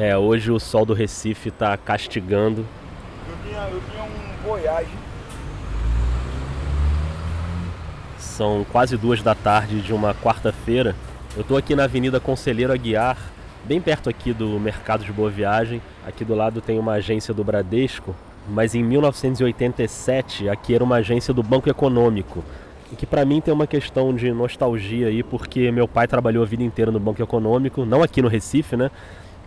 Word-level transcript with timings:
É, 0.00 0.16
hoje 0.16 0.52
o 0.52 0.60
sol 0.60 0.86
do 0.86 0.94
Recife 0.94 1.48
está 1.48 1.76
castigando. 1.76 2.64
Eu 3.28 3.36
tinha, 3.44 3.68
eu 3.68 3.82
tinha 3.90 4.04
um 4.04 4.46
Voyage. 4.46 4.92
São 8.16 8.64
quase 8.70 8.96
duas 8.96 9.24
da 9.24 9.34
tarde 9.34 9.80
de 9.80 9.92
uma 9.92 10.14
quarta-feira. 10.14 10.94
Eu 11.34 11.42
estou 11.42 11.56
aqui 11.56 11.74
na 11.74 11.82
Avenida 11.82 12.20
Conselheiro 12.20 12.72
Aguiar, 12.72 13.18
bem 13.64 13.80
perto 13.80 14.08
aqui 14.08 14.32
do 14.32 14.60
Mercado 14.60 15.04
de 15.04 15.12
Boa 15.12 15.30
Viagem. 15.30 15.82
Aqui 16.06 16.24
do 16.24 16.36
lado 16.36 16.60
tem 16.60 16.78
uma 16.78 16.92
agência 16.92 17.34
do 17.34 17.42
Bradesco, 17.42 18.14
mas 18.48 18.76
em 18.76 18.84
1987 18.84 20.48
aqui 20.48 20.76
era 20.76 20.84
uma 20.84 20.98
agência 20.98 21.34
do 21.34 21.42
Banco 21.42 21.68
Econômico. 21.68 22.44
E 22.92 22.94
que 22.94 23.04
para 23.04 23.24
mim 23.24 23.40
tem 23.40 23.52
uma 23.52 23.66
questão 23.66 24.14
de 24.14 24.30
nostalgia 24.30 25.08
aí, 25.08 25.24
porque 25.24 25.72
meu 25.72 25.88
pai 25.88 26.06
trabalhou 26.06 26.44
a 26.44 26.46
vida 26.46 26.62
inteira 26.62 26.92
no 26.92 27.00
Banco 27.00 27.20
Econômico, 27.20 27.84
não 27.84 28.00
aqui 28.00 28.22
no 28.22 28.28
Recife, 28.28 28.76
né? 28.76 28.92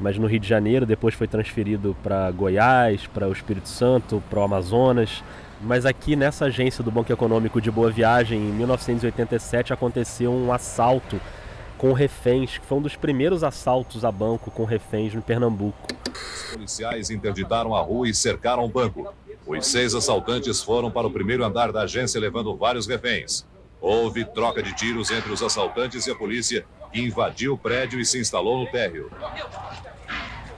Mas 0.01 0.17
no 0.17 0.25
Rio 0.25 0.39
de 0.39 0.47
Janeiro, 0.47 0.83
depois 0.83 1.13
foi 1.13 1.27
transferido 1.27 1.95
para 2.01 2.31
Goiás, 2.31 3.05
para 3.05 3.27
o 3.27 3.31
Espírito 3.31 3.69
Santo, 3.69 4.21
para 4.31 4.39
o 4.39 4.43
Amazonas. 4.43 5.23
Mas 5.61 5.85
aqui 5.85 6.15
nessa 6.15 6.45
agência 6.45 6.83
do 6.83 6.89
Banco 6.89 7.13
Econômico 7.13 7.61
de 7.61 7.69
Boa 7.69 7.91
Viagem, 7.91 8.39
em 8.39 8.51
1987, 8.51 9.71
aconteceu 9.71 10.33
um 10.33 10.51
assalto 10.51 11.21
com 11.77 11.93
reféns, 11.93 12.57
que 12.57 12.65
foi 12.65 12.79
um 12.79 12.81
dos 12.81 12.95
primeiros 12.95 13.43
assaltos 13.43 14.03
a 14.03 14.11
banco 14.11 14.49
com 14.49 14.65
reféns 14.65 15.13
no 15.13 15.21
Pernambuco. 15.21 15.87
Os 16.11 16.51
policiais 16.51 17.11
interditaram 17.11 17.75
a 17.75 17.81
rua 17.81 18.09
e 18.09 18.13
cercaram 18.13 18.65
o 18.65 18.67
banco. 18.67 19.13
Os 19.45 19.67
seis 19.67 19.93
assaltantes 19.93 20.63
foram 20.63 20.89
para 20.89 21.05
o 21.05 21.11
primeiro 21.11 21.45
andar 21.45 21.71
da 21.71 21.81
agência 21.81 22.19
levando 22.19 22.55
vários 22.55 22.87
reféns. 22.87 23.45
Houve 23.79 24.25
troca 24.25 24.63
de 24.63 24.75
tiros 24.75 25.11
entre 25.11 25.31
os 25.31 25.43
assaltantes 25.43 26.07
e 26.07 26.11
a 26.11 26.15
polícia, 26.15 26.65
que 26.91 27.01
invadiu 27.01 27.53
o 27.53 27.57
prédio 27.57 27.99
e 27.99 28.05
se 28.05 28.19
instalou 28.19 28.59
no 28.59 28.71
térreo. 28.71 29.09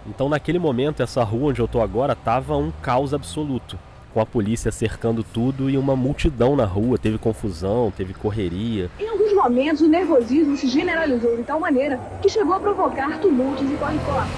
Então, 0.06 0.28
naquele 0.28 0.60
momento, 0.60 1.02
essa 1.02 1.24
rua 1.24 1.52
onde 1.52 1.62
eu 1.62 1.66
estou 1.66 1.82
agora 1.82 2.14
estava 2.14 2.58
um 2.58 2.72
caos 2.82 3.14
absoluto, 3.14 3.80
com 4.14 4.20
a 4.20 4.26
polícia 4.26 4.70
cercando 4.70 5.24
tudo 5.24 5.70
e 5.70 5.78
uma 5.78 5.96
multidão 5.96 6.56
na 6.58 6.66
rua. 6.66 6.98
Teve 6.98 7.18
confusão, 7.18 7.92
teve 7.96 8.14
correria. 8.14 8.90
Em 9.00 9.08
alguns 9.08 9.34
momentos, 9.34 9.82
o 9.82 9.88
nervosismo 9.88 10.58
se 10.58 10.68
generalizou 10.68 11.38
de 11.38 11.44
tal 11.44 11.60
maneira 11.60 12.00
que 12.22 12.28
chegou 12.28 12.54
a 12.54 12.60
provocar 12.60 13.18
tumultos 13.20 13.66
e 13.72 13.76
corre-corre. 13.76 14.30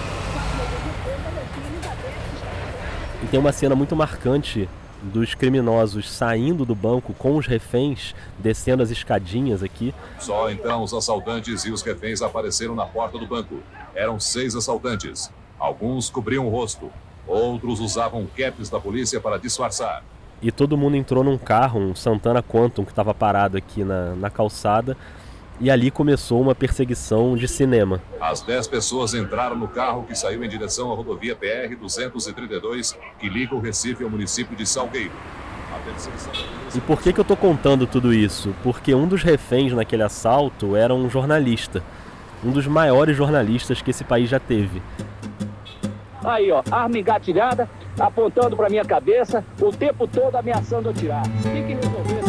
E 3.23 3.27
tem 3.27 3.39
uma 3.39 3.51
cena 3.51 3.73
muito 3.75 3.95
marcante 3.95 4.69
dos 5.01 5.33
criminosos 5.33 6.11
saindo 6.11 6.63
do 6.63 6.75
banco 6.75 7.13
com 7.13 7.37
os 7.37 7.47
reféns, 7.47 8.13
descendo 8.37 8.83
as 8.83 8.91
escadinhas 8.91 9.63
aqui. 9.63 9.93
Só 10.19 10.49
então 10.51 10.83
os 10.83 10.93
assaltantes 10.93 11.65
e 11.65 11.71
os 11.71 11.81
reféns 11.81 12.21
apareceram 12.21 12.75
na 12.75 12.85
porta 12.85 13.17
do 13.17 13.25
banco. 13.25 13.59
Eram 13.95 14.19
seis 14.19 14.55
assaltantes. 14.55 15.31
Alguns 15.65 16.11
cobriam 16.11 16.45
o 16.45 16.49
rosto, 16.51 16.91
outros 17.25 17.79
usavam 17.79 18.27
caps 18.37 18.69
da 18.69 18.79
polícia 18.79 19.19
para 19.19 19.39
disfarçar. 19.39 20.03
E 20.39 20.51
todo 20.51 20.77
mundo 20.77 20.95
entrou 20.95 21.23
num 21.23 21.39
carro, 21.39 21.79
um 21.79 21.95
Santana 21.95 22.43
Quantum, 22.43 22.85
que 22.85 22.91
estava 22.91 23.15
parado 23.15 23.57
aqui 23.57 23.83
na, 23.83 24.13
na 24.13 24.29
calçada, 24.29 24.95
e 25.59 25.71
ali 25.71 25.89
começou 25.89 26.39
uma 26.39 26.53
perseguição 26.53 27.35
de 27.35 27.47
cinema. 27.47 27.99
As 28.21 28.41
dez 28.41 28.67
pessoas 28.67 29.15
entraram 29.15 29.55
no 29.55 29.67
carro 29.67 30.03
que 30.03 30.15
saiu 30.15 30.43
em 30.43 30.47
direção 30.47 30.91
à 30.91 30.95
rodovia 30.95 31.35
PR-232, 31.35 32.95
que 33.17 33.27
liga 33.27 33.55
o 33.55 33.59
Recife 33.59 34.03
ao 34.03 34.09
município 34.09 34.55
de 34.55 34.67
Salgueiro. 34.67 35.13
E 36.75 36.79
por 36.81 37.01
que, 37.01 37.11
que 37.11 37.19
eu 37.19 37.23
estou 37.23 37.37
contando 37.37 37.87
tudo 37.87 38.13
isso? 38.13 38.53
Porque 38.61 38.93
um 38.93 39.07
dos 39.07 39.23
reféns 39.23 39.73
naquele 39.73 40.03
assalto 40.03 40.75
era 40.75 40.93
um 40.93 41.09
jornalista, 41.09 41.81
um 42.43 42.51
dos 42.51 42.67
maiores 42.67 43.17
jornalistas 43.17 43.81
que 43.81 43.89
esse 43.89 44.03
país 44.03 44.29
já 44.29 44.39
teve. 44.39 44.79
Aí, 46.25 46.51
ó, 46.51 46.63
arma 46.71 46.97
engatilhada, 46.97 47.69
apontando 47.99 48.55
para 48.55 48.69
minha 48.69 48.83
cabeça, 48.83 49.43
o 49.61 49.71
tempo 49.71 50.07
todo 50.07 50.35
ameaçando 50.35 50.89
atirar. 50.89 51.23
Tem 51.43 51.63
que 51.65 51.73
resolver 51.73 52.24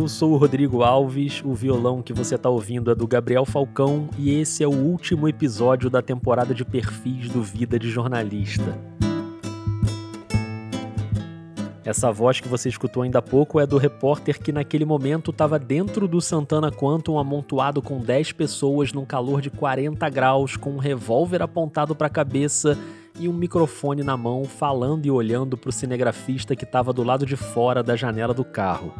eu 0.00 0.08
sou 0.08 0.32
o 0.32 0.36
Rodrigo 0.38 0.82
Alves, 0.82 1.42
o 1.44 1.52
violão 1.52 2.00
que 2.00 2.14
você 2.14 2.34
está 2.34 2.48
ouvindo 2.48 2.90
é 2.90 2.94
do 2.94 3.06
Gabriel 3.06 3.44
Falcão 3.44 4.08
e 4.16 4.30
esse 4.30 4.64
é 4.64 4.66
o 4.66 4.70
último 4.70 5.28
episódio 5.28 5.90
da 5.90 6.00
temporada 6.00 6.54
de 6.54 6.64
perfis 6.64 7.28
do 7.28 7.42
Vida 7.42 7.78
de 7.78 7.90
Jornalista. 7.90 8.78
Essa 11.84 12.10
voz 12.10 12.40
que 12.40 12.48
você 12.48 12.70
escutou 12.70 13.02
ainda 13.02 13.18
há 13.18 13.22
pouco 13.22 13.60
é 13.60 13.66
do 13.66 13.76
repórter 13.76 14.40
que 14.40 14.52
naquele 14.52 14.86
momento 14.86 15.32
estava 15.32 15.58
dentro 15.58 16.08
do 16.08 16.18
Santana 16.18 16.72
Quantum 16.72 17.18
amontoado 17.18 17.82
com 17.82 17.98
10 17.98 18.32
pessoas 18.32 18.94
num 18.94 19.04
calor 19.04 19.42
de 19.42 19.50
40 19.50 20.08
graus, 20.08 20.56
com 20.56 20.70
um 20.70 20.78
revólver 20.78 21.42
apontado 21.42 21.94
para 21.94 22.06
a 22.06 22.10
cabeça 22.10 22.78
e 23.18 23.28
um 23.28 23.34
microfone 23.34 24.02
na 24.02 24.16
mão, 24.16 24.44
falando 24.44 25.04
e 25.04 25.10
olhando 25.10 25.58
para 25.58 25.68
o 25.68 25.72
cinegrafista 25.72 26.56
que 26.56 26.64
estava 26.64 26.90
do 26.90 27.02
lado 27.02 27.26
de 27.26 27.36
fora 27.36 27.82
da 27.82 27.94
janela 27.94 28.32
do 28.32 28.46
carro. 28.46 28.94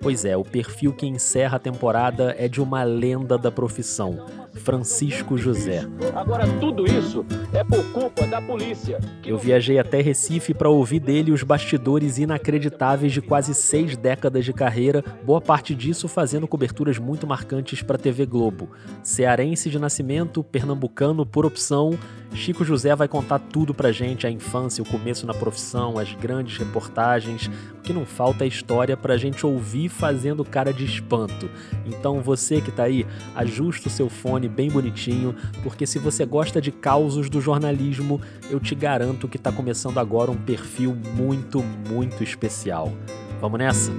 Pois 0.00 0.24
é, 0.24 0.36
o 0.36 0.44
perfil 0.44 0.92
que 0.92 1.06
encerra 1.06 1.56
a 1.56 1.60
temporada 1.60 2.34
é 2.38 2.48
de 2.48 2.60
uma 2.60 2.82
lenda 2.82 3.38
da 3.38 3.50
profissão, 3.50 4.26
Francisco 4.52 5.36
José. 5.38 5.84
Agora, 6.14 6.46
tudo 6.60 6.84
isso 6.86 7.24
é 7.52 7.64
por 7.64 7.82
culpa 7.92 8.26
da 8.26 8.40
polícia. 8.40 9.00
Eu 9.24 9.38
viajei 9.38 9.78
até 9.78 10.00
Recife 10.00 10.52
para 10.52 10.68
ouvir 10.68 11.00
dele 11.00 11.32
os 11.32 11.42
bastidores 11.42 12.18
inacreditáveis 12.18 13.12
de 13.12 13.22
quase 13.22 13.54
seis 13.54 13.96
décadas 13.96 14.44
de 14.44 14.52
carreira, 14.52 15.02
boa 15.24 15.40
parte 15.40 15.74
disso 15.74 16.06
fazendo 16.06 16.46
coberturas 16.46 16.98
muito 16.98 17.26
marcantes 17.26 17.82
para 17.82 17.96
a 17.96 17.98
TV 17.98 18.26
Globo. 18.26 18.68
Cearense 19.02 19.70
de 19.70 19.78
nascimento, 19.78 20.44
pernambucano 20.44 21.24
por 21.24 21.46
opção, 21.46 21.98
Chico 22.34 22.64
José 22.64 22.94
vai 22.96 23.06
contar 23.06 23.38
tudo 23.38 23.72
pra 23.72 23.92
gente, 23.92 24.26
a 24.26 24.30
infância, 24.30 24.82
o 24.82 24.86
começo 24.86 25.24
na 25.26 25.32
profissão, 25.32 25.98
as 25.98 26.12
grandes 26.14 26.58
reportagens. 26.58 27.48
O 27.78 27.80
que 27.80 27.92
não 27.92 28.04
falta 28.04 28.44
é 28.44 28.48
história 28.48 28.96
pra 28.96 29.16
gente 29.16 29.46
ouvir 29.46 29.88
fazendo 29.88 30.44
cara 30.44 30.72
de 30.72 30.84
espanto. 30.84 31.48
Então 31.86 32.20
você 32.20 32.60
que 32.60 32.72
tá 32.72 32.84
aí, 32.84 33.06
ajusta 33.34 33.88
o 33.88 33.90
seu 33.90 34.10
fone 34.10 34.48
bem 34.48 34.68
bonitinho, 34.68 35.34
porque 35.62 35.86
se 35.86 35.98
você 35.98 36.26
gosta 36.26 36.60
de 36.60 36.72
causos 36.72 37.30
do 37.30 37.40
jornalismo, 37.40 38.20
eu 38.50 38.58
te 38.58 38.74
garanto 38.74 39.28
que 39.28 39.38
tá 39.38 39.52
começando 39.52 39.98
agora 39.98 40.30
um 40.30 40.36
perfil 40.36 40.96
muito, 41.16 41.62
muito 41.88 42.22
especial. 42.22 42.92
Vamos 43.40 43.58
nessa? 43.58 43.92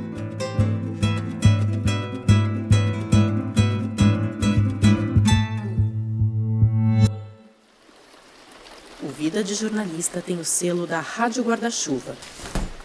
Vida 9.17 9.41
de 9.41 9.55
Jornalista 9.55 10.21
tem 10.21 10.37
o 10.37 10.43
selo 10.43 10.85
da 10.85 10.99
Rádio 10.99 11.41
Guarda-Chuva. 11.41 12.17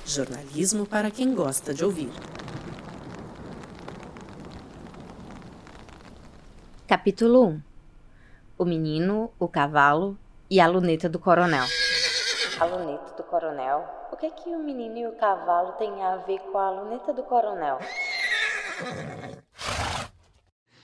Jornalismo 0.07 0.87
para 0.87 1.11
quem 1.11 1.35
gosta 1.35 1.75
de 1.75 1.85
ouvir. 1.85 2.09
Capítulo 6.87 7.49
1 7.49 7.63
O 8.57 8.65
menino, 8.65 9.33
o 9.41 9.49
cavalo 9.49 10.16
e 10.49 10.60
a 10.60 10.69
luneta 10.69 11.09
do 11.09 11.19
coronel. 11.19 11.65
A 12.60 12.65
luneta 12.65 13.13
do 13.16 13.25
coronel? 13.25 13.84
O 14.13 14.16
que 14.16 14.27
é 14.27 14.31
que 14.31 14.51
o 14.51 14.60
menino 14.60 14.99
e 14.99 15.07
o 15.09 15.16
cavalo 15.16 15.72
têm 15.72 16.01
a 16.01 16.19
ver 16.19 16.39
com 16.53 16.59
a 16.59 16.71
luneta 16.71 17.13
do 17.13 17.25
coronel? 17.25 17.81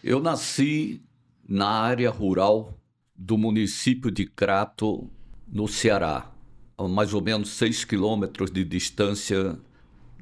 Eu 0.03 0.19
nasci 0.19 1.05
na 1.49 1.69
área 1.69 2.11
rural 2.11 2.75
do 3.15 3.39
município 3.39 4.11
de 4.11 4.27
Crato, 4.27 5.09
no 5.47 5.69
Ceará, 5.69 6.31
a 6.77 6.89
mais 6.89 7.15
ou 7.15 7.23
menos 7.23 7.51
6 7.51 7.85
quilômetros 7.85 8.51
de 8.51 8.65
distância 8.65 9.59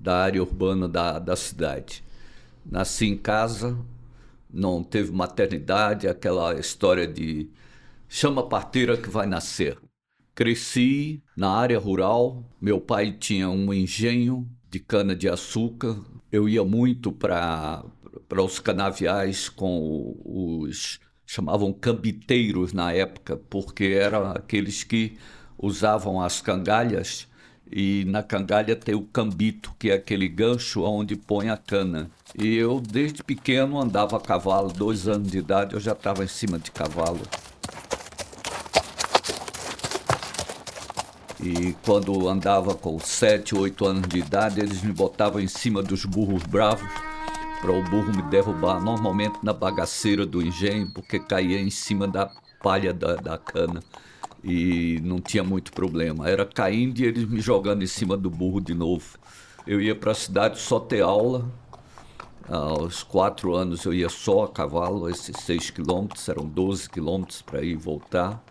da 0.00 0.18
área 0.18 0.42
urbana 0.42 0.88
da, 0.88 1.18
da 1.18 1.36
cidade. 1.36 2.04
Nasci 2.64 3.06
em 3.06 3.16
casa, 3.16 3.76
não 4.52 4.82
teve 4.82 5.10
maternidade, 5.12 6.06
aquela 6.06 6.54
história 6.58 7.06
de 7.06 7.48
chama 8.08 8.42
a 8.42 8.46
parteira 8.46 8.96
que 8.96 9.08
vai 9.08 9.26
nascer. 9.26 9.78
Cresci 10.34 11.22
na 11.36 11.50
área 11.50 11.78
rural, 11.78 12.44
meu 12.60 12.80
pai 12.80 13.12
tinha 13.12 13.48
um 13.48 13.72
engenho 13.72 14.48
de 14.70 14.78
cana-de-açúcar, 14.78 16.00
eu 16.30 16.48
ia 16.48 16.64
muito 16.64 17.12
para 17.12 17.84
os 18.42 18.58
canaviais 18.58 19.48
com 19.48 20.16
os 20.24 21.00
chamavam 21.26 21.72
cambiteiros 21.72 22.72
na 22.72 22.92
época, 22.92 23.36
porque 23.48 23.84
eram 23.84 24.30
aqueles 24.30 24.84
que 24.84 25.16
usavam 25.58 26.20
as 26.20 26.40
cangalhas 26.40 27.26
e 27.70 28.04
na 28.06 28.22
cangalha 28.22 28.76
tem 28.76 28.94
o 28.94 29.02
cambito, 29.02 29.74
que 29.78 29.90
é 29.90 29.94
aquele 29.94 30.28
gancho 30.28 30.82
onde 30.82 31.16
põe 31.16 31.48
a 31.48 31.56
cana. 31.56 32.10
E 32.38 32.54
eu, 32.54 32.80
desde 32.80 33.22
pequeno, 33.22 33.80
andava 33.80 34.16
a 34.16 34.20
cavalo, 34.20 34.72
dois 34.72 35.08
anos 35.08 35.30
de 35.30 35.38
idade, 35.38 35.74
eu 35.74 35.80
já 35.80 35.92
estava 35.92 36.22
em 36.22 36.28
cima 36.28 36.58
de 36.58 36.70
cavalo. 36.70 37.22
E 41.40 41.74
quando 41.84 42.28
andava 42.28 42.74
com 42.74 42.98
sete, 42.98 43.54
oito 43.54 43.84
anos 43.84 44.06
de 44.08 44.18
idade, 44.18 44.60
eles 44.60 44.82
me 44.82 44.92
botavam 44.92 45.40
em 45.40 45.48
cima 45.48 45.82
dos 45.82 46.04
burros 46.04 46.42
bravos 46.44 46.88
para 47.64 47.72
o 47.72 47.82
burro 47.82 48.14
me 48.14 48.20
derrubar, 48.20 48.78
normalmente 48.78 49.38
na 49.42 49.54
bagaceira 49.54 50.26
do 50.26 50.42
engenho, 50.42 50.92
porque 50.92 51.18
caía 51.18 51.58
em 51.58 51.70
cima 51.70 52.06
da 52.06 52.30
palha 52.62 52.92
da, 52.92 53.16
da 53.16 53.38
cana 53.38 53.82
e 54.42 55.00
não 55.02 55.18
tinha 55.18 55.42
muito 55.42 55.72
problema. 55.72 56.28
Era 56.28 56.44
caindo 56.44 56.98
e 56.98 57.06
eles 57.06 57.26
me 57.26 57.40
jogando 57.40 57.82
em 57.82 57.86
cima 57.86 58.18
do 58.18 58.28
burro 58.28 58.60
de 58.60 58.74
novo. 58.74 59.16
Eu 59.66 59.80
ia 59.80 59.94
para 59.94 60.12
a 60.12 60.14
cidade 60.14 60.60
só 60.60 60.78
ter 60.78 61.00
aula. 61.00 61.50
Aos 62.46 63.02
quatro 63.02 63.54
anos 63.54 63.82
eu 63.86 63.94
ia 63.94 64.10
só 64.10 64.44
a 64.44 64.48
cavalo, 64.48 65.08
esses 65.08 65.34
seis 65.38 65.70
quilômetros, 65.70 66.28
eram 66.28 66.44
12 66.44 66.90
quilômetros 66.90 67.40
para 67.40 67.62
ir 67.62 67.70
e 67.70 67.76
voltar. 67.76 68.44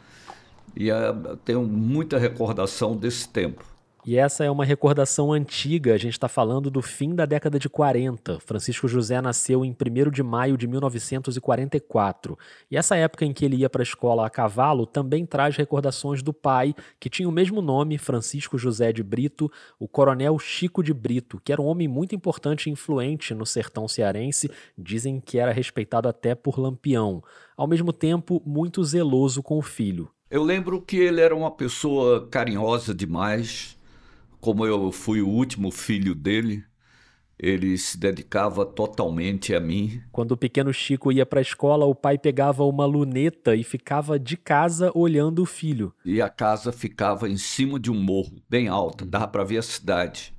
E 0.75 0.92
uh, 0.92 1.38
tenho 1.45 1.62
muita 1.62 2.18
recordação 2.18 2.95
desse 2.95 3.30
tempo. 3.30 3.63
E 4.05 4.17
essa 4.17 4.44
é 4.44 4.51
uma 4.51 4.65
recordação 4.65 5.31
antiga, 5.31 5.94
a 5.94 5.97
gente 5.97 6.11
está 6.11 6.27
falando 6.27 6.69
do 6.69 6.81
fim 6.81 7.15
da 7.15 7.25
década 7.25 7.57
de 7.57 7.69
40. 7.69 8.38
Francisco 8.41 8.85
José 8.85 9.21
nasceu 9.21 9.63
em 9.63 9.71
1 9.71 10.11
de 10.11 10.21
maio 10.21 10.57
de 10.57 10.67
1944. 10.67 12.38
E 12.69 12.75
essa 12.75 12.97
época 12.97 13.23
em 13.23 13.31
que 13.31 13.45
ele 13.45 13.55
ia 13.55 13.69
para 13.69 13.81
a 13.81 13.83
escola 13.83 14.27
a 14.27 14.29
cavalo 14.29 14.85
também 14.85 15.25
traz 15.25 15.55
recordações 15.55 16.21
do 16.21 16.33
pai, 16.33 16.75
que 17.00 17.09
tinha 17.09 17.29
o 17.29 17.31
mesmo 17.31 17.61
nome, 17.61 17.97
Francisco 17.97 18.57
José 18.57 18.91
de 18.91 19.01
Brito, 19.01 19.50
o 19.79 19.88
coronel 19.88 20.38
Chico 20.38 20.83
de 20.83 20.94
Brito, 20.94 21.39
que 21.41 21.53
era 21.53 21.61
um 21.61 21.65
homem 21.65 21.88
muito 21.88 22.13
importante 22.13 22.69
e 22.69 22.73
influente 22.73 23.33
no 23.33 23.45
sertão 23.45 23.88
cearense, 23.88 24.51
dizem 24.77 25.21
que 25.21 25.39
era 25.39 25.53
respeitado 25.53 26.09
até 26.09 26.35
por 26.35 26.59
Lampião. 26.59 27.23
Ao 27.56 27.67
mesmo 27.67 27.94
tempo, 27.94 28.44
muito 28.45 28.83
zeloso 28.83 29.41
com 29.41 29.57
o 29.57 29.61
filho. 29.61 30.09
Eu 30.29 30.44
lembro 30.44 30.81
que 30.81 30.97
ele 30.97 31.21
era 31.21 31.33
uma 31.33 31.51
pessoa 31.51 32.27
carinhosa 32.27 32.94
demais 32.94 33.81
como 34.44 34.66
eu 34.66 34.92
fui 34.92 35.22
o 35.22 35.30
último 35.30 35.72
filho 35.72 36.13
dele, 36.13 36.66
ele 37.40 37.78
se 37.78 37.98
dedicava 37.98 38.66
totalmente 38.66 39.56
a 39.56 39.60
mim. 39.62 40.01
Quando 40.12 40.34
o 40.34 40.38
pequeno 40.38 40.74
Chico 40.74 41.13
ia 41.13 41.25
para 41.25 41.40
a 41.40 41.42
escola, 41.42 41.86
o 41.86 41.95
pai 41.95 42.18
pegava 42.18 42.66
uma 42.66 42.86
luneta 42.86 43.56
e 43.56 43.63
ficava 43.63 44.19
de 44.19 44.36
casa 44.36 44.92
olhando 44.94 45.42
o 45.42 45.45
filho. 45.45 45.94
E 46.04 46.22
a 46.22 46.28
casa 46.28 46.74
ficava 46.74 47.30
em 47.30 47.38
cima 47.38 47.80
de 47.80 47.90
um 47.90 47.98
morro, 47.98 48.34
bem 48.50 48.68
alto, 48.68 49.06
dava 49.06 49.30
para 49.30 49.45
ver 49.45 49.60
a 49.60 49.62
cidade. 49.62 50.36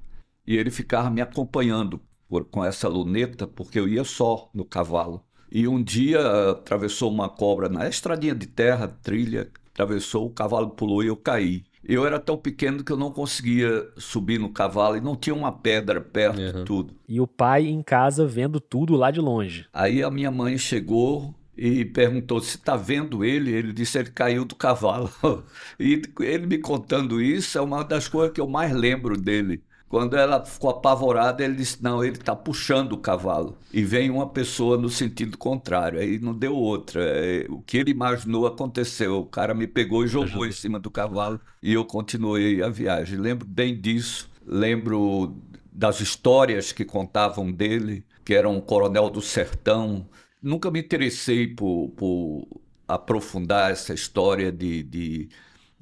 E 0.47 0.55
ele 0.55 0.71
ficava 0.71 1.09
me 1.09 1.23
acompanhando 1.23 1.99
por, 2.29 2.45
com 2.45 2.63
essa 2.63 2.87
luneta, 2.87 3.47
porque 3.47 3.81
eu 3.81 3.89
ia 3.89 4.05
só 4.05 4.51
no 4.53 4.67
cavalo. 4.67 5.25
E 5.51 5.67
um 5.67 5.83
dia 5.83 6.51
atravessou 6.51 7.11
uma 7.11 7.31
cobra 7.31 7.71
na 7.71 7.89
estradinha 7.89 8.35
de 8.35 8.49
terra, 8.49 8.87
trilha, 8.87 9.51
atravessou, 9.73 10.27
o 10.27 10.31
cavalo 10.31 10.69
pulou 10.69 11.03
e 11.03 11.07
eu 11.07 11.17
caí. 11.17 11.65
Eu 11.87 12.07
era 12.07 12.19
tão 12.19 12.37
pequeno 12.37 12.83
que 12.83 12.91
eu 12.91 12.97
não 12.97 13.11
conseguia 13.11 13.87
subir 13.97 14.39
no 14.39 14.49
cavalo 14.49 14.97
e 14.97 15.01
não 15.01 15.15
tinha 15.15 15.35
uma 15.35 15.53
pedra 15.53 16.01
perto 16.01 16.41
uhum. 16.41 16.53
de 16.53 16.65
tudo. 16.65 16.95
E 17.07 17.21
o 17.21 17.27
pai 17.27 17.67
em 17.67 17.83
casa 17.83 18.27
vendo 18.27 18.59
tudo 18.59 18.97
lá 18.97 19.11
de 19.11 19.21
longe. 19.21 19.67
Aí 19.73 20.03
a 20.03 20.11
minha 20.11 20.31
mãe 20.31 20.57
chegou 20.57 21.35
e 21.57 21.85
perguntou 21.85 22.41
se 22.41 22.57
está 22.57 22.77
vendo 22.77 23.25
ele. 23.25 23.53
Ele 23.53 23.73
disse 23.73 23.99
ele 23.99 24.11
caiu 24.11 24.45
do 24.45 24.55
cavalo. 24.55 25.11
e 25.79 26.03
ele 26.21 26.47
me 26.47 26.59
contando 26.59 27.21
isso 27.21 27.59
é 27.59 27.61
uma 27.61 27.85
das 27.85 28.09
coisas 28.09 28.33
que 28.33 28.41
eu 28.41 28.49
mais 28.49 28.73
lembro 28.73 29.17
dele. 29.17 29.63
Quando 29.89 30.17
ela 30.17 30.45
ficou 30.45 30.71
apavorada, 30.71 31.45
ele 31.45 31.55
disse: 31.55 31.83
Não, 31.83 32.03
ele 32.05 32.17
está 32.17 32.35
puxando 32.35 32.93
o 32.93 32.99
cavalo. 32.99 33.57
E 33.73 33.83
vem 33.85 34.11
uma 34.11 34.29
pessoa 34.29 34.77
no 34.77 34.89
sentido 34.89 35.39
contrário. 35.39 36.01
Aí 36.01 36.19
não 36.19 36.35
deu 36.35 36.55
outra. 36.55 37.01
É, 37.03 37.47
o 37.49 37.61
que 37.61 37.77
ele 37.79 37.91
imaginou 37.91 38.47
aconteceu. 38.47 39.21
O 39.21 39.27
cara 39.27 39.55
me 39.55 39.67
pegou 39.67 40.05
e 40.05 40.09
jogou 40.09 40.47
em 40.47 40.53
cima 40.53 40.81
do 40.81 40.91
cavalo 40.91 41.41
e 41.63 41.73
eu 41.73 41.85
continuei 41.85 42.63
a 42.63 42.69
viagem. 42.69 43.19
Lembro 43.19 43.47
bem 43.47 43.81
disso. 43.81 44.29
Lembro 44.47 45.37
das 45.73 46.01
histórias 46.01 46.73
que 46.73 46.85
contavam 46.85 47.51
dele, 47.51 48.05
que 48.25 48.35
era 48.35 48.49
um 48.49 48.61
coronel 48.61 49.11
do 49.11 49.21
sertão. 49.21 50.09
Nunca 50.43 50.71
me 50.71 50.81
interessei 50.81 51.49
por, 51.49 51.91
por 51.97 52.47
aprofundar 52.87 53.73
essa 53.73 53.95
história 53.95 54.53
de, 54.53 54.83
de 54.83 55.29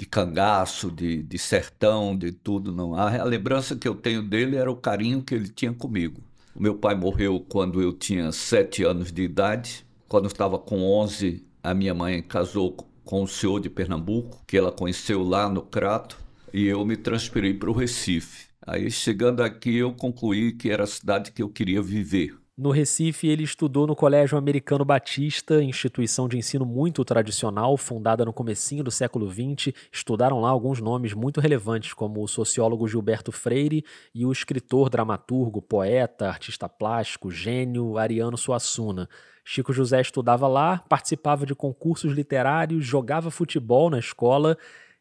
de 0.02 0.06
cangaço, 0.06 0.90
de, 0.90 1.22
de 1.22 1.38
sertão, 1.38 2.16
de 2.16 2.32
tudo. 2.32 2.72
Não. 2.72 2.92
A, 2.92 3.20
a 3.20 3.24
lembrança 3.24 3.76
que 3.76 3.86
eu 3.86 3.94
tenho 3.94 4.20
dele 4.20 4.56
era 4.56 4.68
o 4.68 4.74
carinho 4.74 5.22
que 5.22 5.32
ele 5.32 5.48
tinha 5.48 5.72
comigo. 5.72 6.20
O 6.56 6.60
meu 6.60 6.74
pai 6.74 6.96
morreu 6.96 7.38
quando 7.38 7.80
eu 7.80 7.92
tinha 7.92 8.32
sete 8.32 8.82
anos 8.82 9.12
de 9.12 9.22
idade. 9.22 9.86
Quando 10.08 10.24
eu 10.24 10.30
estava 10.32 10.58
com 10.58 10.82
onze, 10.82 11.46
a 11.62 11.72
minha 11.72 11.94
mãe 11.94 12.20
casou 12.20 12.76
com 13.04 13.22
o 13.22 13.28
senhor 13.28 13.60
de 13.60 13.70
Pernambuco, 13.70 14.42
que 14.44 14.56
ela 14.58 14.72
conheceu 14.72 15.22
lá 15.22 15.48
no 15.48 15.62
Crato, 15.62 16.18
e 16.52 16.66
eu 16.66 16.84
me 16.84 16.96
transferi 16.96 17.54
para 17.54 17.70
o 17.70 17.72
Recife. 17.72 18.48
Aí, 18.66 18.90
chegando 18.90 19.40
aqui, 19.40 19.76
eu 19.76 19.92
concluí 19.92 20.52
que 20.52 20.68
era 20.68 20.82
a 20.82 20.86
cidade 20.86 21.30
que 21.30 21.42
eu 21.42 21.48
queria 21.48 21.80
viver. 21.80 22.36
No 22.56 22.70
Recife, 22.70 23.28
ele 23.28 23.44
estudou 23.44 23.86
no 23.86 23.96
Colégio 23.96 24.36
Americano 24.36 24.84
Batista, 24.84 25.62
instituição 25.62 26.28
de 26.28 26.36
ensino 26.36 26.66
muito 26.66 27.02
tradicional, 27.02 27.78
fundada 27.78 28.26
no 28.26 28.32
comecinho 28.32 28.84
do 28.84 28.90
século 28.90 29.26
XX. 29.30 29.74
Estudaram 29.90 30.38
lá 30.38 30.50
alguns 30.50 30.78
nomes 30.78 31.14
muito 31.14 31.40
relevantes, 31.40 31.94
como 31.94 32.22
o 32.22 32.28
sociólogo 32.28 32.86
Gilberto 32.86 33.32
Freire 33.32 33.82
e 34.14 34.26
o 34.26 34.30
escritor, 34.30 34.90
dramaturgo, 34.90 35.62
poeta, 35.62 36.28
artista 36.28 36.68
plástico, 36.68 37.30
gênio 37.30 37.96
Ariano 37.96 38.36
Suassuna. 38.36 39.08
Chico 39.42 39.72
José 39.72 40.02
estudava 40.02 40.46
lá, 40.46 40.84
participava 40.90 41.46
de 41.46 41.54
concursos 41.54 42.12
literários, 42.12 42.84
jogava 42.84 43.30
futebol 43.30 43.88
na 43.88 43.98
escola 43.98 44.58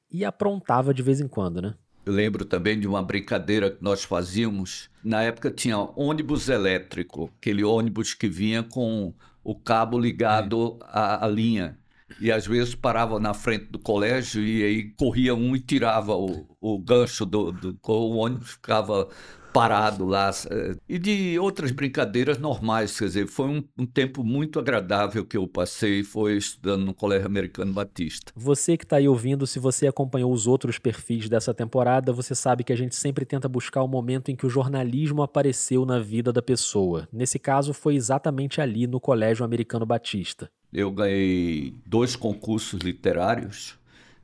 e 0.09 0.23
aprontava 0.23 0.93
de 0.93 1.03
vez 1.03 1.19
em 1.19 1.27
quando, 1.27 1.61
né? 1.61 1.75
Eu 2.05 2.13
lembro 2.13 2.45
também 2.45 2.79
de 2.79 2.87
uma 2.87 3.03
brincadeira 3.03 3.71
que 3.71 3.83
nós 3.83 4.03
fazíamos. 4.03 4.89
Na 5.03 5.21
época 5.21 5.51
tinha 5.51 5.77
ônibus 5.77 6.49
elétrico, 6.49 7.31
aquele 7.37 7.63
ônibus 7.63 8.13
que 8.13 8.27
vinha 8.27 8.63
com 8.63 9.13
o 9.43 9.55
cabo 9.55 9.99
ligado 9.99 10.79
é. 10.81 10.85
à, 10.87 11.25
à, 11.25 11.27
linha. 11.27 11.77
E 12.19 12.31
às 12.31 12.45
vezes 12.45 12.75
parava 12.75 13.19
na 13.19 13.33
frente 13.33 13.65
do 13.65 13.79
colégio 13.79 14.43
e 14.43 14.63
aí 14.63 14.83
corria 14.97 15.33
um 15.33 15.55
e 15.55 15.59
tirava 15.59 16.15
o, 16.15 16.45
o 16.59 16.77
gancho 16.77 17.25
do, 17.25 17.51
do 17.51 17.77
o 17.87 18.17
ônibus 18.17 18.51
ficava 18.51 19.07
parado 19.51 20.05
lá. 20.05 20.31
Eh, 20.49 20.75
e 20.87 20.99
de 20.99 21.39
outras 21.39 21.71
brincadeiras 21.71 22.37
normais, 22.37 22.97
quer 22.97 23.05
dizer, 23.05 23.27
foi 23.27 23.47
um, 23.47 23.63
um, 23.77 23.85
tempo 23.85 24.23
muito 24.23 24.59
agradável 24.59 25.25
que 25.25 25.37
eu 25.37 25.47
passei, 25.47 26.03
foi 26.03 26.37
estudando 26.37 26.85
no 26.85 26.93
Colégio 26.93 27.27
Americano 27.27 27.73
Batista. 27.73 28.31
Você 28.35 28.77
que 28.77 28.85
está 28.85 28.97
aí 28.97 29.07
ouvindo, 29.07 29.45
se 29.45 29.59
você 29.59 29.87
acompanhou 29.87 30.31
os 30.31 30.47
outros 30.47 30.79
perfis 30.79 31.29
dessa 31.29 31.53
temporada, 31.53 32.13
você 32.13 32.33
sabe 32.33 32.63
que 32.63 32.73
a 32.73 32.77
gente 32.77 32.95
sempre 32.95 33.25
tenta 33.25 33.47
buscar 33.47 33.83
o 33.83 33.87
momento 33.87 34.31
em 34.31 34.35
que 34.35 34.45
o 34.45 34.49
jornalismo 34.49 35.21
apareceu 35.21 35.85
na 35.85 35.99
vida 35.99 36.31
da 36.31 36.41
pessoa. 36.41 37.07
Nesse 37.11 37.37
caso, 37.37 37.73
foi 37.73 37.95
exatamente 37.95 38.61
ali 38.61 38.87
no 38.87 38.99
Colégio 38.99 39.45
Americano 39.45 39.85
Batista. 39.85 40.49
Eu 40.71 40.89
ganhei 40.91 41.75
dois 41.85 42.15
concursos 42.15 42.79
literários 42.79 43.77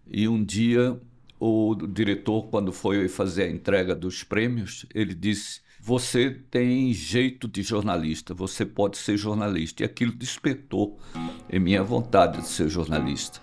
e 0.09 0.27
um 0.27 0.43
dia 0.43 0.97
o 1.39 1.75
diretor, 1.75 2.43
quando 2.49 2.71
foi 2.71 3.07
fazer 3.07 3.43
a 3.43 3.51
entrega 3.51 3.95
dos 3.95 4.23
prêmios, 4.23 4.85
ele 4.93 5.13
disse: 5.13 5.61
Você 5.79 6.31
tem 6.49 6.91
jeito 6.93 7.47
de 7.47 7.61
jornalista, 7.61 8.33
você 8.33 8.65
pode 8.65 8.97
ser 8.97 9.17
jornalista. 9.17 9.83
E 9.83 9.85
aquilo 9.85 10.11
despertou 10.11 10.99
em 11.49 11.59
minha 11.59 11.83
vontade 11.83 12.41
de 12.41 12.47
ser 12.47 12.69
jornalista. 12.69 13.39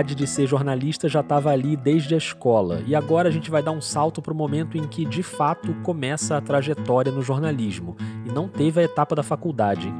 Vontade 0.00 0.14
de 0.14 0.26
ser 0.26 0.46
jornalista 0.46 1.08
já 1.08 1.20
estava 1.20 1.50
ali 1.50 1.76
desde 1.76 2.14
a 2.14 2.18
escola, 2.18 2.82
e 2.86 2.94
agora 2.94 3.28
a 3.28 3.30
gente 3.30 3.50
vai 3.50 3.62
dar 3.62 3.72
um 3.72 3.82
salto 3.82 4.22
para 4.22 4.32
o 4.32 4.36
momento 4.36 4.78
em 4.78 4.86
que 4.86 5.04
de 5.04 5.22
fato 5.22 5.74
começa 5.82 6.38
a 6.38 6.40
trajetória 6.40 7.12
no 7.12 7.22
jornalismo, 7.22 7.96
e 8.24 8.32
não 8.32 8.48
teve 8.48 8.80
a 8.80 8.84
etapa 8.84 9.14
da 9.14 9.22
faculdade. 9.22 9.92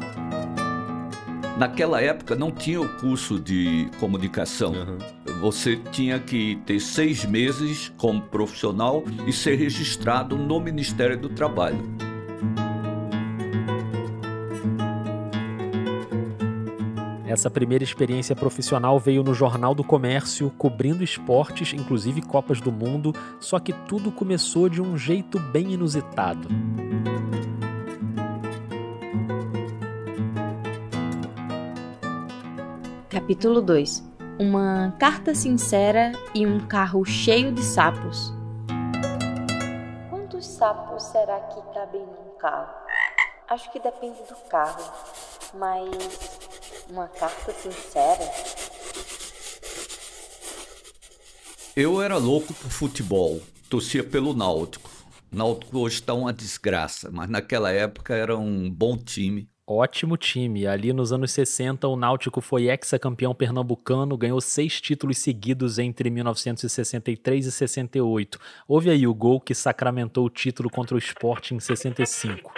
Naquela 1.59 2.01
época 2.01 2.35
não 2.35 2.51
tinha 2.51 2.81
o 2.81 2.89
curso 2.97 3.39
de 3.39 3.91
comunicação. 4.01 4.73
Uhum. 4.73 4.99
Você 5.43 5.77
tinha 5.77 6.19
que 6.19 6.57
ter 6.65 6.81
seis 6.81 7.27
meses 7.27 7.93
como 7.99 8.23
profissional 8.23 9.05
e 9.27 9.33
ser 9.33 9.57
registrado 9.57 10.39
no 10.39 10.59
Ministério 10.59 11.19
do 11.19 11.29
Trabalho. 11.29 12.10
Essa 17.31 17.49
primeira 17.49 17.85
experiência 17.85 18.35
profissional 18.35 18.99
veio 18.99 19.23
no 19.23 19.33
Jornal 19.33 19.73
do 19.73 19.85
Comércio, 19.85 20.51
cobrindo 20.59 21.05
esportes, 21.05 21.73
inclusive 21.73 22.21
Copas 22.23 22.61
do 22.61 22.73
Mundo, 22.73 23.15
só 23.39 23.61
que 23.61 23.73
tudo 23.73 24.11
começou 24.11 24.69
de 24.69 24.83
um 24.83 24.99
jeito 24.99 25.39
bem 25.39 25.75
inusitado. 25.75 26.49
Capítulo 33.09 33.63
2 33.63 34.05
Uma 34.37 34.93
carta 34.99 35.33
sincera 35.33 36.11
e 36.35 36.45
um 36.45 36.59
carro 36.59 37.05
cheio 37.05 37.53
de 37.53 37.63
sapos. 37.63 38.35
Quantos 40.11 40.45
sapos 40.47 41.05
será 41.05 41.39
que 41.39 41.63
cabem 41.73 42.01
num 42.01 42.37
carro? 42.41 42.75
Acho 43.49 43.71
que 43.71 43.79
depende 43.79 44.19
do 44.29 44.35
carro, 44.49 44.83
mas 45.55 46.50
uma 46.91 47.07
carta 47.09 47.53
sincera? 47.53 48.29
Eu 51.77 52.03
era 52.03 52.17
louco 52.17 52.53
por 52.53 52.71
futebol, 52.71 53.41
torcia 53.69 54.03
pelo 54.03 54.35
Náutico. 54.35 54.91
Náutico 55.31 55.79
hoje 55.79 55.97
está 55.97 56.13
uma 56.13 56.33
desgraça, 56.33 57.09
mas 57.13 57.31
naquela 57.31 57.71
época 57.71 58.15
era 58.15 58.37
um 58.37 58.69
bom 58.69 58.97
time. 58.97 59.49
Ótimo 59.65 60.17
time. 60.17 60.67
Ali 60.67 60.93
nos 60.93 61.13
anos 61.13 61.31
60, 61.31 61.87
o 61.87 61.95
Náutico 61.95 62.41
foi 62.41 62.69
ex-campeão 62.69 63.33
pernambucano, 63.33 64.19
ganhou 64.19 64.41
seis 64.41 64.81
títulos 64.81 65.19
seguidos 65.19 65.79
entre 65.79 66.11
1963 66.11 67.47
e 67.47 67.53
68. 67.53 68.37
Houve 68.67 68.91
aí 68.91 69.07
o 69.07 69.15
gol 69.15 69.41
que 69.41 69.55
sacramentou 69.55 70.27
o 70.27 70.31
título 70.31 70.69
contra 70.69 70.97
o 70.97 70.99
Sport 70.99 71.53
em 71.53 71.61
65. 71.61 72.53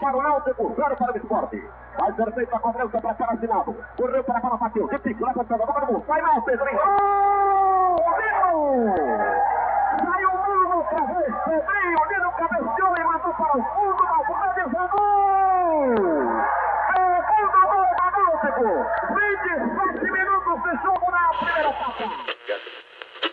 Para 0.00 0.16
o 0.16 0.22
Náutico, 0.22 0.72
zero 0.76 0.96
para 0.96 1.12
o 1.12 1.16
Sport. 1.16 1.54
Faz 1.96 2.14
perfeito 2.14 2.54
a 2.54 2.58
cobrança 2.60 3.00
para 3.00 3.14
cara 3.14 3.32
assinado. 3.32 3.76
Correu 3.96 4.22
para 4.22 4.38
a 4.38 4.40
bola, 4.40 4.56
bateu. 4.56 4.86
De 4.86 4.98
pico, 5.00 5.26
leva 5.26 5.40
a 5.40 5.44
bola 5.44 5.86
no 5.90 5.98
Vai 6.00 6.22
mal, 6.22 6.42
Pedro. 6.42 6.66
Gol! 6.66 8.04
Saiu 10.04 10.34
mal 10.34 10.76
outra 10.78 11.00
vez. 11.04 11.34
Pedrinho, 11.44 11.98
o 11.98 12.06
Nino 12.06 12.30
cabeceou 12.32 12.96
e 12.96 13.04
mandou 13.04 13.34
para 13.34 13.58
o 13.58 13.62
fundo. 13.62 14.04
Malvado 14.04 14.70
gol! 14.70 15.94
É 16.94 17.00
gol 17.28 17.46
do 17.50 17.62
gol 17.68 17.86
do 17.88 18.02
Náutico. 18.22 18.68
27 19.14 20.10
minutos 20.12 20.58
de 20.62 20.72
jogo 20.82 21.06
na 21.10 21.22
primeira 21.38 21.70
etapa. 21.70 22.87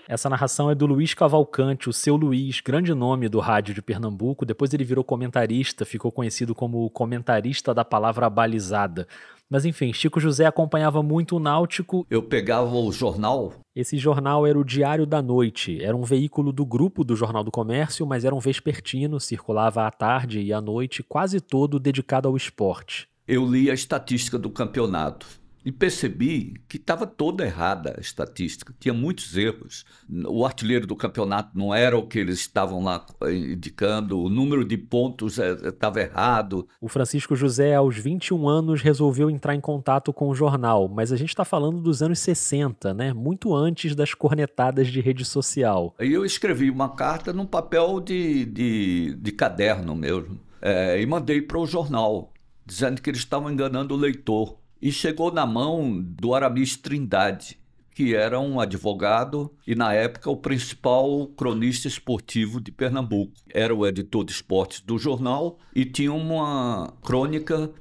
Essa 0.07 0.29
narração 0.29 0.69
é 0.69 0.75
do 0.75 0.85
Luiz 0.85 1.15
Cavalcante, 1.15 1.89
o 1.89 1.93
seu 1.93 2.15
Luiz, 2.15 2.61
grande 2.61 2.93
nome 2.93 3.27
do 3.27 3.39
rádio 3.39 3.73
de 3.73 3.81
Pernambuco. 3.81 4.45
Depois 4.45 4.71
ele 4.71 4.83
virou 4.83 5.03
comentarista, 5.03 5.83
ficou 5.83 6.11
conhecido 6.11 6.53
como 6.53 6.87
comentarista 6.91 7.73
da 7.73 7.83
palavra 7.83 8.29
balizada. 8.29 9.07
Mas 9.49 9.65
enfim, 9.65 9.91
Chico 9.91 10.19
José 10.19 10.45
acompanhava 10.45 11.01
muito 11.01 11.37
o 11.37 11.39
Náutico. 11.39 12.05
Eu 12.07 12.21
pegava 12.21 12.75
o 12.75 12.91
jornal. 12.91 13.53
Esse 13.75 13.97
jornal 13.97 14.45
era 14.45 14.59
o 14.59 14.63
Diário 14.63 15.07
da 15.07 15.23
Noite. 15.23 15.83
Era 15.83 15.97
um 15.97 16.03
veículo 16.03 16.53
do 16.53 16.65
grupo 16.65 17.03
do 17.03 17.15
Jornal 17.15 17.43
do 17.43 17.51
Comércio, 17.51 18.05
mas 18.05 18.23
era 18.23 18.35
um 18.35 18.39
vespertino, 18.39 19.19
circulava 19.19 19.87
à 19.87 19.91
tarde 19.91 20.39
e 20.39 20.53
à 20.53 20.61
noite, 20.61 21.01
quase 21.01 21.41
todo 21.41 21.79
dedicado 21.79 22.27
ao 22.27 22.37
esporte. 22.37 23.07
Eu 23.27 23.43
li 23.43 23.71
a 23.71 23.73
estatística 23.73 24.37
do 24.37 24.51
campeonato 24.51 25.25
e 25.65 25.71
percebi 25.71 26.53
que 26.69 26.77
estava 26.77 27.07
toda 27.07 27.43
errada 27.43 27.95
a 27.97 27.99
estatística, 27.99 28.71
tinha 28.79 28.93
muitos 28.93 29.35
erros. 29.35 29.83
O 30.27 30.45
artilheiro 30.45 30.85
do 30.85 30.95
campeonato 30.95 31.57
não 31.57 31.73
era 31.73 31.97
o 31.97 32.05
que 32.05 32.19
eles 32.19 32.39
estavam 32.39 32.83
lá 32.83 33.03
indicando, 33.23 34.19
o 34.19 34.29
número 34.29 34.63
de 34.63 34.77
pontos 34.77 35.39
estava 35.39 35.99
errado. 35.99 36.67
O 36.79 36.87
Francisco 36.87 37.35
José, 37.35 37.73
aos 37.73 37.97
21 37.97 38.47
anos, 38.47 38.81
resolveu 38.83 39.27
entrar 39.27 39.55
em 39.55 39.59
contato 39.59 40.13
com 40.13 40.29
o 40.29 40.35
jornal, 40.35 40.87
mas 40.87 41.11
a 41.11 41.17
gente 41.17 41.29
está 41.29 41.43
falando 41.43 41.81
dos 41.81 42.03
anos 42.03 42.19
60, 42.19 42.93
né? 42.93 43.11
muito 43.11 43.55
antes 43.55 43.95
das 43.95 44.13
cornetadas 44.13 44.87
de 44.87 45.01
rede 45.01 45.25
social. 45.25 45.95
Aí 45.97 46.13
eu 46.13 46.23
escrevi 46.23 46.69
uma 46.69 46.89
carta 46.89 47.33
num 47.33 47.45
papel 47.45 47.99
de, 47.99 48.45
de, 48.45 49.15
de 49.15 49.31
caderno 49.31 49.95
mesmo, 49.95 50.39
é, 50.61 51.01
e 51.01 51.05
mandei 51.07 51.41
para 51.41 51.57
o 51.57 51.65
jornal, 51.65 52.31
dizendo 52.63 53.01
que 53.01 53.09
eles 53.09 53.21
estavam 53.21 53.51
enganando 53.51 53.95
o 53.95 53.97
leitor 53.97 54.57
e 54.85 54.91
chegou 54.91 55.31
na 55.31 55.47
mão 55.47 55.99
do 55.99 56.35
Aramis 56.35 56.77
Trindade, 56.77 57.57
que 57.89 58.13
era 58.13 58.39
um 58.39 58.59
advogado 58.59 59.51
e, 59.65 59.73
na 59.73 59.91
época, 59.91 60.29
o 60.29 60.37
principal 60.37 61.25
cronista 61.35 61.87
esportivo 61.87 62.61
de 62.61 62.71
Pernambuco. 62.71 63.33
Era 63.51 63.73
o 63.73 63.83
editor 63.87 64.23
de 64.23 64.33
esportes 64.33 64.81
do 64.81 64.99
jornal 64.99 65.57
e 65.75 65.85
tinha 65.85 66.13
uma 66.13 66.93
crônica 67.01 67.71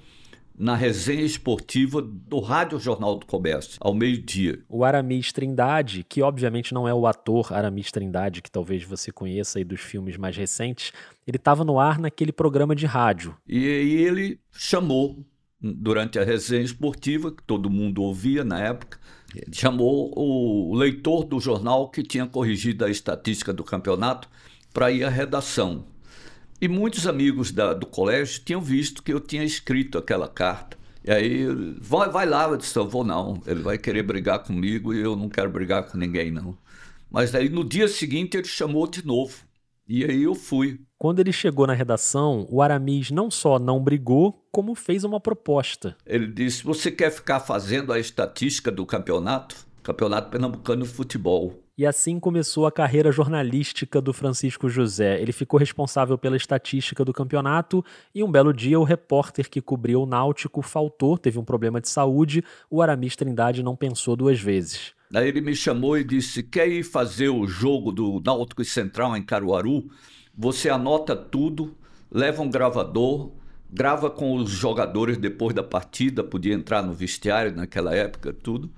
na 0.59 0.75
resenha 0.75 1.21
esportiva 1.21 2.01
do 2.01 2.41
Rádio 2.41 2.81
Jornal 2.81 3.19
do 3.19 3.27
Comércio, 3.27 3.77
ao 3.83 3.93
meio-dia. 3.93 4.61
O 4.67 4.83
Aramis 4.83 5.31
Trindade, 5.31 6.07
que 6.09 6.23
obviamente 6.23 6.73
não 6.73 6.89
é 6.89 6.95
o 6.95 7.07
ator 7.07 7.53
Aramis 7.53 7.93
Trindade, 7.93 8.41
que 8.41 8.51
talvez 8.51 8.83
você 8.83 9.13
conheça 9.13 9.59
aí 9.59 9.65
dos 9.65 9.83
filmes 9.83 10.17
mais 10.17 10.35
recentes, 10.35 10.91
ele 11.27 11.37
estava 11.37 11.65
no 11.65 11.79
ar 11.79 11.99
naquele 11.99 12.33
programa 12.33 12.75
de 12.75 12.87
rádio. 12.87 13.37
E, 13.47 13.59
e 13.59 14.03
ele 14.07 14.41
chamou 14.53 15.23
durante 15.73 16.19
a 16.19 16.25
resenha 16.25 16.63
esportiva, 16.63 17.33
que 17.33 17.43
todo 17.43 17.71
mundo 17.71 18.03
ouvia 18.03 18.45
na 18.45 18.61
época, 18.61 18.99
ele 19.35 19.55
chamou 19.55 20.13
o 20.17 20.75
leitor 20.75 21.25
do 21.25 21.41
jornal 21.41 21.89
que 21.89 22.03
tinha 22.03 22.27
corrigido 22.27 22.85
a 22.85 22.91
estatística 22.91 23.53
do 23.53 23.65
campeonato 23.65 24.29
para 24.73 24.91
ir 24.91 25.05
à 25.05 25.09
redação. 25.09 25.87
E 26.61 26.69
muitos 26.69 27.07
amigos 27.07 27.51
da, 27.51 27.73
do 27.73 27.87
colégio 27.87 28.43
tinham 28.45 28.61
visto 28.61 29.03
que 29.03 29.13
eu 29.13 29.21
tinha 29.21 29.43
escrito 29.43 29.99
aquela 29.99 30.29
carta. 30.29 30.77
E 31.05 31.11
aí, 31.11 31.47
vai, 31.81 32.09
vai 32.09 32.27
lá, 32.27 32.49
eu 32.49 32.57
disse, 32.57 32.79
eu 32.79 32.89
vou 32.89 33.05
não, 33.05 33.43
ele 33.47 33.61
vai 33.63 33.77
querer 33.77 34.03
brigar 34.03 34.39
comigo 34.41 34.95
e 34.95 35.01
eu 35.01 35.17
não 35.17 35.29
quero 35.29 35.51
brigar 35.51 35.85
com 35.85 35.99
ninguém 35.99 36.31
não. 36.31 36.57
Mas 37.11 37.35
aí 37.35 37.49
no 37.49 37.65
dia 37.65 37.89
seguinte 37.89 38.37
ele 38.37 38.47
chamou 38.47 38.87
de 38.87 39.05
novo. 39.05 39.45
E 39.87 40.05
aí 40.05 40.23
eu 40.23 40.35
fui. 40.35 40.81
Quando 40.99 41.21
ele 41.21 41.33
chegou 41.33 41.67
na 41.67 41.75
redação, 41.75 42.47
o 42.51 42.63
Aramis 42.63 43.11
não 43.11 43.31
só 43.31 43.59
não 43.59 43.83
brigou, 43.83 44.47
como 44.51 44.75
fez 44.75 45.05
uma 45.05 45.21
proposta. 45.21 45.97
Ele 46.07 46.27
disse: 46.27 46.65
Você 46.65 46.91
quer 46.91 47.11
ficar 47.11 47.41
fazendo 47.41 47.93
a 47.93 47.99
estatística 47.99 48.71
do 48.71 48.87
campeonato? 48.87 49.57
Campeonato 49.83 50.31
Pernambucano 50.31 50.85
de 50.85 50.89
Futebol. 50.89 51.64
E 51.77 51.85
assim 51.85 52.21
começou 52.21 52.69
a 52.69 52.73
carreira 52.73 53.11
jornalística 53.11 54.01
do 54.01 54.13
Francisco 54.13 54.69
José. 54.69 55.21
Ele 55.21 55.33
ficou 55.33 55.59
responsável 55.59 56.17
pela 56.17 56.37
estatística 56.37 57.05
do 57.05 57.13
campeonato 57.13 57.85
e 58.15 58.23
um 58.23 58.31
belo 58.31 58.53
dia 58.53 58.79
o 58.79 58.85
repórter 58.85 59.51
que 59.51 59.61
cobriu 59.61 60.03
o 60.03 60.07
Náutico 60.07 60.63
faltou, 60.63 61.19
teve 61.19 61.37
um 61.37 61.45
problema 61.45 61.81
de 61.81 61.89
saúde. 61.89 62.45
O 62.71 62.81
Aramis 62.81 63.17
Trindade 63.17 63.61
não 63.61 63.75
pensou 63.75 64.15
duas 64.15 64.39
vezes. 64.41 64.93
Aí 65.13 65.27
ele 65.27 65.41
me 65.41 65.57
chamou 65.57 65.99
e 65.99 66.05
disse: 66.05 66.45
Quer 66.45 66.69
ir 66.69 66.85
fazer 66.85 67.29
o 67.29 67.45
jogo 67.45 67.91
do 67.91 68.23
Náutico 68.25 68.63
e 68.63 68.65
Central 68.65 69.17
em 69.17 69.23
Caruaru? 69.23 69.91
Você 70.33 70.71
anota 70.71 71.17
tudo, 71.17 71.77
leva 72.09 72.41
um 72.41 72.51
gravador, 72.51 73.33
grava 73.69 74.09
com 74.09 74.37
os 74.37 74.49
jogadores 74.49 75.19
depois 75.19 75.53
da 75.53 75.63
partida, 75.65 76.23
podia 76.23 76.55
entrar 76.55 76.83
no 76.83 76.93
vestiário 76.93 77.53
naquela 77.53 77.93
época, 77.93 78.33
tudo 78.33 78.71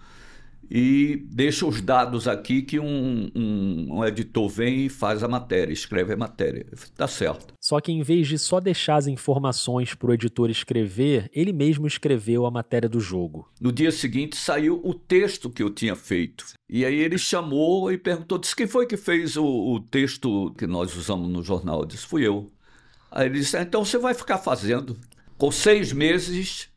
e 0.71 1.25
deixa 1.31 1.67
os 1.67 1.81
dados 1.81 2.27
aqui 2.27 2.63
que 2.63 2.79
um, 2.79 3.31
um, 3.35 3.99
um, 3.99 4.05
editor 4.05 4.49
vem 4.49 4.87
e 4.87 4.89
faz 4.89 5.23
a 5.23 5.29
matéria, 5.29 5.73
escreve 5.73 6.13
a 6.13 6.17
matéria. 6.17 6.67
Tá 6.97 7.07
certo. 7.07 7.55
Só 7.61 7.81
que 7.81 7.93
em 7.93 8.03
vez 8.03 8.29
de 8.29 8.39
só 8.39 8.61
deixar 8.61 8.97
as 8.97 9.07
informações 9.07 9.95
para 9.95 10.11
o 10.11 10.15
editor 10.15 10.51
escrever, 10.51 11.31
ele 11.33 11.53
mesmo 11.53 11.87
escreveu 11.87 12.47
a 12.47 12.51
matéria 12.51 12.89
do 12.89 13.01
jogo. 13.01 13.49
No 13.61 13.73
dia 13.73 13.93
seguinte 13.93 14.37
saiu 14.37 14.81
o 14.85 14.95
texto 14.95 15.51
que 15.51 15.63
eu 15.63 15.71
tinha 15.71 15.95
feito. 15.95 16.47
E 16.69 16.85
aí 16.85 16.97
ele 16.97 17.19
chamou 17.19 17.93
e 17.93 17.99
perguntou: 17.99 18.39
disse, 18.39 18.57
quem 18.57 18.67
foi 18.67 18.87
que 18.87 18.97
fez 18.97 19.37
o, 19.37 19.45
o 19.45 19.81
texto 19.81 20.53
que 20.59 20.67
nós 20.67 20.97
usamos 20.97 21.29
no 21.29 21.43
jornal? 21.43 21.81
Eu 21.81 21.87
disse: 21.87 22.07
fui 22.07 22.27
eu. 22.27 22.51
Aí 23.11 23.27
ele 23.27 23.39
disse: 23.39 23.57
então 23.59 23.85
você 23.85 23.99
vai 23.99 24.15
ficar 24.15 24.39
fazendo. 24.39 24.97
Com 25.39 25.51
seis 25.53 25.93
meses, 25.93 26.71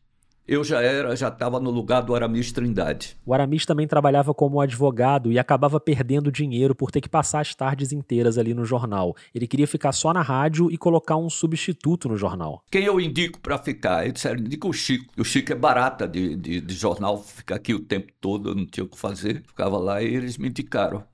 eu 0.50 0.64
já 0.64 0.82
era, 0.82 1.14
já 1.14 1.28
estava 1.28 1.60
no 1.60 1.70
lugar 1.70 2.00
do 2.00 2.12
Aramis 2.12 2.50
Trindade. 2.50 3.16
O 3.24 3.32
Aramis 3.32 3.64
também 3.64 3.86
trabalhava 3.86 4.34
como 4.34 4.60
advogado 4.60 5.30
e 5.30 5.38
acabava 5.38 5.78
perdendo 5.78 6.32
dinheiro 6.32 6.74
por 6.74 6.90
ter 6.90 7.00
que 7.00 7.08
passar 7.08 7.38
as 7.38 7.54
tardes 7.54 7.92
inteiras 7.92 8.36
ali 8.36 8.52
no 8.52 8.64
jornal. 8.64 9.14
Ele 9.32 9.46
queria 9.46 9.68
ficar 9.68 9.92
só 9.92 10.12
na 10.12 10.22
rádio 10.22 10.68
e 10.68 10.76
colocar 10.76 11.16
um 11.16 11.30
substituto 11.30 12.08
no 12.08 12.16
jornal. 12.16 12.64
Quem 12.68 12.82
eu 12.82 13.00
indico 13.00 13.38
para 13.38 13.58
ficar? 13.58 14.02
Ele 14.02 14.12
disse, 14.12 14.28
indica 14.28 14.66
o 14.66 14.72
Chico. 14.72 15.14
O 15.16 15.24
Chico 15.24 15.52
é 15.52 15.54
barata 15.54 16.08
de, 16.08 16.34
de, 16.34 16.60
de 16.60 16.74
jornal, 16.74 17.22
fica 17.22 17.54
aqui 17.54 17.72
o 17.72 17.78
tempo 17.78 18.12
todo, 18.20 18.48
eu 18.48 18.56
não 18.56 18.66
tinha 18.66 18.82
o 18.82 18.88
que 18.88 18.98
fazer. 18.98 19.44
Ficava 19.46 19.78
lá 19.78 20.02
e 20.02 20.12
eles 20.12 20.36
me 20.36 20.48
indicaram. 20.48 21.04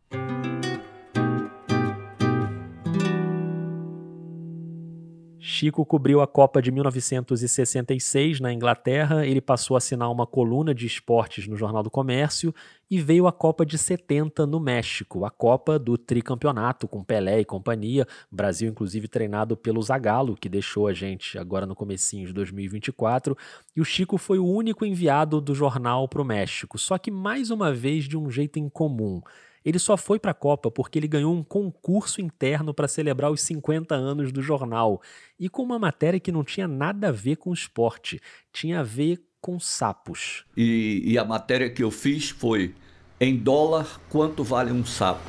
Chico 5.49 5.87
cobriu 5.87 6.21
a 6.21 6.27
Copa 6.27 6.61
de 6.61 6.73
1966 6.73 8.41
na 8.41 8.53
Inglaterra, 8.53 9.25
ele 9.25 9.41
passou 9.41 9.77
a 9.77 9.79
assinar 9.79 10.11
uma 10.11 10.27
coluna 10.27 10.75
de 10.75 10.85
esportes 10.87 11.47
no 11.47 11.57
Jornal 11.57 11.85
do 11.85 11.91
Comércio 11.91 12.53
e 12.91 13.01
veio 13.01 13.29
a 13.29 13.33
Copa 13.33 13.65
de 13.65 13.79
70 13.79 14.45
no 14.45 14.59
México, 14.59 15.25
a 15.25 15.31
Copa 15.31 15.79
do 15.79 15.97
tricampeonato 15.97 16.89
com 16.89 17.05
Pelé 17.05 17.39
e 17.39 17.45
companhia, 17.45 18.09
Brasil 18.29 18.69
inclusive 18.69 19.07
treinado 19.07 19.57
pelo 19.57 19.81
Zagallo, 19.81 20.35
que 20.35 20.49
deixou 20.49 20.89
a 20.89 20.93
gente 20.93 21.39
agora 21.39 21.65
no 21.65 21.77
comecinho 21.77 22.27
de 22.27 22.33
2024, 22.33 23.39
e 23.77 23.81
o 23.81 23.85
Chico 23.85 24.19
foi 24.19 24.41
o 24.41 24.47
único 24.47 24.85
enviado 24.85 25.41
do 25.41 25.55
jornal 25.55 26.09
para 26.09 26.23
o 26.23 26.25
México, 26.25 26.77
só 26.77 26.99
que 26.99 27.13
mais 27.13 27.53
uma 27.53 27.73
vez 27.73 28.07
de 28.07 28.19
um 28.19 28.29
jeito 28.29 28.59
incomum. 28.59 29.23
Ele 29.67 29.81
só 29.81 29.97
foi 29.97 30.21
para 30.21 30.31
a 30.31 30.35
Copa 30.35 30.71
porque 30.71 30.97
ele 30.97 31.09
ganhou 31.09 31.35
um 31.35 31.43
concurso 31.43 32.21
interno 32.21 32.73
para 32.73 32.87
celebrar 32.87 33.33
os 33.33 33.41
50 33.41 33.97
anos 33.97 34.31
do 34.31 34.41
jornal 34.41 35.03
e 35.41 35.49
com 35.49 35.61
uma 35.61 35.77
matéria 35.77 36.21
que 36.21 36.31
não 36.31 36.45
tinha 36.45 36.69
nada 36.69 37.09
a 37.09 37.13
ver 37.13 37.35
com 37.35 37.53
esporte, 37.53 38.21
tinha 38.53 38.79
a 38.79 38.85
ver 38.85 39.21
com 39.41 39.59
sapos. 39.59 40.45
E, 40.57 41.03
e 41.05 41.19
a 41.19 41.25
matéria 41.25 41.69
que 41.69 41.83
eu 41.83 41.91
fiz 41.91 42.31
foi: 42.31 42.77
em 43.21 43.37
dólar, 43.37 44.01
quanto 44.09 44.45
vale 44.45 44.71
um 44.71 44.85
sapo? 44.85 45.29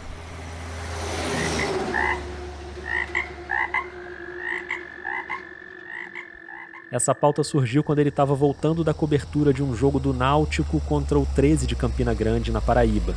Essa 6.91 7.15
pauta 7.15 7.43
surgiu 7.43 7.83
quando 7.83 7.99
ele 7.99 8.09
estava 8.09 8.35
voltando 8.35 8.83
da 8.83 8.93
cobertura 8.93 9.51
de 9.51 9.63
um 9.63 9.75
jogo 9.75 9.99
do 9.99 10.13
Náutico 10.13 10.79
contra 10.81 11.17
o 11.17 11.25
13 11.25 11.65
de 11.65 11.75
Campina 11.75 12.13
Grande, 12.13 12.51
na 12.51 12.61
Paraíba. 12.61 13.15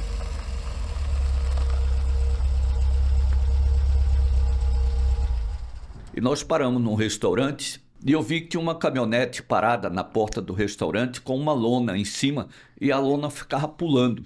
E 6.20 6.22
nós 6.22 6.42
paramos 6.42 6.82
num 6.82 6.94
restaurante 6.94 7.82
e 8.04 8.12
eu 8.12 8.20
vi 8.20 8.42
que 8.42 8.48
tinha 8.48 8.60
uma 8.60 8.74
caminhonete 8.74 9.42
parada 9.42 9.88
na 9.88 10.04
porta 10.04 10.38
do 10.42 10.52
restaurante 10.52 11.18
com 11.18 11.34
uma 11.34 11.54
lona 11.54 11.96
em 11.96 12.04
cima 12.04 12.46
e 12.78 12.92
a 12.92 12.98
lona 12.98 13.30
ficava 13.30 13.66
pulando. 13.66 14.24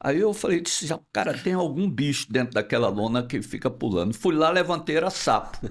Aí 0.00 0.18
eu 0.18 0.34
falei, 0.34 0.60
já, 0.66 0.98
cara, 1.12 1.32
tem 1.38 1.52
algum 1.52 1.88
bicho 1.88 2.26
dentro 2.32 2.54
daquela 2.54 2.88
lona 2.88 3.22
que 3.22 3.40
fica 3.42 3.70
pulando. 3.70 4.12
Fui 4.12 4.34
lá, 4.34 4.50
levantei, 4.50 4.96
era 4.96 5.08
sapo. 5.08 5.70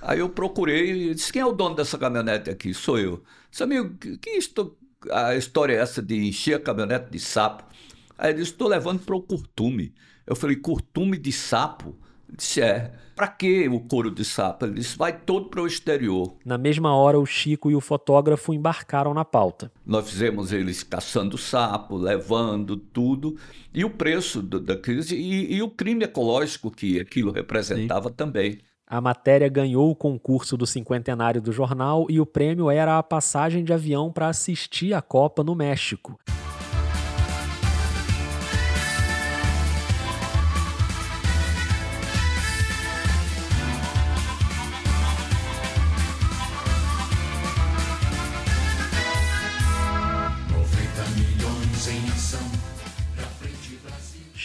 Aí 0.00 0.20
eu 0.20 0.30
procurei 0.30 1.10
e 1.10 1.14
disse, 1.14 1.30
quem 1.30 1.42
é 1.42 1.46
o 1.46 1.52
dono 1.52 1.74
dessa 1.74 1.98
caminhonete 1.98 2.48
aqui? 2.48 2.72
Sou 2.72 2.98
eu. 2.98 3.22
Disse, 3.50 3.62
amigo, 3.62 3.98
que 3.98 4.30
isto, 4.30 4.78
a 5.12 5.36
história 5.36 5.74
é 5.74 5.78
essa 5.78 6.00
de 6.00 6.26
encher 6.26 6.54
a 6.54 6.60
caminhonete 6.60 7.10
de 7.10 7.20
sapo? 7.20 7.64
Aí 8.16 8.30
ele 8.30 8.38
disse, 8.38 8.52
estou 8.52 8.66
levando 8.66 9.00
para 9.00 9.14
o 9.14 9.20
curtume. 9.20 9.92
Eu 10.26 10.34
falei, 10.34 10.56
curtume 10.56 11.18
de 11.18 11.32
sapo? 11.32 11.98
Ele 12.28 12.36
disse, 12.36 12.60
é. 12.60 12.92
Para 13.14 13.28
que 13.28 13.66
o 13.66 13.80
couro 13.80 14.10
de 14.10 14.26
sapo? 14.26 14.66
Ele 14.66 14.74
disse, 14.74 14.98
vai 14.98 15.10
todo 15.10 15.48
para 15.48 15.62
o 15.62 15.66
exterior. 15.66 16.36
Na 16.44 16.58
mesma 16.58 16.94
hora, 16.94 17.18
o 17.18 17.24
Chico 17.24 17.70
e 17.70 17.74
o 17.74 17.80
fotógrafo 17.80 18.52
embarcaram 18.52 19.14
na 19.14 19.24
pauta. 19.24 19.72
Nós 19.86 20.10
fizemos 20.10 20.52
eles 20.52 20.82
caçando 20.82 21.38
sapo, 21.38 21.96
levando 21.96 22.76
tudo, 22.76 23.38
e 23.72 23.84
o 23.86 23.90
preço 23.90 24.42
do, 24.42 24.60
da 24.60 24.76
crise, 24.76 25.16
e, 25.16 25.54
e, 25.54 25.62
o 25.62 25.70
crime 25.70 26.04
ecológico 26.04 26.70
que 26.70 27.00
aquilo 27.00 27.32
representava 27.32 28.10
Sim. 28.10 28.14
também. 28.14 28.58
A 28.86 29.00
matéria 29.00 29.48
ganhou 29.48 29.90
o 29.90 29.96
concurso 29.96 30.56
do 30.56 30.66
cinquentenário 30.66 31.40
do 31.40 31.50
jornal 31.50 32.06
e 32.10 32.20
o 32.20 32.26
prêmio 32.26 32.70
era 32.70 32.98
a 32.98 33.02
passagem 33.02 33.64
de 33.64 33.72
avião 33.72 34.12
para 34.12 34.28
assistir 34.28 34.92
a 34.92 35.00
Copa 35.00 35.42
no 35.42 35.54
México. 35.54 36.20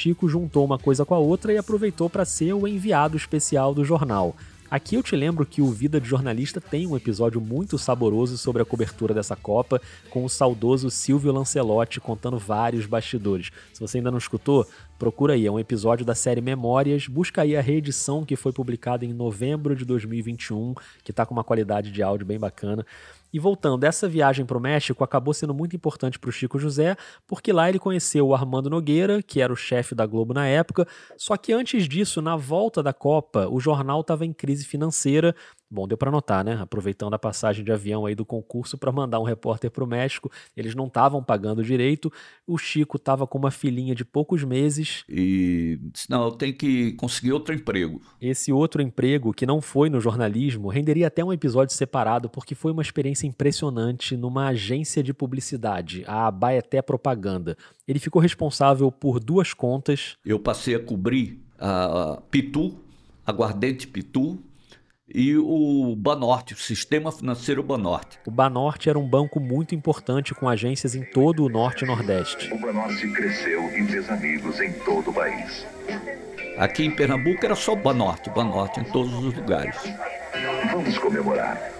Chico 0.01 0.27
juntou 0.27 0.65
uma 0.65 0.79
coisa 0.79 1.05
com 1.05 1.13
a 1.13 1.19
outra 1.19 1.53
e 1.53 1.57
aproveitou 1.57 2.09
para 2.09 2.25
ser 2.25 2.53
o 2.53 2.67
enviado 2.67 3.15
especial 3.15 3.71
do 3.71 3.85
jornal. 3.85 4.35
Aqui 4.67 4.95
eu 4.95 5.03
te 5.03 5.15
lembro 5.15 5.45
que 5.45 5.61
o 5.61 5.69
Vida 5.69 6.01
de 6.01 6.07
Jornalista 6.07 6.59
tem 6.59 6.87
um 6.87 6.95
episódio 6.95 7.39
muito 7.39 7.77
saboroso 7.77 8.35
sobre 8.35 8.63
a 8.63 8.65
cobertura 8.65 9.13
dessa 9.13 9.35
Copa, 9.35 9.79
com 10.09 10.25
o 10.25 10.29
saudoso 10.29 10.89
Silvio 10.89 11.31
Lancelotti 11.31 11.99
contando 11.99 12.39
vários 12.39 12.87
bastidores. 12.87 13.51
Se 13.71 13.79
você 13.79 13.99
ainda 13.99 14.09
não 14.09 14.17
escutou, 14.17 14.65
procura 14.97 15.33
aí, 15.33 15.45
é 15.45 15.51
um 15.51 15.59
episódio 15.59 16.03
da 16.03 16.15
série 16.15 16.41
Memórias, 16.41 17.07
busca 17.07 17.43
aí 17.43 17.55
a 17.55 17.61
reedição 17.61 18.25
que 18.25 18.35
foi 18.35 18.51
publicada 18.51 19.05
em 19.05 19.13
novembro 19.13 19.75
de 19.75 19.85
2021, 19.85 20.73
que 21.03 21.11
está 21.11 21.27
com 21.27 21.33
uma 21.33 21.43
qualidade 21.43 21.91
de 21.91 22.01
áudio 22.01 22.25
bem 22.25 22.39
bacana. 22.39 22.83
E 23.33 23.39
voltando, 23.39 23.83
essa 23.83 24.07
viagem 24.07 24.45
para 24.45 24.57
o 24.57 24.61
México 24.61 25.03
acabou 25.03 25.33
sendo 25.33 25.53
muito 25.53 25.75
importante 25.75 26.19
para 26.19 26.29
o 26.29 26.33
Chico 26.33 26.59
José, 26.59 26.95
porque 27.25 27.53
lá 27.53 27.69
ele 27.69 27.79
conheceu 27.79 28.27
o 28.27 28.35
Armando 28.35 28.69
Nogueira, 28.69 29.21
que 29.21 29.41
era 29.41 29.53
o 29.53 29.55
chefe 29.55 29.95
da 29.95 30.05
Globo 30.05 30.33
na 30.33 30.47
época. 30.47 30.87
Só 31.17 31.37
que 31.37 31.53
antes 31.53 31.87
disso, 31.87 32.21
na 32.21 32.35
volta 32.35 32.83
da 32.83 32.93
Copa, 32.93 33.47
o 33.49 33.59
jornal 33.59 34.01
estava 34.01 34.25
em 34.25 34.33
crise 34.33 34.65
financeira 34.65 35.35
Bom, 35.73 35.87
deu 35.87 35.97
para 35.97 36.11
notar, 36.11 36.43
né? 36.43 36.57
Aproveitando 36.59 37.13
a 37.13 37.19
passagem 37.19 37.63
de 37.63 37.71
avião 37.71 38.05
aí 38.05 38.13
do 38.13 38.25
concurso 38.25 38.77
para 38.77 38.91
mandar 38.91 39.21
um 39.21 39.23
repórter 39.23 39.71
para 39.71 39.83
o 39.85 39.87
México, 39.87 40.29
eles 40.55 40.75
não 40.75 40.87
estavam 40.87 41.23
pagando 41.23 41.63
direito. 41.63 42.11
O 42.45 42.57
Chico 42.57 42.97
estava 42.97 43.25
com 43.25 43.37
uma 43.37 43.51
filhinha 43.51 43.95
de 43.95 44.03
poucos 44.03 44.43
meses. 44.43 45.05
E 45.07 45.79
disse: 45.93 46.09
não, 46.09 46.25
eu 46.25 46.31
tenho 46.31 46.53
que 46.53 46.91
conseguir 46.93 47.31
outro 47.31 47.55
emprego. 47.55 48.01
Esse 48.19 48.51
outro 48.51 48.81
emprego, 48.81 49.33
que 49.33 49.45
não 49.45 49.61
foi 49.61 49.89
no 49.89 50.01
jornalismo, 50.01 50.67
renderia 50.67 51.07
até 51.07 51.23
um 51.23 51.31
episódio 51.31 51.73
separado, 51.73 52.29
porque 52.29 52.53
foi 52.53 52.73
uma 52.73 52.81
experiência 52.81 53.25
impressionante 53.25 54.17
numa 54.17 54.49
agência 54.49 55.01
de 55.01 55.13
publicidade, 55.13 56.03
a 56.05 56.27
Abaeté 56.27 56.81
Propaganda. 56.81 57.55
Ele 57.87 57.99
ficou 57.99 58.21
responsável 58.21 58.91
por 58.91 59.21
duas 59.21 59.53
contas. 59.53 60.17
Eu 60.25 60.37
passei 60.37 60.75
a 60.75 60.79
cobrir 60.79 61.39
a 61.57 62.21
Pitu, 62.29 62.75
Aguardente 63.25 63.87
Pitu, 63.87 64.37
e 65.13 65.35
o 65.37 65.95
Banorte, 65.97 66.53
o 66.53 66.57
Sistema 66.57 67.11
Financeiro 67.11 67.61
Banorte. 67.61 68.19
O 68.25 68.31
Banorte 68.31 68.89
era 68.89 68.97
um 68.97 69.07
banco 69.07 69.39
muito 69.39 69.75
importante 69.75 70.33
com 70.33 70.47
agências 70.47 70.95
em 70.95 71.03
todo 71.03 71.45
o 71.45 71.49
Norte 71.49 71.83
e 71.83 71.87
Nordeste. 71.87 72.53
O 72.53 72.59
Banorte 72.59 73.07
cresceu 73.11 73.63
e 73.77 73.85
fez 73.87 74.09
amigos 74.09 74.59
em 74.59 74.71
todo 74.73 75.09
o 75.09 75.13
país. 75.13 75.65
Aqui 76.57 76.83
em 76.83 76.91
Pernambuco 76.91 77.45
era 77.45 77.55
só 77.55 77.75
Banorte, 77.75 78.29
Banorte 78.29 78.79
em 78.79 78.83
todos 78.85 79.13
os 79.13 79.33
lugares. 79.33 79.77
Vamos 80.71 80.97
comemorar. 80.97 81.71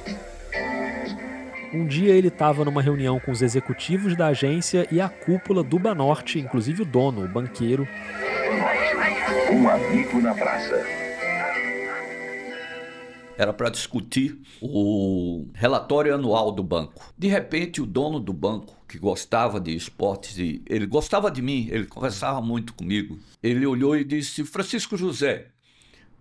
Um 1.73 1.85
dia 1.85 2.13
ele 2.13 2.27
estava 2.27 2.65
numa 2.65 2.81
reunião 2.81 3.17
com 3.19 3.31
os 3.31 3.41
executivos 3.41 4.15
da 4.15 4.27
agência 4.27 4.85
e 4.91 4.99
a 4.99 5.07
cúpula 5.07 5.63
do 5.63 5.79
Banorte, 5.79 6.37
inclusive 6.37 6.81
o 6.81 6.85
dono, 6.85 7.23
o 7.23 7.27
banqueiro. 7.27 7.87
Um 9.51 9.69
amigo 9.69 10.21
na 10.21 10.33
praça 10.33 11.00
era 13.41 13.51
para 13.51 13.69
discutir 13.69 14.39
o 14.61 15.47
relatório 15.55 16.13
anual 16.13 16.51
do 16.51 16.61
banco. 16.61 17.11
De 17.17 17.27
repente, 17.27 17.81
o 17.81 17.87
dono 17.87 18.19
do 18.19 18.31
banco, 18.31 18.77
que 18.87 18.99
gostava 18.99 19.59
de 19.59 19.75
esportes, 19.75 20.37
e 20.37 20.61
ele 20.67 20.85
gostava 20.85 21.31
de 21.31 21.41
mim, 21.41 21.67
ele 21.71 21.87
conversava 21.87 22.39
muito 22.39 22.71
comigo, 22.75 23.17
ele 23.41 23.65
olhou 23.65 23.97
e 23.97 24.03
disse: 24.03 24.43
Francisco 24.43 24.95
José, 24.95 25.47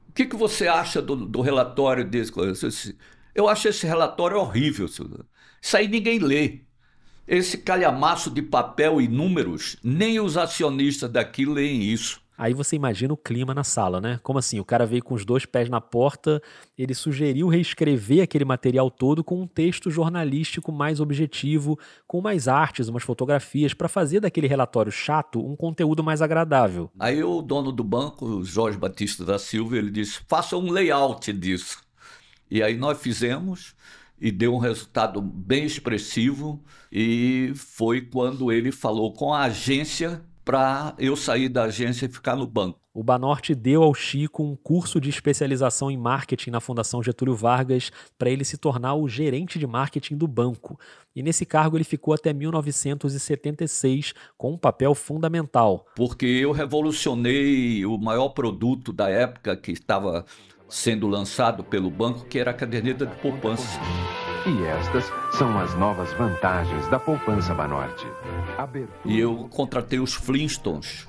o 0.09 0.13
que, 0.13 0.25
que 0.25 0.35
você 0.35 0.67
acha 0.67 1.03
do, 1.03 1.15
do 1.15 1.43
relatório 1.43 2.07
desse? 2.09 2.33
Eu, 2.35 2.53
disse, 2.53 2.97
eu 3.35 3.47
acho 3.47 3.69
esse 3.69 3.87
relatório 3.87 4.39
horrível. 4.39 4.87
Isso 4.87 5.77
aí 5.77 5.89
ninguém 5.89 6.19
lê. 6.19 6.61
Esse 7.29 7.59
calhamaço 7.59 8.31
de 8.31 8.41
papel 8.41 8.99
e 8.99 9.07
números, 9.07 9.77
nem 9.85 10.19
os 10.19 10.39
acionistas 10.39 11.11
daqui 11.11 11.45
leem 11.45 11.83
isso. 11.83 12.23
Aí 12.41 12.55
você 12.55 12.75
imagina 12.75 13.13
o 13.13 13.19
clima 13.19 13.53
na 13.53 13.63
sala, 13.63 14.01
né? 14.01 14.19
Como 14.23 14.39
assim? 14.39 14.59
O 14.59 14.65
cara 14.65 14.87
veio 14.87 15.05
com 15.05 15.13
os 15.13 15.27
dois 15.27 15.45
pés 15.45 15.69
na 15.69 15.79
porta, 15.79 16.41
ele 16.79 16.95
sugeriu 16.95 17.49
reescrever 17.49 18.23
aquele 18.23 18.47
material 18.47 18.91
todo 18.91 19.23
com 19.23 19.43
um 19.43 19.47
texto 19.47 19.91
jornalístico 19.91 20.73
mais 20.73 21.01
objetivo, 21.01 21.79
com 22.07 22.23
mais 22.23 22.49
artes, 22.49 22.89
umas 22.89 23.03
fotografias, 23.03 23.75
para 23.75 23.91
fazer 23.91 24.21
daquele 24.21 24.47
relatório 24.47 24.91
chato 24.91 25.39
um 25.39 25.55
conteúdo 25.55 26.03
mais 26.03 26.23
agradável. 26.23 26.91
Aí 26.99 27.23
o 27.23 27.43
dono 27.43 27.71
do 27.71 27.85
banco, 27.85 28.43
Jorge 28.43 28.79
Batista 28.79 29.23
da 29.23 29.39
Silva, 29.39 29.77
ele 29.77 29.91
disse: 29.91 30.23
faça 30.27 30.57
um 30.57 30.71
layout 30.71 31.31
disso. 31.35 31.83
E 32.51 32.63
aí 32.63 32.75
nós 32.75 32.99
fizemos 32.99 33.75
e 34.19 34.33
deu 34.33 34.55
um 34.55 34.59
resultado 34.59 35.21
bem 35.21 35.67
expressivo. 35.67 36.65
E 36.91 37.53
foi 37.55 38.01
quando 38.01 38.51
ele 38.51 38.73
falou 38.73 39.13
com 39.13 39.35
a 39.35 39.43
agência 39.43 40.25
para 40.51 40.97
eu 40.99 41.15
sair 41.15 41.49
da 41.49 41.63
agência 41.63 42.07
e 42.07 42.09
ficar 42.09 42.35
no 42.35 42.45
banco. 42.45 42.81
O 42.93 43.05
Banorte 43.05 43.55
deu 43.55 43.85
ao 43.85 43.95
Chico 43.95 44.43
um 44.43 44.57
curso 44.57 45.01
de 45.01 45.09
especialização 45.09 45.93
em 45.93 45.97
marketing 45.97 46.51
na 46.51 46.59
Fundação 46.59 47.01
Getúlio 47.01 47.37
Vargas 47.37 47.93
para 48.19 48.31
ele 48.31 48.45
se 48.45 48.59
tornar 48.59 48.97
o 48.97 49.09
gerente 49.09 49.61
de 49.61 49.67
marketing 49.69 50.17
do 50.17 50.27
banco. 50.27 50.77
E 51.15 51.23
nesse 51.23 51.47
cargo 51.47 51.77
ele 51.77 51.85
ficou 51.85 52.13
até 52.13 52.33
1976 52.33 54.13
com 54.37 54.55
um 54.55 54.59
papel 54.59 54.93
fundamental. 54.93 55.87
Porque 55.95 56.27
eu 56.27 56.51
revolucionei 56.51 57.87
o 57.87 57.97
maior 57.97 58.31
produto 58.31 58.93
da 58.93 59.09
época 59.09 59.57
que 59.57 59.71
estava 59.71 60.25
sendo 60.69 61.07
lançado 61.07 61.63
pelo 61.63 61.93
banco, 61.93 62.25
que 62.25 62.41
era 62.41 62.51
a 62.51 62.55
caderneta 62.55 63.07
de 63.07 63.15
poupança. 63.19 63.79
E 64.47 64.65
estas 64.65 65.05
são 65.37 65.59
as 65.61 65.75
novas 65.75 66.13
vantagens 66.15 66.89
da 66.89 66.99
poupança 66.99 67.55
Banorte. 67.55 68.07
E 69.05 69.19
eu 69.19 69.49
contratei 69.51 70.01
os 70.01 70.15
Flintstones 70.15 71.07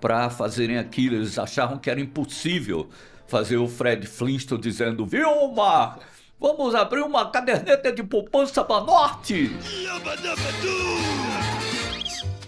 para 0.00 0.28
fazerem 0.28 0.78
aquilo. 0.78 1.14
Eles 1.16 1.38
achavam 1.38 1.78
que 1.78 1.88
era 1.88 2.00
impossível 2.00 2.88
fazer 3.28 3.56
o 3.56 3.68
Fred 3.68 4.04
Flintstone 4.06 4.60
dizendo: 4.60 5.06
Vilma, 5.06 5.98
vamos 6.40 6.74
abrir 6.74 7.02
uma 7.02 7.30
caderneta 7.30 7.92
de 7.92 8.02
poupança 8.02 8.64
Banorte. 8.64 9.56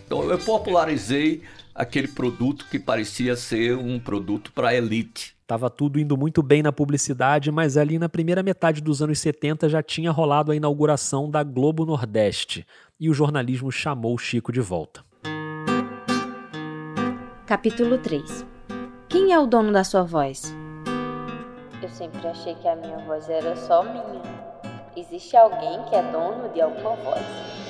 Então 0.05 0.31
eu 0.31 0.39
popularizei 0.39 1.43
aquele 1.75 2.09
produto 2.09 2.67
que 2.71 2.79
parecia 2.79 3.35
ser 3.35 3.77
um 3.77 3.99
produto 3.99 4.53
para 4.53 4.75
elite. 4.75 5.35
Tava 5.47 5.69
tudo 5.69 5.99
indo 5.99 6.17
muito 6.17 6.43
bem 6.43 6.63
na 6.63 6.73
publicidade, 6.73 7.51
mas 7.51 7.77
ali 7.77 7.99
na 7.99 8.09
primeira 8.09 8.43
metade 8.43 8.81
dos 8.81 9.03
anos 9.03 9.19
70 9.19 9.69
já 9.69 9.83
tinha 9.83 10.11
rolado 10.11 10.53
a 10.53 10.57
inauguração 10.57 11.29
da 11.29 11.43
Globo 11.43 11.85
Nordeste 11.85 12.65
e 12.99 13.11
o 13.11 13.15
jornalismo 13.15 13.71
chamou 13.71 14.15
o 14.15 14.19
Chico 14.19 14.53
de 14.53 14.61
volta. 14.61 15.05
Capítulo 17.45 17.99
3 17.99 18.47
Quem 19.09 19.33
é 19.33 19.39
o 19.39 19.47
dono 19.47 19.71
da 19.71 19.85
sua 19.85 20.03
voz? 20.03 20.55
Eu 21.83 21.89
sempre 21.91 22.27
achei 22.27 22.55
que 22.55 22.67
a 22.67 22.77
minha 22.77 22.99
voz 23.01 23.29
era 23.29 23.55
só 23.57 23.83
minha. 23.83 24.23
Existe 24.97 25.37
alguém 25.37 25.85
que 25.91 25.95
é 25.95 26.03
dono 26.11 26.49
de 26.55 26.63
alguma 26.63 26.97
voz? 26.97 27.64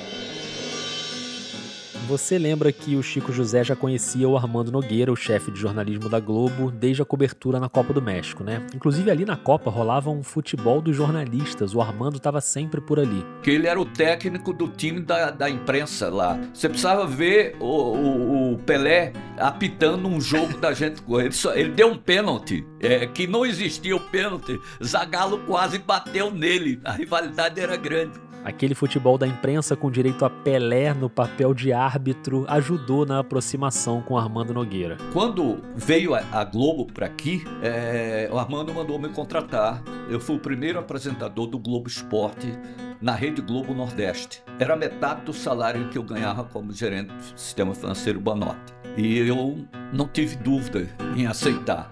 Você 2.07 2.37
lembra 2.37 2.71
que 2.71 2.95
o 2.95 3.01
Chico 3.01 3.33
José 3.33 3.63
já 3.63 3.75
conhecia 3.75 4.29
o 4.29 4.37
Armando 4.37 4.71
Nogueira, 4.71 5.11
o 5.11 5.15
chefe 5.15 5.49
de 5.49 5.59
jornalismo 5.59 6.07
da 6.07 6.19
Globo, 6.19 6.69
desde 6.69 7.01
a 7.01 7.05
cobertura 7.05 7.59
na 7.59 7.67
Copa 7.67 7.93
do 7.93 8.01
México, 8.01 8.43
né? 8.43 8.65
Inclusive 8.75 9.09
ali 9.09 9.25
na 9.25 9.35
Copa 9.35 9.71
rolava 9.71 10.11
um 10.11 10.21
futebol 10.21 10.81
dos 10.81 10.95
jornalistas, 10.95 11.73
o 11.73 11.81
Armando 11.81 12.17
estava 12.17 12.39
sempre 12.41 12.79
por 12.79 12.99
ali. 12.99 13.25
Que 13.41 13.49
ele 13.49 13.67
era 13.67 13.81
o 13.81 13.85
técnico 13.85 14.53
do 14.53 14.67
time 14.67 14.99
da, 14.99 15.31
da 15.31 15.49
imprensa 15.49 16.07
lá. 16.09 16.39
Você 16.53 16.69
precisava 16.69 17.07
ver 17.07 17.55
o, 17.59 17.65
o, 17.65 18.53
o 18.53 18.57
Pelé 18.59 19.11
apitando 19.37 20.07
um 20.07 20.21
jogo 20.21 20.57
da 20.59 20.73
gente. 20.73 21.01
Ele, 21.15 21.31
só, 21.31 21.55
ele 21.55 21.69
deu 21.69 21.87
um 21.87 21.97
pênalti, 21.97 22.65
é, 22.79 23.07
que 23.07 23.25
não 23.25 23.45
existia 23.45 23.95
o 23.95 23.99
pênalti. 23.99 24.59
Zagallo 24.83 25.39
quase 25.39 25.79
bateu 25.79 26.29
nele, 26.29 26.79
a 26.83 26.91
rivalidade 26.91 27.59
era 27.59 27.75
grande. 27.77 28.19
Aquele 28.45 28.75
futebol 28.75 29.17
da 29.17 29.25
imprensa 29.25 29.75
com 29.75 29.89
direito 29.89 30.23
a 30.23 30.29
Pelé 30.29 30.93
no 30.93 31.09
papel 31.09 31.51
de 31.51 31.73
árbitro 31.73 32.45
ajudou 32.47 33.03
na 33.03 33.17
aproximação 33.17 34.03
com 34.03 34.15
Armando 34.15 34.53
Nogueira. 34.53 34.97
Quando 35.11 35.63
veio 35.75 36.13
a, 36.13 36.43
Globo 36.43 36.85
para 36.85 37.07
aqui, 37.07 37.43
é, 37.63 38.29
o 38.31 38.37
Armando 38.37 38.71
mandou 38.71 38.99
me 38.99 39.09
contratar. 39.09 39.81
Eu 40.07 40.19
fui 40.19 40.35
o 40.35 40.39
primeiro 40.39 40.77
apresentador 40.77 41.47
do 41.47 41.57
Globo 41.57 41.87
Esporte 41.87 42.47
na 43.01 43.13
Rede 43.13 43.41
Globo 43.41 43.73
Nordeste. 43.73 44.43
Era 44.59 44.75
metade 44.75 45.23
do 45.23 45.33
salário 45.33 45.89
que 45.89 45.97
eu 45.97 46.03
ganhava 46.03 46.43
como 46.43 46.71
gerente 46.71 47.11
do 47.15 47.39
sistema 47.39 47.73
financeiro 47.73 48.19
Banorte. 48.19 48.75
E 48.95 49.17
eu 49.17 49.65
não 49.91 50.07
tive 50.07 50.35
dúvida 50.35 50.87
em 51.17 51.25
aceitar. 51.25 51.91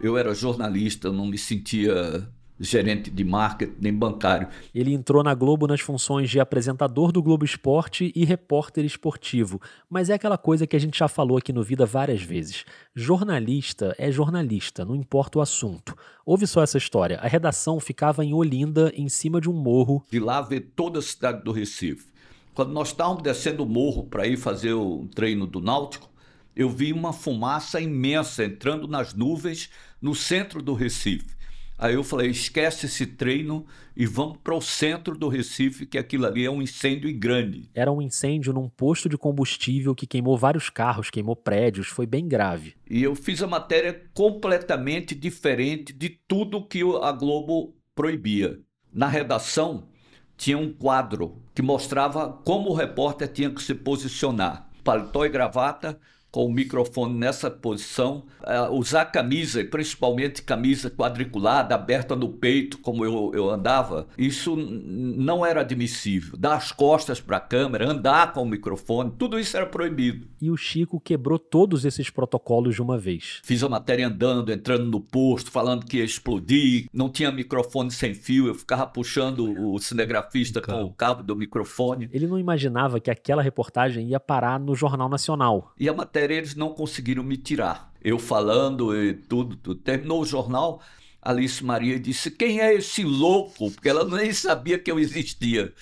Eu 0.00 0.18
era 0.18 0.34
jornalista, 0.34 1.12
não 1.12 1.26
me 1.26 1.38
sentia 1.38 2.28
gerente 2.60 3.10
de 3.10 3.24
marketing 3.24 3.74
nem 3.80 3.92
bancário. 3.92 4.48
Ele 4.74 4.92
entrou 4.92 5.22
na 5.22 5.34
Globo 5.34 5.66
nas 5.66 5.80
funções 5.80 6.28
de 6.28 6.38
apresentador 6.38 7.10
do 7.10 7.22
Globo 7.22 7.44
Esporte 7.44 8.12
e 8.14 8.24
repórter 8.24 8.84
esportivo, 8.84 9.60
mas 9.88 10.10
é 10.10 10.14
aquela 10.14 10.36
coisa 10.36 10.66
que 10.66 10.76
a 10.76 10.78
gente 10.78 10.98
já 10.98 11.08
falou 11.08 11.38
aqui 11.38 11.52
no 11.52 11.62
Vida 11.62 11.86
várias 11.86 12.22
vezes. 12.22 12.66
Jornalista 12.94 13.94
é 13.98 14.12
jornalista, 14.12 14.84
não 14.84 14.94
importa 14.94 15.38
o 15.38 15.42
assunto. 15.42 15.96
Ouve 16.26 16.46
só 16.46 16.62
essa 16.62 16.76
história. 16.76 17.18
A 17.18 17.26
redação 17.26 17.80
ficava 17.80 18.24
em 18.24 18.34
Olinda, 18.34 18.92
em 18.94 19.08
cima 19.08 19.40
de 19.40 19.48
um 19.48 19.54
morro. 19.54 20.04
De 20.10 20.20
lá 20.20 20.42
ver 20.42 20.72
toda 20.76 20.98
a 20.98 21.02
cidade 21.02 21.42
do 21.42 21.52
Recife. 21.52 22.10
Quando 22.52 22.72
nós 22.72 22.88
estávamos 22.88 23.22
descendo 23.22 23.62
o 23.62 23.66
morro 23.66 24.04
para 24.04 24.26
ir 24.26 24.36
fazer 24.36 24.74
o 24.74 25.08
treino 25.14 25.46
do 25.46 25.60
Náutico, 25.60 26.10
eu 26.54 26.68
vi 26.68 26.92
uma 26.92 27.12
fumaça 27.12 27.80
imensa 27.80 28.44
entrando 28.44 28.86
nas 28.86 29.14
nuvens 29.14 29.70
no 30.02 30.14
centro 30.14 30.60
do 30.60 30.74
Recife. 30.74 31.39
Aí 31.80 31.94
eu 31.94 32.04
falei: 32.04 32.28
esquece 32.28 32.84
esse 32.84 33.06
treino 33.06 33.64
e 33.96 34.04
vamos 34.04 34.36
para 34.44 34.54
o 34.54 34.60
centro 34.60 35.16
do 35.16 35.28
Recife, 35.28 35.86
que 35.86 35.96
aquilo 35.96 36.26
ali 36.26 36.44
é 36.44 36.50
um 36.50 36.60
incêndio 36.60 37.10
grande. 37.18 37.70
Era 37.74 37.90
um 37.90 38.02
incêndio 38.02 38.52
num 38.52 38.68
posto 38.68 39.08
de 39.08 39.16
combustível 39.16 39.94
que 39.94 40.06
queimou 40.06 40.36
vários 40.36 40.68
carros, 40.68 41.08
queimou 41.08 41.34
prédios, 41.34 41.86
foi 41.86 42.04
bem 42.04 42.28
grave. 42.28 42.74
E 42.88 43.02
eu 43.02 43.14
fiz 43.14 43.42
a 43.42 43.46
matéria 43.46 43.98
completamente 44.12 45.14
diferente 45.14 45.90
de 45.94 46.10
tudo 46.28 46.66
que 46.66 46.82
a 47.02 47.12
Globo 47.12 47.74
proibia. 47.94 48.60
Na 48.92 49.08
redação, 49.08 49.88
tinha 50.36 50.58
um 50.58 50.70
quadro 50.70 51.40
que 51.54 51.62
mostrava 51.62 52.30
como 52.44 52.68
o 52.68 52.74
repórter 52.74 53.28
tinha 53.28 53.50
que 53.50 53.62
se 53.62 53.74
posicionar: 53.74 54.68
paletó 54.84 55.24
e 55.24 55.30
gravata 55.30 55.98
com 56.30 56.46
o 56.46 56.52
microfone 56.52 57.14
nessa 57.14 57.50
posição, 57.50 58.24
uh, 58.42 58.72
usar 58.72 59.06
camisa, 59.06 59.64
principalmente 59.64 60.42
camisa 60.42 60.90
quadriculada, 60.90 61.74
aberta 61.74 62.14
no 62.14 62.28
peito, 62.28 62.78
como 62.78 63.04
eu, 63.04 63.32
eu 63.34 63.50
andava, 63.50 64.06
isso 64.16 64.56
não 64.56 65.44
era 65.44 65.60
admissível. 65.60 66.36
Dar 66.38 66.54
as 66.54 66.72
costas 66.72 67.20
para 67.20 67.38
a 67.38 67.40
câmera, 67.40 67.90
andar 67.90 68.32
com 68.32 68.42
o 68.42 68.46
microfone, 68.46 69.12
tudo 69.18 69.38
isso 69.38 69.56
era 69.56 69.66
proibido. 69.66 70.28
E 70.40 70.50
o 70.50 70.56
Chico 70.56 71.00
quebrou 71.00 71.38
todos 71.38 71.84
esses 71.84 72.08
protocolos 72.10 72.74
de 72.74 72.82
uma 72.82 72.96
vez. 72.96 73.40
Fiz 73.42 73.62
a 73.62 73.68
matéria 73.68 74.06
andando, 74.06 74.52
entrando 74.52 74.84
no 74.84 75.00
posto, 75.00 75.50
falando 75.50 75.84
que 75.84 75.98
ia 75.98 76.04
explodir, 76.04 76.86
não 76.92 77.08
tinha 77.08 77.32
microfone 77.32 77.90
sem 77.90 78.14
fio, 78.14 78.46
eu 78.46 78.54
ficava 78.54 78.86
puxando 78.86 79.40
o 79.40 79.78
cinegrafista 79.78 80.60
com 80.60 80.84
o 80.84 80.92
cabo 80.92 81.22
do 81.22 81.34
microfone. 81.34 82.08
Ele 82.12 82.26
não 82.26 82.38
imaginava 82.38 83.00
que 83.00 83.10
aquela 83.10 83.42
reportagem 83.42 84.08
ia 84.08 84.20
parar 84.20 84.58
no 84.60 84.74
Jornal 84.74 85.08
Nacional. 85.08 85.72
E 85.78 85.88
a 85.88 85.92
matéria 85.92 86.19
matéria 86.20 86.34
eles 86.34 86.54
não 86.54 86.74
conseguiram 86.74 87.22
me 87.22 87.36
tirar. 87.36 87.90
Eu 88.02 88.18
falando 88.18 88.94
e 88.94 89.14
tudo, 89.14 89.56
tudo. 89.56 89.80
Terminou 89.80 90.20
o 90.20 90.26
jornal, 90.26 90.82
Alice 91.22 91.64
Maria 91.64 91.98
disse: 91.98 92.30
Quem 92.30 92.60
é 92.60 92.74
esse 92.74 93.02
louco? 93.02 93.70
Porque 93.70 93.88
ela 93.88 94.04
nem 94.04 94.32
sabia 94.32 94.78
que 94.78 94.90
eu 94.90 94.98
existia. 94.98 95.72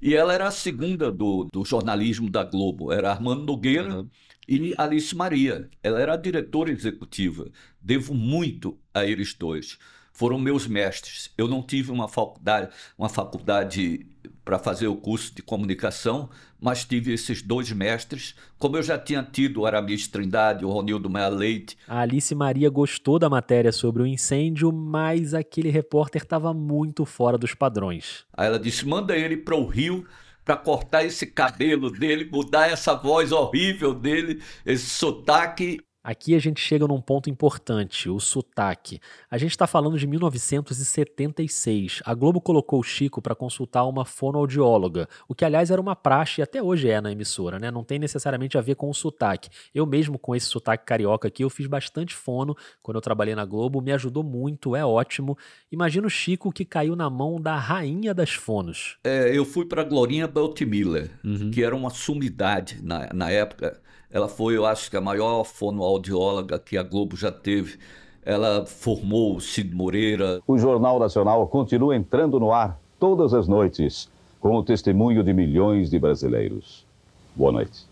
E 0.00 0.14
ela 0.14 0.32
era 0.32 0.46
a 0.46 0.52
segunda 0.52 1.10
do, 1.10 1.48
do 1.52 1.64
jornalismo 1.64 2.30
da 2.30 2.44
Globo, 2.44 2.92
era 2.92 3.10
Armando 3.10 3.44
Nogueira 3.44 3.98
uhum. 3.98 4.08
e 4.48 4.72
Alice 4.78 5.14
Maria. 5.14 5.68
Ela 5.82 6.00
era 6.00 6.14
a 6.14 6.16
diretora 6.16 6.70
executiva. 6.70 7.50
Devo 7.80 8.14
muito 8.14 8.78
a 8.94 9.04
eles 9.04 9.34
dois. 9.34 9.76
Foram 10.12 10.38
meus 10.38 10.66
mestres. 10.68 11.32
Eu 11.36 11.48
não 11.48 11.62
tive 11.62 11.90
uma 11.90 12.08
faculdade, 12.08 12.72
uma 12.96 13.08
faculdade 13.08 14.06
para 14.48 14.58
fazer 14.58 14.86
o 14.86 14.96
curso 14.96 15.34
de 15.34 15.42
comunicação, 15.42 16.30
mas 16.58 16.82
tive 16.82 17.12
esses 17.12 17.42
dois 17.42 17.70
mestres, 17.70 18.34
como 18.58 18.78
eu 18.78 18.82
já 18.82 18.98
tinha 18.98 19.22
tido 19.22 19.60
o 19.60 19.66
Aramis 19.66 20.08
Trindade, 20.08 20.64
o 20.64 20.70
Ronildo 20.70 21.10
Maia 21.10 21.28
Leite. 21.28 21.76
A 21.86 22.00
Alice 22.00 22.34
Maria 22.34 22.70
gostou 22.70 23.18
da 23.18 23.28
matéria 23.28 23.70
sobre 23.72 24.02
o 24.02 24.06
incêndio, 24.06 24.72
mas 24.72 25.34
aquele 25.34 25.68
repórter 25.68 26.22
estava 26.22 26.54
muito 26.54 27.04
fora 27.04 27.36
dos 27.36 27.52
padrões. 27.52 28.24
Aí 28.32 28.46
ela 28.46 28.58
disse: 28.58 28.88
manda 28.88 29.14
ele 29.14 29.36
para 29.36 29.54
o 29.54 29.66
Rio 29.66 30.06
para 30.46 30.56
cortar 30.56 31.04
esse 31.04 31.26
cabelo 31.26 31.90
dele, 31.90 32.26
mudar 32.32 32.70
essa 32.70 32.94
voz 32.94 33.32
horrível 33.32 33.92
dele, 33.92 34.40
esse 34.64 34.88
sotaque 34.88 35.78
Aqui 36.08 36.34
a 36.34 36.38
gente 36.38 36.58
chega 36.58 36.88
num 36.88 37.02
ponto 37.02 37.28
importante, 37.28 38.08
o 38.08 38.18
sotaque. 38.18 38.98
A 39.30 39.36
gente 39.36 39.50
está 39.50 39.66
falando 39.66 39.98
de 39.98 40.06
1976. 40.06 42.00
A 42.02 42.14
Globo 42.14 42.40
colocou 42.40 42.80
o 42.80 42.82
Chico 42.82 43.20
para 43.20 43.34
consultar 43.34 43.84
uma 43.84 44.06
fonoaudióloga, 44.06 45.06
o 45.28 45.34
que 45.34 45.44
aliás 45.44 45.70
era 45.70 45.78
uma 45.78 45.94
praxe 45.94 46.40
e 46.40 46.42
até 46.42 46.62
hoje 46.62 46.88
é 46.88 46.98
na 46.98 47.12
emissora, 47.12 47.58
né? 47.58 47.70
Não 47.70 47.84
tem 47.84 47.98
necessariamente 47.98 48.56
a 48.56 48.62
ver 48.62 48.76
com 48.76 48.88
o 48.88 48.94
sotaque. 48.94 49.50
Eu 49.74 49.84
mesmo 49.84 50.18
com 50.18 50.34
esse 50.34 50.46
sotaque 50.46 50.86
carioca 50.86 51.28
aqui, 51.28 51.44
eu 51.44 51.50
fiz 51.50 51.66
bastante 51.66 52.14
fono 52.14 52.56
quando 52.82 52.96
eu 52.96 53.02
trabalhei 53.02 53.34
na 53.34 53.44
Globo, 53.44 53.82
me 53.82 53.92
ajudou 53.92 54.24
muito, 54.24 54.74
é 54.74 54.86
ótimo. 54.86 55.36
Imagina 55.70 56.06
o 56.06 56.10
Chico 56.10 56.50
que 56.50 56.64
caiu 56.64 56.96
na 56.96 57.10
mão 57.10 57.38
da 57.38 57.58
rainha 57.58 58.14
das 58.14 58.30
fonos. 58.30 58.96
É, 59.04 59.36
eu 59.36 59.44
fui 59.44 59.66
para 59.66 59.84
Glorinha 59.84 60.26
Beltimiller, 60.26 61.10
uhum. 61.22 61.50
que 61.50 61.62
era 61.62 61.76
uma 61.76 61.90
sumidade 61.90 62.80
na, 62.82 63.10
na 63.12 63.30
época 63.30 63.78
ela 64.10 64.28
foi, 64.28 64.56
eu 64.56 64.64
acho 64.64 64.90
que 64.90 64.96
a 64.96 65.00
maior 65.00 65.44
fonoaudióloga 65.44 66.58
que 66.58 66.78
a 66.78 66.82
Globo 66.82 67.16
já 67.16 67.30
teve. 67.30 67.78
Ela 68.22 68.64
formou 68.64 69.36
o 69.36 69.40
Cid 69.40 69.74
Moreira. 69.74 70.40
O 70.46 70.58
Jornal 70.58 70.98
Nacional 70.98 71.46
continua 71.48 71.94
entrando 71.94 72.40
no 72.40 72.52
ar 72.52 72.78
todas 72.98 73.34
as 73.34 73.46
noites, 73.46 74.10
com 74.40 74.54
o 74.54 74.62
testemunho 74.62 75.22
de 75.22 75.32
milhões 75.32 75.90
de 75.90 75.98
brasileiros. 75.98 76.86
Boa 77.34 77.52
noite. 77.52 77.86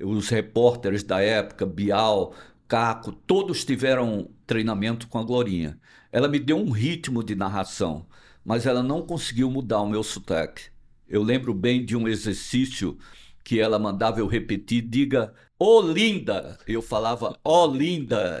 Os 0.00 0.28
repórteres 0.28 1.04
da 1.04 1.20
época, 1.20 1.64
Bial, 1.64 2.32
Caco, 2.66 3.12
todos 3.12 3.64
tiveram 3.64 4.28
treinamento 4.46 5.06
com 5.06 5.18
a 5.18 5.24
Glorinha. 5.24 5.78
Ela 6.10 6.28
me 6.28 6.38
deu 6.38 6.56
um 6.56 6.70
ritmo 6.70 7.22
de 7.22 7.34
narração, 7.34 8.06
mas 8.44 8.66
ela 8.66 8.82
não 8.82 9.02
conseguiu 9.02 9.50
mudar 9.50 9.80
o 9.80 9.88
meu 9.88 10.02
sotaque. 10.02 10.64
Eu 11.08 11.22
lembro 11.22 11.54
bem 11.54 11.84
de 11.84 11.96
um 11.96 12.08
exercício 12.08 12.98
que 13.44 13.60
ela 13.60 13.78
mandava 13.78 14.20
eu 14.20 14.26
repetir, 14.26 14.82
diga 14.82 15.32
Olinda. 15.66 16.58
Eu 16.68 16.82
falava 16.82 17.38
Olinda. 17.42 18.38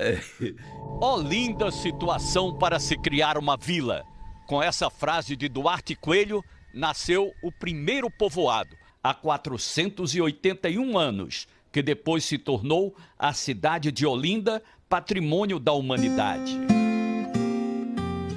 Olinda 1.00 1.70
situação 1.70 2.52
para 2.52 2.78
se 2.78 2.98
criar 2.98 3.38
uma 3.38 3.56
vila. 3.56 4.04
Com 4.46 4.62
essa 4.62 4.90
frase 4.90 5.34
de 5.34 5.48
Duarte 5.48 5.94
Coelho, 5.94 6.44
nasceu 6.74 7.32
o 7.42 7.50
primeiro 7.50 8.10
povoado, 8.10 8.76
há 9.02 9.14
481 9.14 10.98
anos, 10.98 11.48
que 11.72 11.82
depois 11.82 12.26
se 12.26 12.36
tornou 12.36 12.94
a 13.18 13.32
cidade 13.32 13.90
de 13.90 14.04
Olinda, 14.04 14.62
patrimônio 14.86 15.58
da 15.58 15.72
humanidade. 15.72 16.83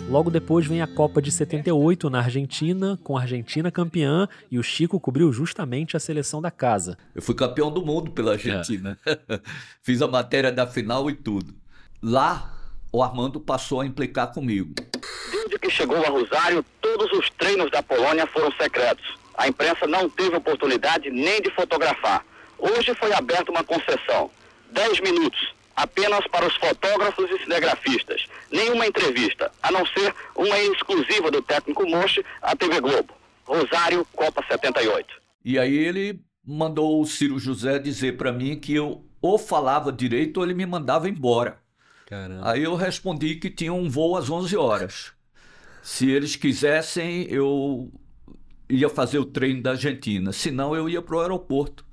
Logo 0.10 0.30
depois 0.30 0.66
vem 0.66 0.82
a 0.82 0.88
Copa 0.88 1.22
de 1.22 1.30
78 1.30 2.10
na 2.10 2.20
Argentina, 2.20 2.98
com 3.04 3.18
a 3.18 3.22
Argentina 3.22 3.70
campeã 3.70 4.26
e 4.50 4.58
o 4.58 4.64
Chico 4.64 5.02
cobriu 5.02 5.34
justamente 5.34 5.98
a 5.98 6.00
seleção 6.00 6.42
da 6.42 6.50
casa. 6.50 6.98
Eu 7.14 7.22
fui 7.22 7.36
campeão 7.36 7.70
do 7.70 7.86
mundo 7.86 8.10
pela 8.12 8.32
Argentina. 8.32 8.98
É. 9.06 9.18
Fiz 9.84 10.02
a 10.02 10.08
matéria 10.08 10.50
da 10.50 10.66
final 10.66 11.10
e 11.10 11.14
tudo. 11.14 11.54
Lá, 12.02 12.54
o 12.90 13.04
Armando 13.04 13.38
passou 13.38 13.82
a 13.82 13.86
implicar 13.86 14.32
comigo. 14.32 14.76
Desde 15.30 15.60
que 15.60 15.70
chegou 15.70 15.98
a 15.98 16.10
Rosário, 16.10 16.64
todos 16.82 17.12
os 17.12 17.30
treinos 17.32 17.70
da 17.70 17.84
Polônia 17.84 18.26
foram 18.28 18.50
secretos. 18.54 19.06
A 19.38 19.50
imprensa 19.50 19.86
não 19.86 20.10
teve 20.10 20.38
oportunidade 20.38 21.10
nem 21.10 21.42
de 21.42 21.52
fotografar. 21.52 22.26
Hoje 22.58 22.96
foi 22.96 23.12
aberta 23.12 23.52
uma 23.52 23.64
concessão. 23.64 24.32
10 24.72 25.02
minutos 25.02 25.58
apenas 25.78 26.26
para 26.28 26.48
os 26.48 26.56
fotógrafos 26.56 27.30
e 27.30 27.44
cinegrafistas. 27.44 28.26
Nenhuma 28.52 28.88
entrevista, 28.88 29.52
a 29.62 29.72
não 29.72 29.86
ser 29.86 30.14
uma 30.36 30.60
exclusiva 30.60 31.30
do 31.30 31.42
técnico 31.44 31.88
Moche 31.88 32.26
à 32.42 32.56
TV 32.56 32.82
Globo. 32.82 33.14
Rosário, 33.46 34.06
Copa 34.14 34.44
78. 34.50 35.08
E 35.46 35.58
aí 35.58 35.74
ele 35.78 36.20
mandou 36.46 37.00
o 37.00 37.06
Ciro 37.06 37.38
José 37.38 37.78
dizer 37.78 38.18
para 38.18 38.34
mim 38.34 38.60
que 38.60 38.74
eu 38.74 39.06
ou 39.22 39.38
falava 39.38 39.92
direito 39.92 40.38
ou 40.38 40.44
ele 40.44 40.54
me 40.54 40.66
mandava 40.66 41.08
embora. 41.08 41.60
Caramba. 42.08 42.50
Aí 42.50 42.64
eu 42.64 42.76
respondi 42.76 43.36
que 43.36 43.50
tinha 43.50 43.74
um 43.74 43.90
voo 43.90 44.18
às 44.18 44.30
11 44.30 44.58
horas. 44.58 45.12
Se 45.84 46.10
eles 46.10 46.36
quisessem, 46.36 47.28
eu 47.30 47.92
ia 48.70 48.90
fazer 48.90 49.20
o 49.20 49.26
treino 49.26 49.62
da 49.62 49.72
Argentina. 49.72 50.34
Senão, 50.34 50.76
eu 50.76 50.90
ia 50.90 51.02
para 51.02 51.16
o 51.16 51.22
aeroporto 51.22 51.86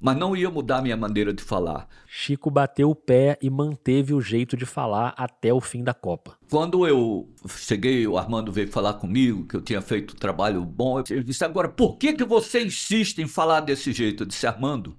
mas 0.00 0.16
não 0.16 0.34
ia 0.34 0.50
mudar 0.50 0.80
minha 0.80 0.96
maneira 0.96 1.32
de 1.32 1.42
falar. 1.42 1.86
Chico 2.06 2.50
bateu 2.50 2.88
o 2.90 2.94
pé 2.94 3.38
e 3.42 3.50
manteve 3.50 4.14
o 4.14 4.20
jeito 4.20 4.56
de 4.56 4.64
falar 4.64 5.12
até 5.16 5.52
o 5.52 5.60
fim 5.60 5.84
da 5.84 5.92
Copa. 5.92 6.38
Quando 6.50 6.86
eu 6.86 7.28
cheguei, 7.46 8.06
o 8.06 8.16
Armando 8.16 8.50
veio 8.50 8.72
falar 8.72 8.94
comigo 8.94 9.46
que 9.46 9.54
eu 9.54 9.60
tinha 9.60 9.82
feito 9.82 10.14
um 10.14 10.18
trabalho 10.18 10.64
bom. 10.64 11.02
Ele 11.10 11.22
disse: 11.22 11.44
Agora, 11.44 11.68
por 11.68 11.98
que, 11.98 12.14
que 12.14 12.24
você 12.24 12.64
insiste 12.64 13.18
em 13.18 13.28
falar 13.28 13.60
desse 13.60 13.92
jeito? 13.92 14.22
Eu 14.22 14.26
disse: 14.26 14.46
Armando, 14.46 14.96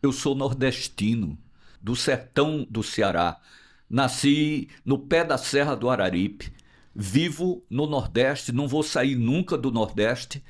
eu 0.00 0.12
sou 0.12 0.36
nordestino, 0.36 1.36
do 1.82 1.96
sertão 1.96 2.64
do 2.70 2.82
Ceará. 2.82 3.40
Nasci 3.90 4.68
no 4.84 4.98
pé 4.98 5.24
da 5.24 5.36
Serra 5.36 5.74
do 5.74 5.90
Araripe. 5.90 6.52
Vivo 6.94 7.64
no 7.70 7.86
Nordeste, 7.86 8.50
não 8.50 8.66
vou 8.66 8.82
sair 8.82 9.14
nunca 9.14 9.56
do 9.56 9.70
Nordeste. 9.70 10.42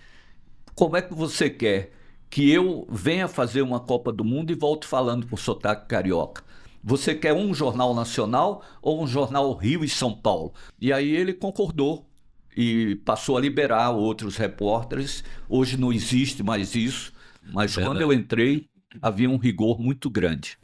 Como 0.74 0.96
é 0.96 1.03
que 1.03 1.12
você 1.12 1.51
quer 1.51 1.92
que 2.30 2.50
eu 2.50 2.86
venha 2.90 3.28
fazer 3.28 3.62
uma 3.62 3.80
Copa 3.80 4.12
do 4.12 4.24
Mundo 4.24 4.50
e 4.50 4.54
volte 4.54 4.86
falando 4.86 5.26
com 5.26 5.36
sotaque 5.36 5.88
carioca. 5.88 6.42
Você 6.82 7.14
quer 7.14 7.32
um 7.34 7.52
jornal 7.52 7.94
nacional 7.94 8.64
ou 8.80 9.02
um 9.02 9.06
jornal 9.06 9.52
Rio 9.54 9.84
e 9.84 9.88
São 9.88 10.14
Paulo? 10.14 10.52
E 10.80 10.92
aí 10.92 11.10
ele 11.10 11.32
concordou 11.32 12.06
e 12.56 12.96
passou 13.04 13.36
a 13.36 13.40
liberar 13.40 13.90
outros 13.90 14.36
repórteres. 14.36 15.24
Hoje 15.48 15.76
não 15.76 15.92
existe 15.92 16.42
mais 16.42 16.74
isso, 16.74 17.12
mas 17.52 17.76
é 17.76 17.82
quando 17.82 18.00
eu 18.00 18.12
entrei 18.12 18.68
havia 19.02 19.28
um 19.28 19.36
rigor 19.36 19.80
muito 19.80 20.08
grande. 20.08 20.56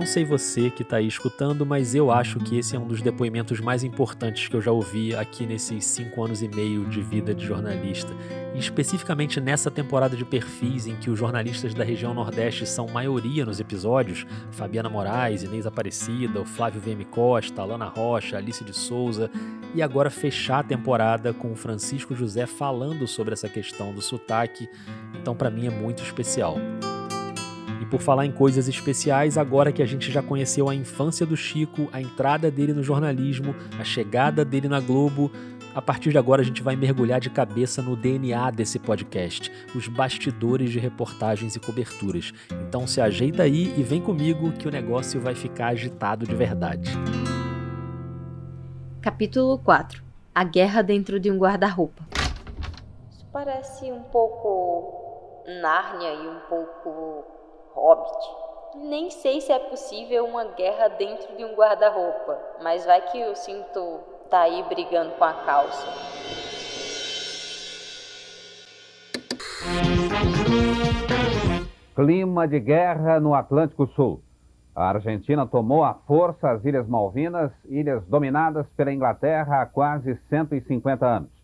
Não 0.00 0.06
sei 0.06 0.24
você 0.24 0.70
que 0.70 0.80
está 0.80 0.96
aí 0.96 1.06
escutando, 1.06 1.66
mas 1.66 1.94
eu 1.94 2.10
acho 2.10 2.38
que 2.38 2.56
esse 2.56 2.74
é 2.74 2.78
um 2.78 2.86
dos 2.86 3.02
depoimentos 3.02 3.60
mais 3.60 3.84
importantes 3.84 4.48
que 4.48 4.56
eu 4.56 4.62
já 4.62 4.72
ouvi 4.72 5.14
aqui 5.14 5.44
nesses 5.44 5.84
cinco 5.84 6.24
anos 6.24 6.40
e 6.40 6.48
meio 6.48 6.86
de 6.86 7.02
vida 7.02 7.34
de 7.34 7.44
jornalista. 7.44 8.10
E 8.54 8.58
especificamente 8.58 9.42
nessa 9.42 9.70
temporada 9.70 10.16
de 10.16 10.24
perfis 10.24 10.86
em 10.86 10.96
que 10.96 11.10
os 11.10 11.18
jornalistas 11.18 11.74
da 11.74 11.84
região 11.84 12.14
Nordeste 12.14 12.66
são 12.66 12.86
maioria 12.88 13.44
nos 13.44 13.60
episódios: 13.60 14.26
Fabiana 14.52 14.88
Moraes, 14.88 15.42
Inês 15.42 15.66
Aparecida, 15.66 16.40
o 16.40 16.46
Flávio 16.46 16.80
VM 16.80 17.04
Costa, 17.10 17.60
Alana 17.60 17.88
Rocha, 17.88 18.38
Alice 18.38 18.64
de 18.64 18.74
Souza, 18.74 19.30
e 19.74 19.82
agora 19.82 20.08
fechar 20.08 20.60
a 20.60 20.64
temporada 20.64 21.34
com 21.34 21.52
o 21.52 21.56
Francisco 21.56 22.16
José 22.16 22.46
falando 22.46 23.06
sobre 23.06 23.34
essa 23.34 23.50
questão 23.50 23.92
do 23.92 24.00
sotaque. 24.00 24.66
Então, 25.20 25.36
para 25.36 25.50
mim, 25.50 25.66
é 25.66 25.70
muito 25.70 26.02
especial 26.02 26.56
por 27.90 28.00
falar 28.00 28.24
em 28.24 28.30
coisas 28.30 28.68
especiais, 28.68 29.36
agora 29.36 29.72
que 29.72 29.82
a 29.82 29.86
gente 29.86 30.10
já 30.12 30.22
conheceu 30.22 30.68
a 30.68 30.74
infância 30.74 31.26
do 31.26 31.36
Chico, 31.36 31.88
a 31.92 32.00
entrada 32.00 32.50
dele 32.50 32.72
no 32.72 32.82
jornalismo, 32.82 33.54
a 33.78 33.84
chegada 33.84 34.44
dele 34.44 34.68
na 34.68 34.78
Globo, 34.78 35.30
a 35.74 35.82
partir 35.82 36.10
de 36.10 36.18
agora 36.18 36.42
a 36.42 36.44
gente 36.44 36.62
vai 36.62 36.76
mergulhar 36.76 37.20
de 37.20 37.30
cabeça 37.30 37.82
no 37.82 37.96
DNA 37.96 38.50
desse 38.50 38.78
podcast, 38.78 39.52
os 39.74 39.88
bastidores 39.88 40.70
de 40.70 40.78
reportagens 40.78 41.56
e 41.56 41.60
coberturas. 41.60 42.32
Então 42.68 42.86
se 42.86 43.00
ajeita 43.00 43.42
aí 43.42 43.74
e 43.76 43.82
vem 43.82 44.00
comigo 44.00 44.52
que 44.52 44.68
o 44.68 44.70
negócio 44.70 45.20
vai 45.20 45.34
ficar 45.34 45.68
agitado 45.68 46.26
de 46.26 46.34
verdade. 46.34 46.92
Capítulo 49.00 49.58
4 49.58 50.02
A 50.34 50.44
guerra 50.44 50.82
dentro 50.82 51.18
de 51.18 51.30
um 51.30 51.38
guarda-roupa. 51.38 52.04
Isso 53.10 53.26
parece 53.32 53.90
um 53.90 54.02
pouco 54.04 55.44
Nárnia 55.62 56.14
e 56.14 56.28
um 56.28 56.40
pouco 56.48 57.39
Hobbit. 57.80 58.12
Nem 58.74 59.10
sei 59.10 59.40
se 59.40 59.50
é 59.50 59.58
possível 59.58 60.26
uma 60.26 60.44
guerra 60.44 60.88
dentro 60.88 61.34
de 61.34 61.44
um 61.46 61.54
guarda-roupa, 61.54 62.38
mas 62.62 62.84
vai 62.84 63.00
que 63.00 63.24
o 63.24 63.34
cinto 63.34 64.00
tá 64.28 64.42
aí 64.42 64.62
brigando 64.64 65.12
com 65.12 65.24
a 65.24 65.32
calça. 65.32 65.86
Clima 71.96 72.46
de 72.46 72.60
guerra 72.60 73.18
no 73.18 73.34
Atlântico 73.34 73.86
Sul. 73.86 74.20
A 74.76 74.90
Argentina 74.90 75.46
tomou 75.46 75.82
à 75.82 75.94
força 75.94 76.50
as 76.50 76.62
Ilhas 76.64 76.86
Malvinas, 76.86 77.50
ilhas 77.64 78.04
dominadas 78.06 78.66
pela 78.76 78.92
Inglaterra 78.92 79.62
há 79.62 79.66
quase 79.66 80.14
150 80.28 81.06
anos. 81.06 81.39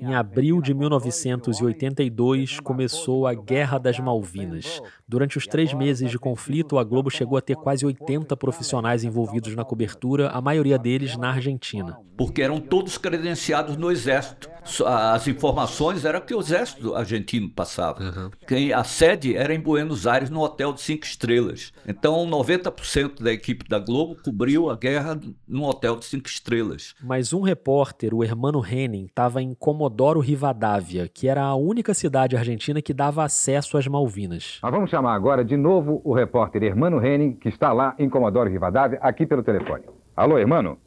Em 0.00 0.14
abril 0.14 0.60
de 0.60 0.72
1982 0.72 2.60
começou 2.60 3.26
a 3.26 3.34
Guerra 3.34 3.78
das 3.78 3.98
Malvinas. 3.98 4.80
Durante 5.06 5.36
os 5.36 5.46
três 5.46 5.72
meses 5.74 6.10
de 6.10 6.18
conflito, 6.18 6.78
a 6.78 6.84
Globo 6.84 7.10
chegou 7.10 7.36
a 7.36 7.40
ter 7.40 7.56
quase 7.56 7.84
80 7.84 8.36
profissionais 8.36 9.02
envolvidos 9.02 9.54
na 9.56 9.64
cobertura, 9.64 10.28
a 10.28 10.40
maioria 10.40 10.78
deles 10.78 11.16
na 11.16 11.30
Argentina. 11.30 11.98
Porque 12.16 12.40
eram 12.40 12.60
todos 12.60 12.96
credenciados 12.98 13.76
no 13.76 13.90
Exército. 13.90 14.55
As 14.84 15.26
informações 15.28 16.04
eram 16.04 16.20
que 16.20 16.34
o 16.34 16.40
Exército 16.40 16.94
argentino 16.94 17.48
passava. 17.48 18.02
Uhum. 18.02 18.30
A 18.74 18.84
sede 18.84 19.36
era 19.36 19.54
em 19.54 19.60
Buenos 19.60 20.06
Aires, 20.06 20.30
no 20.30 20.40
hotel 20.40 20.72
de 20.72 20.80
cinco 20.80 21.04
estrelas. 21.04 21.72
Então, 21.86 22.26
90% 22.26 23.22
da 23.22 23.32
equipe 23.32 23.68
da 23.68 23.78
Globo 23.78 24.16
cobriu 24.22 24.70
a 24.70 24.76
guerra 24.76 25.18
no 25.46 25.64
hotel 25.64 25.96
de 25.96 26.04
cinco 26.04 26.28
estrelas. 26.28 26.94
Mas 27.02 27.32
um 27.32 27.40
repórter, 27.40 28.14
o 28.14 28.22
Hermano 28.22 28.64
Henning, 28.64 29.06
estava 29.06 29.40
em 29.40 29.54
Comodoro 29.54 30.20
Rivadavia, 30.20 31.08
que 31.08 31.28
era 31.28 31.42
a 31.42 31.54
única 31.54 31.94
cidade 31.94 32.36
argentina 32.36 32.82
que 32.82 32.92
dava 32.92 33.24
acesso 33.24 33.76
às 33.78 33.86
Malvinas. 33.86 34.58
Mas 34.62 34.72
vamos 34.72 34.90
chamar 34.90 35.14
agora 35.14 35.44
de 35.44 35.56
novo 35.56 36.00
o 36.04 36.12
repórter 36.14 36.62
Hermano 36.62 37.04
Henning, 37.04 37.34
que 37.34 37.48
está 37.48 37.72
lá 37.72 37.94
em 37.98 38.08
Comodoro 38.08 38.50
Rivadavia, 38.50 38.98
aqui 39.00 39.26
pelo 39.26 39.42
telefone. 39.42 39.84
Alô, 40.16 40.38
Hermano? 40.38 40.78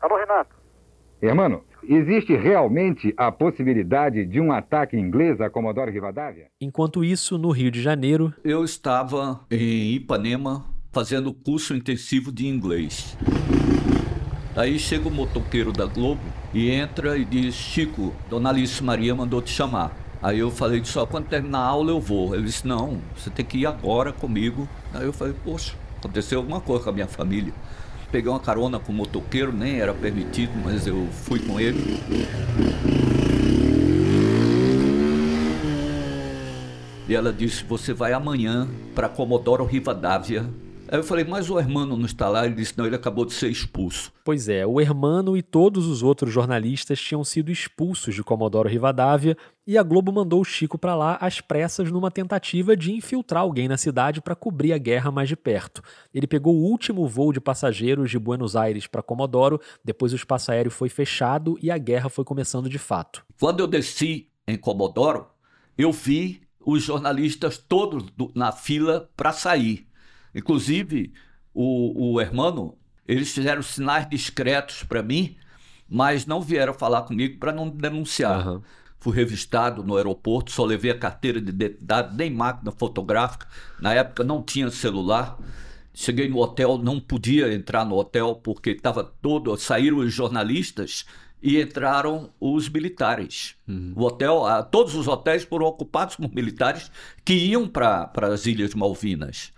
Alô, 0.00 0.16
Renato. 0.16 0.56
Hermano, 1.20 1.62
existe 1.88 2.36
realmente 2.36 3.12
a 3.16 3.30
possibilidade 3.30 4.24
de 4.26 4.40
um 4.40 4.52
ataque 4.52 4.96
inglês 4.96 5.40
a 5.40 5.50
Comodoro 5.50 5.90
Rivadavia? 5.90 6.46
Enquanto 6.60 7.04
isso, 7.04 7.38
no 7.38 7.50
Rio 7.50 7.70
de 7.70 7.82
Janeiro... 7.82 8.32
Eu 8.44 8.64
estava 8.64 9.40
em 9.50 9.92
Ipanema 9.92 10.64
fazendo 10.92 11.32
curso 11.32 11.74
intensivo 11.74 12.32
de 12.32 12.46
inglês. 12.46 13.16
Aí 14.56 14.78
chega 14.78 15.06
o 15.06 15.10
motoqueiro 15.10 15.70
da 15.70 15.84
Globo 15.84 16.22
e 16.54 16.70
entra 16.70 17.18
e 17.18 17.26
diz: 17.26 17.54
Chico, 17.54 18.14
Dona 18.30 18.48
Alice 18.48 18.82
Maria 18.82 19.14
mandou 19.14 19.42
te 19.42 19.50
chamar. 19.50 19.94
Aí 20.22 20.38
eu 20.38 20.50
falei: 20.50 20.82
só 20.82 21.04
quando 21.04 21.26
terminar 21.26 21.58
a 21.58 21.66
aula 21.66 21.90
eu 21.90 22.00
vou. 22.00 22.34
Ele 22.34 22.44
disse: 22.44 22.66
não, 22.66 22.98
você 23.14 23.28
tem 23.28 23.44
que 23.44 23.58
ir 23.58 23.66
agora 23.66 24.14
comigo. 24.14 24.66
Aí 24.94 25.04
eu 25.04 25.12
falei: 25.12 25.34
poxa, 25.44 25.74
aconteceu 25.98 26.38
alguma 26.38 26.62
coisa 26.62 26.84
com 26.84 26.90
a 26.90 26.92
minha 26.94 27.06
família. 27.06 27.52
Peguei 28.16 28.30
uma 28.30 28.40
carona 28.40 28.80
com 28.80 28.92
o 28.92 28.94
motoqueiro, 28.94 29.52
nem 29.52 29.78
era 29.78 29.92
permitido, 29.92 30.52
mas 30.64 30.86
eu 30.86 31.06
fui 31.12 31.38
com 31.38 31.60
ele. 31.60 32.00
E 37.06 37.14
ela 37.14 37.30
disse: 37.30 37.62
Você 37.64 37.92
vai 37.92 38.14
amanhã 38.14 38.66
para 38.94 39.06
Comodoro 39.06 39.66
Rivadavia 39.66 40.48
Aí 40.88 40.98
eu 40.98 41.04
falei, 41.04 41.24
mas 41.24 41.50
o 41.50 41.58
Hermano 41.58 41.96
não 41.96 42.06
está 42.06 42.28
lá? 42.28 42.46
Ele 42.46 42.54
disse, 42.54 42.76
não, 42.76 42.86
ele 42.86 42.96
acabou 42.96 43.24
de 43.24 43.32
ser 43.32 43.48
expulso. 43.48 44.12
Pois 44.24 44.48
é, 44.48 44.66
o 44.66 44.80
Hermano 44.80 45.36
e 45.36 45.42
todos 45.42 45.86
os 45.86 46.02
outros 46.02 46.32
jornalistas 46.32 47.00
tinham 47.00 47.22
sido 47.24 47.50
expulsos 47.50 48.14
de 48.14 48.22
Comodoro 48.22 48.68
Rivadavia 48.68 49.36
e 49.66 49.76
a 49.76 49.82
Globo 49.82 50.12
mandou 50.12 50.40
o 50.40 50.44
Chico 50.44 50.78
para 50.78 50.94
lá 50.94 51.18
às 51.20 51.40
pressas 51.40 51.90
numa 51.90 52.10
tentativa 52.10 52.76
de 52.76 52.92
infiltrar 52.92 53.42
alguém 53.42 53.66
na 53.68 53.76
cidade 53.76 54.20
para 54.20 54.34
cobrir 54.34 54.72
a 54.72 54.78
guerra 54.78 55.10
mais 55.10 55.28
de 55.28 55.36
perto. 55.36 55.82
Ele 56.14 56.26
pegou 56.26 56.54
o 56.54 56.62
último 56.62 57.06
voo 57.06 57.32
de 57.32 57.40
passageiros 57.40 58.10
de 58.10 58.18
Buenos 58.18 58.54
Aires 58.54 58.86
para 58.86 59.02
Comodoro, 59.02 59.60
depois 59.84 60.12
o 60.12 60.16
espaço 60.16 60.52
aéreo 60.52 60.70
foi 60.70 60.88
fechado 60.88 61.58
e 61.60 61.70
a 61.70 61.78
guerra 61.78 62.08
foi 62.08 62.24
começando 62.24 62.68
de 62.68 62.78
fato. 62.78 63.24
Quando 63.40 63.60
eu 63.60 63.66
desci 63.66 64.28
em 64.46 64.56
Comodoro, 64.56 65.26
eu 65.76 65.92
vi 65.92 66.42
os 66.64 66.82
jornalistas 66.82 67.58
todos 67.58 68.04
na 68.34 68.50
fila 68.50 69.08
para 69.16 69.32
sair. 69.32 69.85
Inclusive, 70.36 71.14
o, 71.54 72.12
o 72.12 72.20
hermano, 72.20 72.76
eles 73.08 73.32
fizeram 73.32 73.62
sinais 73.62 74.06
discretos 74.06 74.84
para 74.84 75.02
mim, 75.02 75.34
mas 75.88 76.26
não 76.26 76.42
vieram 76.42 76.74
falar 76.74 77.02
comigo 77.02 77.38
para 77.38 77.52
não 77.52 77.70
denunciar. 77.70 78.46
Uhum. 78.46 78.62
Fui 79.00 79.16
revistado 79.16 79.82
no 79.82 79.96
aeroporto, 79.96 80.50
só 80.50 80.62
levei 80.66 80.90
a 80.90 80.98
carteira 80.98 81.40
de 81.40 81.48
identidade, 81.48 82.14
nem 82.14 82.30
máquina 82.30 82.70
fotográfica. 82.70 83.46
Na 83.80 83.94
época 83.94 84.22
não 84.22 84.42
tinha 84.42 84.70
celular. 84.70 85.38
Cheguei 85.94 86.28
no 86.28 86.38
hotel, 86.38 86.76
não 86.76 87.00
podia 87.00 87.54
entrar 87.54 87.86
no 87.86 87.96
hotel 87.96 88.34
porque 88.34 88.70
estava 88.70 89.02
todo. 89.02 89.56
Saíram 89.56 89.98
os 89.98 90.12
jornalistas 90.12 91.06
e 91.42 91.58
entraram 91.58 92.28
os 92.38 92.68
militares. 92.68 93.54
Uhum. 93.66 93.94
O 93.96 94.04
hotel, 94.04 94.42
todos 94.70 94.94
os 94.94 95.08
hotéis 95.08 95.44
foram 95.44 95.64
ocupados 95.64 96.16
por 96.16 96.30
militares 96.34 96.90
que 97.24 97.32
iam 97.32 97.66
para 97.66 98.10
as 98.14 98.44
Ilhas 98.44 98.74
Malvinas 98.74 99.55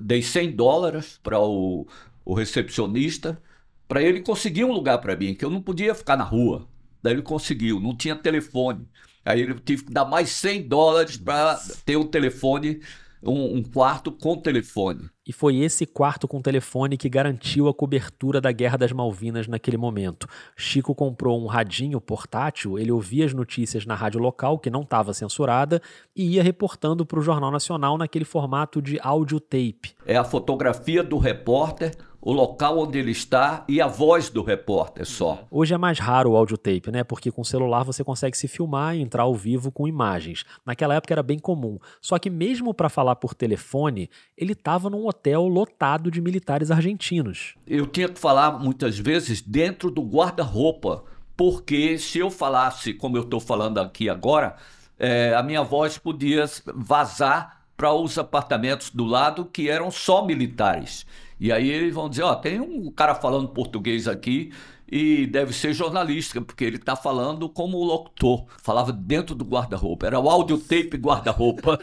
dei 0.00 0.22
100 0.22 0.52
dólares 0.52 1.18
para 1.22 1.38
o, 1.40 1.86
o 2.24 2.34
recepcionista, 2.34 3.40
para 3.88 4.02
ele 4.02 4.20
conseguir 4.20 4.64
um 4.64 4.72
lugar 4.72 4.98
para 4.98 5.16
mim, 5.16 5.34
que 5.34 5.44
eu 5.44 5.50
não 5.50 5.62
podia 5.62 5.94
ficar 5.94 6.16
na 6.16 6.24
rua. 6.24 6.66
Daí 7.02 7.14
ele 7.14 7.22
conseguiu, 7.22 7.80
não 7.80 7.96
tinha 7.96 8.16
telefone. 8.16 8.86
Aí 9.24 9.40
ele 9.40 9.54
tive 9.54 9.84
que 9.84 9.92
dar 9.92 10.04
mais 10.04 10.30
100 10.30 10.68
dólares 10.68 11.16
para 11.16 11.58
ter 11.84 11.96
um 11.96 12.06
telefone 12.06 12.80
um, 13.22 13.56
um, 13.56 13.62
quarto 13.62 14.12
com 14.12 14.36
telefone. 14.36 15.08
E 15.26 15.32
foi 15.32 15.56
esse 15.56 15.84
quarto 15.86 16.28
com 16.28 16.40
telefone 16.40 16.96
que 16.96 17.08
garantiu 17.08 17.68
a 17.68 17.74
cobertura 17.74 18.40
da 18.40 18.52
Guerra 18.52 18.76
das 18.76 18.92
Malvinas 18.92 19.48
naquele 19.48 19.76
momento. 19.76 20.28
Chico 20.56 20.94
comprou 20.94 21.42
um 21.42 21.46
radinho 21.46 22.00
portátil, 22.00 22.78
ele 22.78 22.92
ouvia 22.92 23.24
as 23.24 23.34
notícias 23.34 23.84
na 23.84 23.94
rádio 23.94 24.20
local, 24.20 24.58
que 24.58 24.70
não 24.70 24.82
estava 24.82 25.12
censurada, 25.12 25.82
e 26.14 26.34
ia 26.34 26.42
reportando 26.42 27.04
para 27.04 27.18
o 27.18 27.22
Jornal 27.22 27.50
Nacional 27.50 27.98
naquele 27.98 28.24
formato 28.24 28.80
de 28.80 28.98
áudio 29.02 29.40
tape. 29.40 29.94
É 30.04 30.16
a 30.16 30.24
fotografia 30.24 31.02
do 31.02 31.18
repórter 31.18 31.96
o 32.26 32.32
local 32.32 32.80
onde 32.80 32.98
ele 32.98 33.12
está 33.12 33.64
e 33.68 33.80
a 33.80 33.86
voz 33.86 34.28
do 34.28 34.42
repórter 34.42 35.06
só. 35.06 35.44
Hoje 35.48 35.74
é 35.74 35.78
mais 35.78 36.00
raro 36.00 36.32
o 36.32 36.36
audiotape, 36.36 36.90
né? 36.90 37.04
Porque 37.04 37.30
com 37.30 37.44
celular 37.44 37.84
você 37.84 38.02
consegue 38.02 38.36
se 38.36 38.48
filmar 38.48 38.96
e 38.96 39.00
entrar 39.00 39.22
ao 39.22 39.32
vivo 39.32 39.70
com 39.70 39.86
imagens. 39.86 40.44
Naquela 40.66 40.96
época 40.96 41.14
era 41.14 41.22
bem 41.22 41.38
comum. 41.38 41.78
Só 42.00 42.18
que 42.18 42.28
mesmo 42.28 42.74
para 42.74 42.88
falar 42.88 43.14
por 43.14 43.32
telefone, 43.32 44.10
ele 44.36 44.54
estava 44.54 44.90
num 44.90 45.06
hotel 45.06 45.46
lotado 45.46 46.10
de 46.10 46.20
militares 46.20 46.72
argentinos. 46.72 47.54
Eu 47.64 47.86
tinha 47.86 48.08
que 48.08 48.18
falar 48.18 48.58
muitas 48.58 48.98
vezes 48.98 49.40
dentro 49.40 49.88
do 49.88 50.02
guarda-roupa, 50.02 51.04
porque 51.36 51.96
se 51.96 52.18
eu 52.18 52.28
falasse 52.28 52.92
como 52.92 53.16
eu 53.16 53.22
estou 53.22 53.38
falando 53.38 53.78
aqui 53.78 54.08
agora, 54.08 54.56
é, 54.98 55.32
a 55.32 55.44
minha 55.44 55.62
voz 55.62 55.96
podia 55.96 56.44
vazar 56.74 57.56
para 57.76 57.92
os 57.92 58.18
apartamentos 58.18 58.90
do 58.90 59.04
lado 59.04 59.44
que 59.44 59.70
eram 59.70 59.92
só 59.92 60.26
militares. 60.26 61.06
E 61.38 61.52
aí 61.52 61.68
eles 61.68 61.94
vão 61.94 62.08
dizer, 62.08 62.22
ó, 62.22 62.34
tem 62.34 62.60
um 62.60 62.90
cara 62.90 63.14
falando 63.14 63.48
português 63.48 64.08
aqui 64.08 64.52
e 64.90 65.26
deve 65.26 65.52
ser 65.52 65.72
jornalista, 65.72 66.40
porque 66.40 66.64
ele 66.64 66.76
está 66.76 66.94
falando 66.96 67.48
como 67.48 67.82
locutor. 67.82 68.46
Falava 68.62 68.92
dentro 68.92 69.34
do 69.34 69.44
guarda-roupa. 69.44 70.06
Era 70.06 70.20
o 70.20 70.30
audiotape 70.30 70.96
guarda-roupa. 70.96 71.78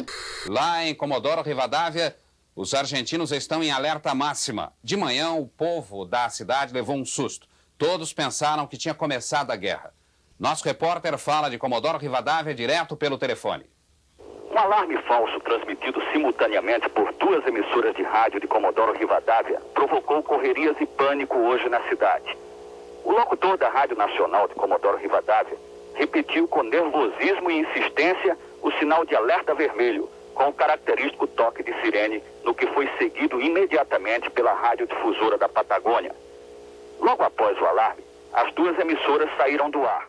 Lá 0.46 0.84
em 0.84 0.94
Comodoro 0.94 1.42
Rivadavia, 1.42 2.16
os 2.54 2.74
argentinos 2.74 3.30
estão 3.30 3.62
em 3.62 3.70
alerta 3.70 4.14
máxima. 4.14 4.72
De 4.82 4.96
manhã, 4.96 5.30
o 5.32 5.46
povo 5.46 6.04
da 6.04 6.28
cidade 6.28 6.74
levou 6.74 6.96
um 6.96 7.04
susto. 7.04 7.46
Todos 7.78 8.12
pensaram 8.12 8.66
que 8.66 8.76
tinha 8.76 8.94
começado 8.94 9.52
a 9.52 9.56
guerra. 9.56 9.94
Nosso 10.38 10.64
repórter 10.64 11.16
fala 11.16 11.48
de 11.48 11.58
Comodoro 11.58 11.98
Rivadavia 11.98 12.54
direto 12.54 12.96
pelo 12.96 13.16
telefone. 13.16 13.64
Um 14.58 14.60
alarme 14.60 15.00
falso 15.02 15.38
transmitido 15.38 16.02
simultaneamente 16.10 16.88
por 16.88 17.12
duas 17.12 17.46
emissoras 17.46 17.94
de 17.94 18.02
rádio 18.02 18.40
de 18.40 18.48
Comodoro 18.48 18.92
Rivadavia 18.92 19.62
provocou 19.72 20.20
correrias 20.20 20.74
e 20.80 20.84
pânico 20.84 21.38
hoje 21.38 21.68
na 21.68 21.80
cidade. 21.82 22.36
O 23.04 23.12
locutor 23.12 23.56
da 23.56 23.68
Rádio 23.68 23.96
Nacional 23.96 24.48
de 24.48 24.56
Comodoro 24.56 24.96
Rivadavia 24.96 25.56
repetiu 25.94 26.48
com 26.48 26.64
nervosismo 26.64 27.52
e 27.52 27.60
insistência 27.60 28.36
o 28.60 28.72
sinal 28.72 29.04
de 29.04 29.14
alerta 29.14 29.54
vermelho, 29.54 30.10
com 30.34 30.48
o 30.48 30.52
característico 30.52 31.28
toque 31.28 31.62
de 31.62 31.72
sirene, 31.80 32.20
no 32.42 32.52
que 32.52 32.66
foi 32.66 32.90
seguido 32.98 33.40
imediatamente 33.40 34.28
pela 34.28 34.54
radiodifusora 34.54 35.38
da 35.38 35.48
Patagônia. 35.48 36.12
Logo 36.98 37.22
após 37.22 37.56
o 37.60 37.64
alarme, 37.64 38.02
as 38.32 38.52
duas 38.54 38.76
emissoras 38.76 39.30
saíram 39.36 39.70
do 39.70 39.84
ar. 39.84 40.07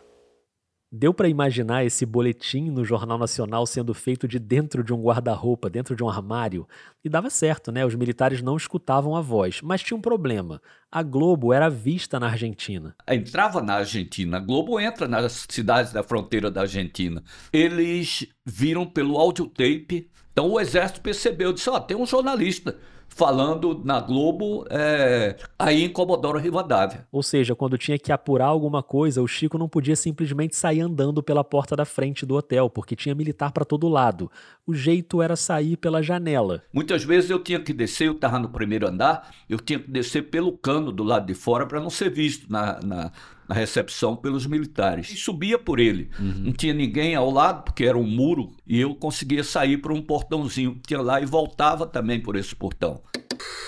Deu 0.92 1.14
para 1.14 1.28
imaginar 1.28 1.84
esse 1.84 2.04
boletim 2.04 2.68
no 2.68 2.84
Jornal 2.84 3.16
Nacional 3.16 3.64
sendo 3.64 3.94
feito 3.94 4.26
de 4.26 4.40
dentro 4.40 4.82
de 4.82 4.92
um 4.92 5.00
guarda-roupa, 5.00 5.70
dentro 5.70 5.94
de 5.94 6.02
um 6.02 6.08
armário? 6.08 6.66
E 7.04 7.08
dava 7.08 7.30
certo, 7.30 7.70
né? 7.70 7.86
Os 7.86 7.94
militares 7.94 8.42
não 8.42 8.56
escutavam 8.56 9.14
a 9.14 9.20
voz. 9.20 9.60
Mas 9.62 9.84
tinha 9.84 9.96
um 9.96 10.00
problema. 10.00 10.60
A 10.90 11.00
Globo 11.04 11.52
era 11.52 11.70
vista 11.70 12.18
na 12.18 12.26
Argentina. 12.26 12.96
Entrava 13.08 13.62
na 13.62 13.74
Argentina. 13.74 14.38
A 14.38 14.40
Globo 14.40 14.80
entra 14.80 15.06
nas 15.06 15.46
cidades 15.48 15.92
da 15.92 16.02
fronteira 16.02 16.50
da 16.50 16.62
Argentina. 16.62 17.22
Eles 17.52 18.26
viram 18.44 18.84
pelo 18.84 19.16
audiotape. 19.16 20.10
Então 20.32 20.50
o 20.50 20.58
exército 20.58 21.02
percebeu, 21.02 21.52
disse: 21.52 21.70
Ó, 21.70 21.76
oh, 21.76 21.80
tem 21.80 21.96
um 21.96 22.04
jornalista 22.04 22.76
falando 23.10 23.82
na 23.84 24.00
Globo 24.00 24.64
é, 24.70 25.36
aí 25.58 25.84
em 25.84 25.92
Comodoro 25.92 26.38
Rivadavia. 26.38 27.06
Ou 27.12 27.22
seja, 27.22 27.54
quando 27.54 27.76
tinha 27.76 27.98
que 27.98 28.12
apurar 28.12 28.46
alguma 28.46 28.82
coisa, 28.82 29.20
o 29.20 29.28
Chico 29.28 29.58
não 29.58 29.68
podia 29.68 29.96
simplesmente 29.96 30.56
sair 30.56 30.80
andando 30.80 31.22
pela 31.22 31.44
porta 31.44 31.76
da 31.76 31.84
frente 31.84 32.24
do 32.24 32.36
hotel, 32.36 32.70
porque 32.70 32.96
tinha 32.96 33.14
militar 33.14 33.52
para 33.52 33.64
todo 33.64 33.88
lado. 33.88 34.30
O 34.70 34.74
jeito 34.74 35.20
era 35.20 35.34
sair 35.34 35.76
pela 35.76 36.00
janela. 36.00 36.62
Muitas 36.72 37.02
vezes 37.02 37.28
eu 37.28 37.40
tinha 37.42 37.58
que 37.58 37.72
descer, 37.72 38.06
eu 38.06 38.12
estava 38.12 38.38
no 38.38 38.48
primeiro 38.48 38.86
andar, 38.86 39.34
eu 39.48 39.58
tinha 39.58 39.80
que 39.80 39.90
descer 39.90 40.30
pelo 40.30 40.56
cano 40.56 40.92
do 40.92 41.02
lado 41.02 41.26
de 41.26 41.34
fora 41.34 41.66
para 41.66 41.80
não 41.80 41.90
ser 41.90 42.08
visto 42.08 42.46
na, 42.48 42.78
na 42.80 43.12
na 43.48 43.56
recepção 43.56 44.14
pelos 44.14 44.46
militares. 44.46 45.10
E 45.10 45.16
subia 45.16 45.58
por 45.58 45.80
ele. 45.80 46.08
Uhum. 46.20 46.34
Não 46.36 46.52
tinha 46.52 46.72
ninguém 46.72 47.16
ao 47.16 47.28
lado, 47.28 47.64
porque 47.64 47.84
era 47.84 47.98
um 47.98 48.06
muro, 48.06 48.54
e 48.64 48.78
eu 48.78 48.94
conseguia 48.94 49.42
sair 49.42 49.78
por 49.78 49.90
um 49.90 50.00
portãozinho 50.00 50.76
que 50.76 50.82
tinha 50.82 51.00
lá 51.00 51.20
e 51.20 51.26
voltava 51.26 51.84
também 51.84 52.20
por 52.20 52.36
esse 52.36 52.54
portão. 52.54 53.02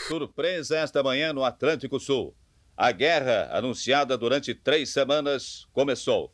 Surpresa 0.06 0.78
esta 0.78 1.02
manhã 1.02 1.32
no 1.32 1.42
Atlântico 1.42 1.98
Sul. 1.98 2.32
A 2.76 2.92
guerra, 2.92 3.50
anunciada 3.50 4.16
durante 4.16 4.54
três 4.54 4.90
semanas, 4.90 5.66
começou. 5.72 6.32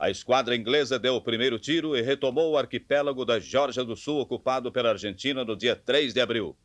A 0.00 0.08
esquadra 0.08 0.56
inglesa 0.56 0.98
deu 0.98 1.16
o 1.16 1.20
primeiro 1.20 1.58
tiro 1.58 1.94
e 1.94 2.00
retomou 2.00 2.52
o 2.52 2.56
arquipélago 2.56 3.22
da 3.22 3.38
Geórgia 3.38 3.84
do 3.84 3.94
Sul, 3.94 4.18
ocupado 4.18 4.72
pela 4.72 4.88
Argentina 4.88 5.44
no 5.44 5.54
dia 5.54 5.76
3 5.76 6.14
de 6.14 6.20
abril. 6.22 6.56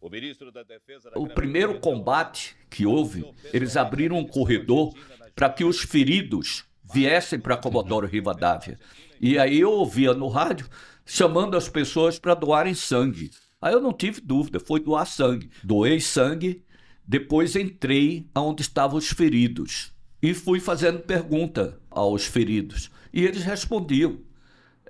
O 0.00 0.08
ministro 0.08 0.52
da 0.52 0.62
Defesa. 0.62 1.10
Da 1.10 1.18
o 1.18 1.26
primeiro 1.26 1.80
combate 1.80 2.54
que 2.70 2.86
houve, 2.86 3.28
eles 3.52 3.76
abriram 3.76 4.16
um 4.16 4.24
corredor 4.24 4.94
para 5.34 5.50
que 5.50 5.64
os 5.64 5.80
feridos 5.80 6.66
viessem 6.94 7.40
para 7.40 7.56
Comodoro 7.56 8.06
Rivadavia. 8.06 8.78
E 9.20 9.36
aí 9.40 9.58
eu 9.58 9.72
ouvia 9.72 10.14
no 10.14 10.28
rádio 10.28 10.68
chamando 11.04 11.56
as 11.56 11.68
pessoas 11.68 12.16
para 12.16 12.34
doarem 12.34 12.74
sangue. 12.74 13.32
Aí 13.60 13.72
eu 13.72 13.80
não 13.80 13.92
tive 13.92 14.20
dúvida, 14.20 14.60
foi 14.60 14.78
doar 14.78 15.04
sangue. 15.04 15.50
Doei 15.64 16.00
sangue, 16.00 16.64
depois 17.04 17.56
entrei 17.56 18.28
aonde 18.32 18.62
estavam 18.62 18.98
os 18.98 19.08
feridos 19.08 19.97
e 20.22 20.34
fui 20.34 20.60
fazendo 20.60 21.00
pergunta 21.00 21.80
aos 21.90 22.24
feridos. 22.24 22.90
E 23.12 23.24
eles 23.24 23.42
respondiam. 23.42 24.18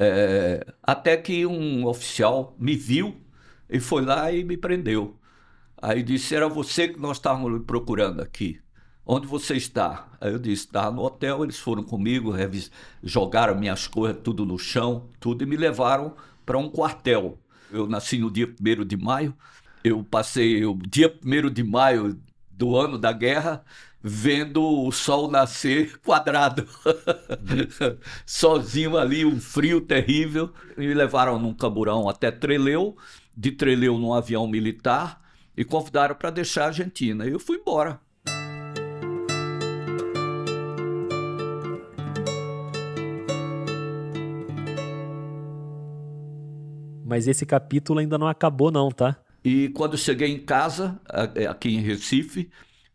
É, 0.01 0.65
até 0.81 1.17
que 1.17 1.45
um 1.45 1.85
oficial 1.85 2.55
me 2.57 2.77
viu 2.77 3.21
e 3.69 3.81
foi 3.81 4.05
lá 4.05 4.31
e 4.31 4.45
me 4.45 4.57
prendeu. 4.57 5.19
Aí 5.81 6.03
disse: 6.03 6.35
Era 6.35 6.49
você 6.49 6.89
que 6.89 7.01
nós 7.01 7.17
estávamos 7.17 7.65
procurando 7.67 8.21
aqui. 8.21 8.61
Onde 9.11 9.27
você 9.27 9.55
está? 9.57 10.07
Aí 10.21 10.31
eu 10.31 10.39
disse, 10.39 10.67
estava 10.67 10.95
no 10.95 11.03
hotel, 11.03 11.43
eles 11.43 11.59
foram 11.59 11.83
comigo, 11.83 12.35
jogaram 13.03 13.59
minhas 13.59 13.87
coisas 13.87 14.21
tudo 14.23 14.45
no 14.45 14.59
chão, 14.59 15.09
tudo, 15.19 15.43
e 15.43 15.47
me 15.47 15.57
levaram 15.57 16.15
para 16.45 16.59
um 16.59 16.69
quartel. 16.69 17.39
Eu 17.71 17.87
nasci 17.87 18.19
no 18.19 18.31
dia 18.31 18.47
1 18.47 18.85
de 18.85 18.99
maio, 18.99 19.35
eu 19.83 20.05
passei 20.05 20.63
o 20.67 20.75
dia 20.87 21.11
1 21.25 21.51
de 21.51 21.65
maio 21.65 22.21
do 22.51 22.77
ano 22.77 22.99
da 22.99 23.11
guerra 23.11 23.65
vendo 24.03 24.63
o 24.63 24.93
sol 24.93 25.31
nascer 25.31 25.99
quadrado, 26.05 26.67
sozinho 28.25 28.97
ali, 28.97 29.25
um 29.25 29.41
frio 29.41 29.81
terrível. 29.81 30.53
Me 30.77 30.93
levaram 30.95 31.39
num 31.39 31.55
camburão 31.55 32.09
até 32.09 32.31
Treleu, 32.31 32.97
de 33.37 33.53
Treleu 33.53 33.99
num 33.99 34.15
avião 34.15 34.47
militar, 34.47 35.21
e 35.57 35.65
convidaram 35.65 36.15
para 36.15 36.31
deixar 36.31 36.65
a 36.65 36.67
Argentina. 36.67 37.27
E 37.27 37.31
eu 37.31 37.41
fui 37.41 37.57
embora. 37.57 38.01
Mas 47.05 47.27
esse 47.27 47.47
capítulo 47.47 48.01
ainda 48.01 48.19
não 48.19 48.29
acabou, 48.29 48.71
não, 48.71 48.91
tá? 48.91 49.17
E 49.43 49.71
quando 49.71 49.97
cheguei 49.97 50.31
em 50.31 50.39
casa, 50.39 51.01
é, 51.35 51.47
aqui 51.47 51.75
em 51.75 51.81
Recife, 51.81 52.51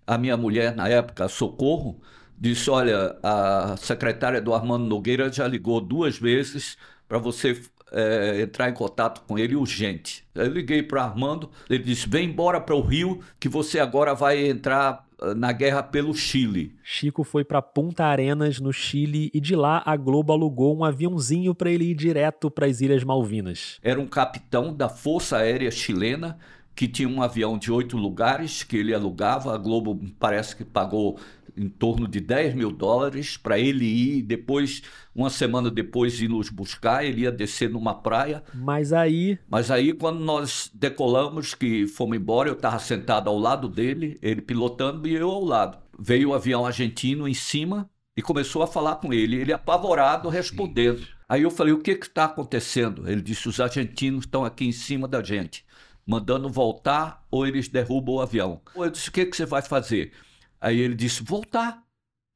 a 0.05 0.17
minha 0.17 0.37
mulher, 0.37 0.75
na 0.75 0.87
época, 0.87 1.27
Socorro, 1.27 1.99
disse: 2.37 2.69
Olha, 2.69 3.17
a 3.23 3.75
secretária 3.77 4.41
do 4.41 4.53
Armando 4.53 4.85
Nogueira 4.85 5.31
já 5.31 5.47
ligou 5.47 5.79
duas 5.79 6.17
vezes 6.17 6.77
para 7.07 7.17
você 7.17 7.61
é, 7.91 8.41
entrar 8.41 8.69
em 8.69 8.73
contato 8.73 9.21
com 9.27 9.37
ele 9.37 9.55
urgente. 9.55 10.25
Eu 10.33 10.47
liguei 10.47 10.83
para 10.83 11.03
Armando, 11.03 11.49
ele 11.69 11.83
disse: 11.83 12.07
Vem 12.07 12.29
embora 12.29 12.59
para 12.59 12.75
o 12.75 12.81
Rio, 12.81 13.21
que 13.39 13.47
você 13.47 13.79
agora 13.79 14.13
vai 14.13 14.47
entrar 14.47 15.05
na 15.35 15.53
guerra 15.53 15.81
pelo 15.81 16.13
Chile. 16.13 16.75
Chico 16.83 17.23
foi 17.23 17.45
para 17.45 17.61
Punta 17.61 18.03
Arenas, 18.03 18.59
no 18.59 18.73
Chile, 18.73 19.31
e 19.33 19.39
de 19.39 19.55
lá 19.55 19.81
a 19.85 19.95
Globo 19.95 20.33
alugou 20.33 20.77
um 20.77 20.83
aviãozinho 20.83 21.55
para 21.55 21.71
ele 21.71 21.85
ir 21.85 21.95
direto 21.95 22.51
para 22.51 22.65
as 22.65 22.81
Ilhas 22.81 23.03
Malvinas. 23.03 23.79
Era 23.81 23.99
um 23.99 24.07
capitão 24.07 24.75
da 24.75 24.89
Força 24.89 25.37
Aérea 25.37 25.71
Chilena 25.71 26.37
que 26.75 26.87
tinha 26.87 27.07
um 27.07 27.21
avião 27.21 27.57
de 27.57 27.71
oito 27.71 27.97
lugares 27.97 28.63
que 28.63 28.77
ele 28.77 28.93
alugava. 28.93 29.53
A 29.53 29.57
Globo 29.57 29.99
parece 30.19 30.55
que 30.55 30.65
pagou 30.65 31.19
em 31.55 31.69
torno 31.69 32.07
de 32.07 32.19
10 32.19 32.55
mil 32.55 32.71
dólares 32.71 33.37
para 33.37 33.59
ele 33.59 33.85
ir. 33.85 34.23
Depois, 34.23 34.81
uma 35.13 35.29
semana 35.29 35.69
depois, 35.69 36.19
ir 36.19 36.27
nos 36.27 36.49
buscar. 36.49 37.05
Ele 37.05 37.21
ia 37.21 37.31
descer 37.31 37.69
numa 37.69 37.93
praia. 37.93 38.43
Mas 38.53 38.91
aí. 38.91 39.37
Mas 39.47 39.69
aí, 39.69 39.93
quando 39.93 40.19
nós 40.19 40.71
decolamos, 40.73 41.53
que 41.53 41.87
fomos 41.87 42.17
embora, 42.17 42.49
eu 42.49 42.53
estava 42.53 42.79
sentado 42.79 43.29
ao 43.29 43.37
lado 43.37 43.69
dele, 43.69 44.17
ele 44.21 44.41
pilotando 44.41 45.07
e 45.07 45.13
eu 45.13 45.29
ao 45.29 45.43
lado. 45.43 45.77
Veio 45.97 46.29
o 46.29 46.33
avião 46.33 46.65
argentino 46.65 47.27
em 47.27 47.35
cima 47.35 47.87
e 48.17 48.21
começou 48.21 48.63
a 48.63 48.67
falar 48.67 48.95
com 48.95 49.13
ele. 49.13 49.37
Ele 49.37 49.53
apavorado, 49.53 50.27
respondendo. 50.29 50.99
Sim. 50.99 51.07
Aí 51.29 51.43
eu 51.43 51.51
falei: 51.51 51.71
o 51.71 51.79
que 51.79 51.91
está 51.91 52.25
acontecendo? 52.25 53.07
Ele 53.07 53.21
disse: 53.21 53.47
os 53.47 53.59
argentinos 53.59 54.25
estão 54.25 54.43
aqui 54.43 54.65
em 54.65 54.71
cima 54.71 55.07
da 55.07 55.21
gente 55.23 55.63
mandando 56.05 56.49
voltar 56.49 57.25
ou 57.31 57.45
eles 57.47 57.67
derrubam 57.67 58.15
o 58.15 58.21
avião. 58.21 58.61
Eu 58.75 58.89
disse: 58.89 59.09
o 59.09 59.11
que, 59.11 59.25
que 59.25 59.35
você 59.35 59.45
vai 59.45 59.61
fazer? 59.61 60.11
Aí 60.59 60.79
ele 60.79 60.95
disse: 60.95 61.23
voltar, 61.23 61.83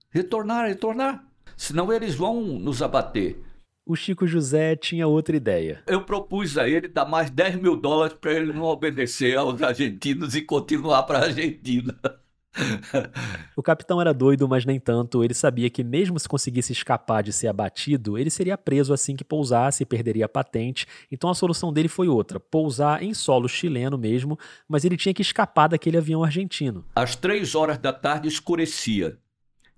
retornar, 0.10 0.68
retornar. 0.68 1.26
Senão 1.56 1.92
eles 1.92 2.16
vão 2.16 2.42
nos 2.42 2.82
abater. 2.82 3.42
O 3.86 3.96
Chico 3.96 4.28
José 4.28 4.76
tinha 4.76 5.08
outra 5.08 5.38
ideia. 5.38 5.82
Eu 5.88 6.04
propus 6.04 6.58
a 6.58 6.68
ele 6.68 6.90
dar 6.90 7.06
mais 7.06 7.30
10 7.30 7.56
mil 7.56 7.78
dólares 7.78 8.18
para 8.20 8.34
ele 8.34 8.52
não 8.52 8.64
obedecer 8.64 9.38
aos 9.38 9.62
argentinos 9.62 10.36
e 10.36 10.42
continuar 10.42 11.04
para 11.04 11.20
a 11.20 11.24
Argentina 11.24 11.98
o 13.56 13.64
capitão 13.64 14.00
era 14.02 14.14
doido, 14.14 14.48
mas 14.48 14.66
nem 14.66 14.80
tanto. 14.80 15.24
Ele 15.24 15.34
sabia 15.34 15.70
que, 15.70 15.84
mesmo 15.84 16.20
se 16.20 16.28
conseguisse 16.28 16.72
escapar 16.72 17.24
de 17.24 17.32
ser 17.32 17.48
abatido, 17.48 18.18
ele 18.18 18.30
seria 18.30 18.58
preso 18.58 18.94
assim 18.94 19.16
que 19.16 19.24
pousasse 19.24 19.84
e 19.84 19.86
perderia 19.86 20.26
a 20.26 20.30
patente. 20.30 20.86
Então 21.12 21.30
a 21.30 21.36
solução 21.36 21.72
dele 21.72 21.88
foi 21.88 22.08
outra: 22.08 22.40
pousar 22.40 23.02
em 23.04 23.14
solo 23.14 23.48
chileno 23.48 23.98
mesmo, 23.98 24.38
mas 24.68 24.86
ele 24.86 24.98
tinha 24.98 25.14
que 25.14 25.22
escapar 25.22 25.68
daquele 25.68 25.98
avião 25.98 26.24
argentino. 26.24 26.86
Às 26.96 27.16
três 27.16 27.56
horas 27.56 27.78
da 27.78 27.94
tarde 27.94 28.28
escurecia 28.28 29.18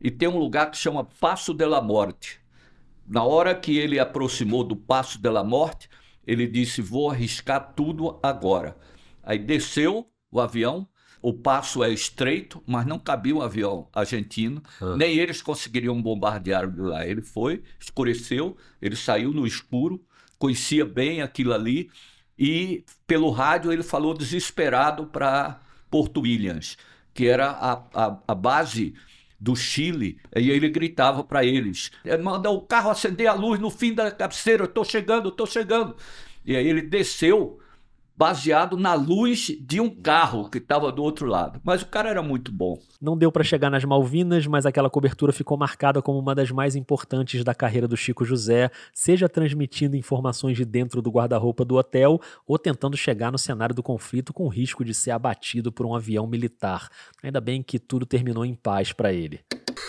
e 0.01 0.09
tem 0.09 0.27
um 0.27 0.37
lugar 0.37 0.71
que 0.71 0.77
chama 0.77 1.07
Passo 1.19 1.53
de 1.53 1.65
la 1.65 1.81
Morte. 1.81 2.39
Na 3.05 3.23
hora 3.23 3.55
que 3.55 3.77
ele 3.77 3.99
aproximou 3.99 4.63
do 4.63 4.75
Passo 4.75 5.19
de 5.19 5.29
la 5.29 5.43
Morte, 5.43 5.89
ele 6.25 6.47
disse: 6.47 6.81
Vou 6.81 7.09
arriscar 7.09 7.73
tudo 7.75 8.19
agora. 8.21 8.77
Aí 9.23 9.39
desceu 9.39 10.07
o 10.31 10.39
avião 10.39 10.87
o 11.21 11.33
passo 11.33 11.83
é 11.83 11.91
estreito, 11.91 12.63
mas 12.65 12.85
não 12.85 12.97
cabia 12.97 13.35
um 13.35 13.41
avião 13.41 13.87
argentino, 13.93 14.61
ah. 14.81 14.95
nem 14.95 15.17
eles 15.17 15.41
conseguiriam 15.41 16.01
bombardear 16.01 16.69
de 16.69 16.81
lá. 16.81 17.05
Ele 17.05 17.21
foi, 17.21 17.61
escureceu, 17.79 18.55
ele 18.81 18.95
saiu 18.95 19.31
no 19.31 19.45
escuro, 19.45 20.01
conhecia 20.37 20.85
bem 20.85 21.21
aquilo 21.21 21.53
ali 21.53 21.89
e 22.37 22.85
pelo 23.05 23.29
rádio 23.29 23.71
ele 23.71 23.83
falou 23.83 24.13
desesperado 24.13 25.07
para 25.07 25.59
Porto 25.91 26.21
Williams, 26.21 26.77
que 27.13 27.27
era 27.27 27.49
a, 27.49 27.73
a, 27.93 28.19
a 28.29 28.35
base 28.35 28.93
do 29.37 29.55
Chile, 29.55 30.19
e 30.35 30.49
ele 30.49 30.69
gritava 30.69 31.23
para 31.23 31.43
eles: 31.43 31.91
manda 32.21 32.49
o 32.49 32.61
carro 32.61 32.89
acender 32.89 33.27
a 33.27 33.33
luz 33.33 33.59
no 33.59 33.69
fim 33.69 33.93
da 33.93 34.11
cabeceira, 34.11 34.63
eu 34.63 34.67
estou 34.67 34.85
chegando, 34.85 35.29
estou 35.29 35.45
chegando. 35.45 35.95
E 36.45 36.55
aí 36.55 36.67
ele 36.67 36.81
desceu 36.81 37.59
baseado 38.19 38.75
na 38.75 38.95
luz 38.95 39.47
de 39.61 39.79
um 39.79 39.89
carro 39.89 40.49
que 40.49 40.57
estava 40.57 40.91
do 40.91 41.01
outro 41.01 41.25
lado. 41.25 41.61
Mas 41.63 41.83
o 41.83 41.85
cara 41.85 42.09
era 42.09 42.21
muito 42.21 42.51
bom. 42.51 42.77
Não 43.01 43.17
deu 43.17 43.31
para 43.31 43.45
chegar 43.45 43.69
nas 43.69 43.85
Malvinas, 43.85 44.45
mas 44.45 44.65
aquela 44.65 44.89
cobertura 44.89 45.31
ficou 45.31 45.57
marcada 45.57 46.01
como 46.01 46.19
uma 46.19 46.35
das 46.35 46.51
mais 46.51 46.75
importantes 46.75 47.45
da 47.45 47.55
carreira 47.55 47.87
do 47.87 47.95
Chico 47.95 48.25
José, 48.25 48.69
seja 48.93 49.29
transmitindo 49.29 49.95
informações 49.95 50.57
de 50.57 50.65
dentro 50.65 51.01
do 51.01 51.09
guarda-roupa 51.09 51.63
do 51.63 51.77
hotel 51.77 52.19
ou 52.45 52.59
tentando 52.59 52.97
chegar 52.97 53.31
no 53.31 53.37
cenário 53.37 53.73
do 53.73 53.81
conflito 53.81 54.33
com 54.33 54.43
o 54.43 54.49
risco 54.49 54.83
de 54.83 54.93
ser 54.93 55.11
abatido 55.11 55.71
por 55.71 55.85
um 55.85 55.95
avião 55.95 56.27
militar. 56.27 56.89
Ainda 57.23 57.39
bem 57.39 57.63
que 57.63 57.79
tudo 57.79 58.05
terminou 58.05 58.43
em 58.43 58.53
paz 58.53 58.91
para 58.91 59.13
ele. 59.13 59.39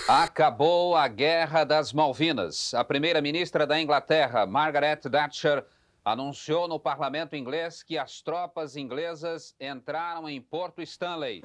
Acabou 0.07 0.95
a 0.95 1.09
Guerra 1.09 1.65
das 1.65 1.93
Malvinas. 1.93 2.75
A 2.75 2.85
primeira-ministra 2.85 3.67
da 3.67 3.81
Inglaterra, 3.81 4.47
Margaret 4.47 4.99
Thatcher, 4.99 5.65
anunciou 6.11 6.67
no 6.67 6.79
parlamento 6.79 7.37
inglês 7.37 7.83
que 7.83 7.97
as 7.97 8.21
tropas 8.21 8.77
inglesas 8.77 9.55
entraram 9.61 10.29
em 10.29 10.41
Porto 10.41 10.83
Stanley, 10.83 11.41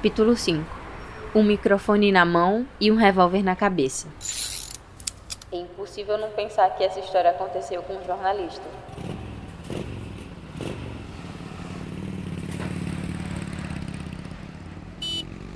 Capítulo 0.00 0.34
5 0.34 0.64
Um 1.34 1.42
microfone 1.42 2.10
na 2.10 2.24
mão 2.24 2.66
e 2.80 2.90
um 2.90 2.96
revólver 2.96 3.42
na 3.42 3.54
cabeça. 3.54 4.08
É 5.52 5.58
impossível 5.58 6.16
não 6.16 6.30
pensar 6.30 6.70
que 6.70 6.82
essa 6.82 6.98
história 6.98 7.28
aconteceu 7.28 7.82
com 7.82 7.92
um 7.92 8.06
jornalista. 8.06 8.62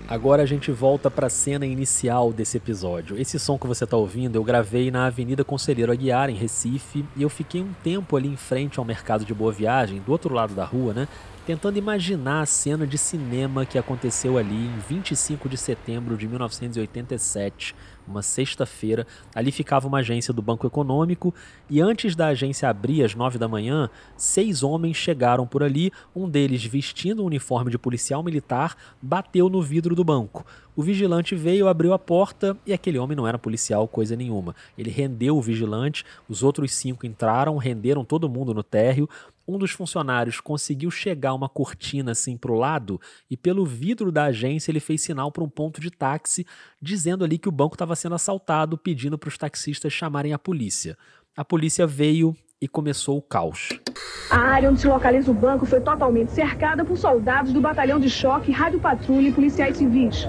Agora 0.06 0.42
a 0.42 0.46
gente 0.46 0.70
volta 0.70 1.10
para 1.10 1.28
a 1.28 1.30
cena 1.30 1.64
inicial 1.64 2.30
desse 2.30 2.58
episódio. 2.58 3.18
Esse 3.18 3.38
som 3.38 3.56
que 3.56 3.66
você 3.66 3.84
está 3.84 3.96
ouvindo 3.96 4.36
eu 4.36 4.44
gravei 4.44 4.90
na 4.90 5.06
Avenida 5.06 5.42
Conselheiro 5.42 5.90
Aguiar, 5.90 6.28
em 6.28 6.34
Recife, 6.34 7.02
e 7.16 7.22
eu 7.22 7.30
fiquei 7.30 7.62
um 7.62 7.72
tempo 7.82 8.14
ali 8.14 8.28
em 8.28 8.36
frente 8.36 8.78
ao 8.78 8.84
mercado 8.84 9.24
de 9.24 9.32
Boa 9.32 9.50
Viagem, 9.50 10.00
do 10.00 10.12
outro 10.12 10.34
lado 10.34 10.54
da 10.54 10.66
rua, 10.66 10.92
né? 10.92 11.08
Tentando 11.46 11.76
imaginar 11.76 12.40
a 12.40 12.46
cena 12.46 12.86
de 12.86 12.96
cinema 12.96 13.66
que 13.66 13.78
aconteceu 13.78 14.38
ali 14.38 14.66
em 14.66 14.78
25 14.88 15.48
de 15.48 15.58
setembro 15.58 16.16
de 16.16 16.26
1987, 16.26 17.74
uma 18.08 18.22
sexta-feira. 18.22 19.06
Ali 19.34 19.52
ficava 19.52 19.86
uma 19.86 19.98
agência 19.98 20.32
do 20.32 20.40
Banco 20.40 20.66
Econômico 20.66 21.34
e 21.68 21.80
antes 21.80 22.16
da 22.16 22.28
agência 22.28 22.68
abrir 22.68 23.04
às 23.04 23.14
nove 23.14 23.38
da 23.38 23.46
manhã, 23.46 23.90
seis 24.16 24.62
homens 24.62 24.96
chegaram 24.96 25.46
por 25.46 25.62
ali. 25.62 25.92
Um 26.16 26.28
deles, 26.28 26.64
vestindo 26.64 27.22
um 27.22 27.26
uniforme 27.26 27.70
de 27.70 27.78
policial 27.78 28.22
militar, 28.22 28.76
bateu 29.00 29.48
no 29.48 29.60
vidro 29.60 29.94
do 29.94 30.04
banco. 30.04 30.46
O 30.76 30.82
vigilante 30.82 31.36
veio, 31.36 31.68
abriu 31.68 31.92
a 31.92 31.98
porta 31.98 32.56
e 32.66 32.72
aquele 32.72 32.98
homem 32.98 33.16
não 33.16 33.28
era 33.28 33.38
policial, 33.38 33.86
coisa 33.86 34.16
nenhuma. 34.16 34.56
Ele 34.76 34.90
rendeu 34.90 35.36
o 35.36 35.42
vigilante, 35.42 36.04
os 36.28 36.42
outros 36.42 36.72
cinco 36.72 37.06
entraram, 37.06 37.56
renderam 37.56 38.04
todo 38.04 38.28
mundo 38.28 38.52
no 38.52 38.62
térreo. 38.62 39.08
Um 39.46 39.58
dos 39.58 39.72
funcionários 39.72 40.40
conseguiu 40.40 40.90
chegar 40.90 41.34
uma 41.34 41.48
cortina 41.48 42.12
assim 42.12 42.36
para 42.36 42.50
o 42.50 42.58
lado 42.58 43.00
e 43.30 43.36
pelo 43.36 43.66
vidro 43.66 44.10
da 44.10 44.24
agência 44.24 44.70
ele 44.70 44.80
fez 44.80 45.02
sinal 45.02 45.30
para 45.30 45.44
um 45.44 45.48
ponto 45.48 45.80
de 45.80 45.90
táxi, 45.90 46.46
dizendo 46.80 47.24
ali 47.24 47.38
que 47.38 47.48
o 47.48 47.52
banco 47.52 47.74
estava 47.74 47.94
sendo 47.94 48.14
assaltado, 48.14 48.78
pedindo 48.78 49.18
para 49.18 49.28
os 49.28 49.36
taxistas 49.36 49.92
chamarem 49.92 50.32
a 50.32 50.38
polícia. 50.38 50.96
A 51.36 51.44
polícia 51.44 51.86
veio 51.86 52.34
e 52.60 52.66
começou 52.66 53.18
o 53.18 53.22
caos. 53.22 53.68
A 54.30 54.38
área 54.38 54.70
onde 54.70 54.80
se 54.80 54.86
localiza 54.86 55.30
o 55.30 55.34
banco 55.34 55.66
foi 55.66 55.80
totalmente 55.80 56.32
cercada 56.32 56.84
por 56.84 56.96
soldados 56.96 57.52
do 57.52 57.60
batalhão 57.60 58.00
de 58.00 58.08
choque, 58.08 58.50
rádio 58.50 58.80
patrulha 58.80 59.28
e 59.28 59.32
policiais 59.32 59.76
civis. 59.76 60.26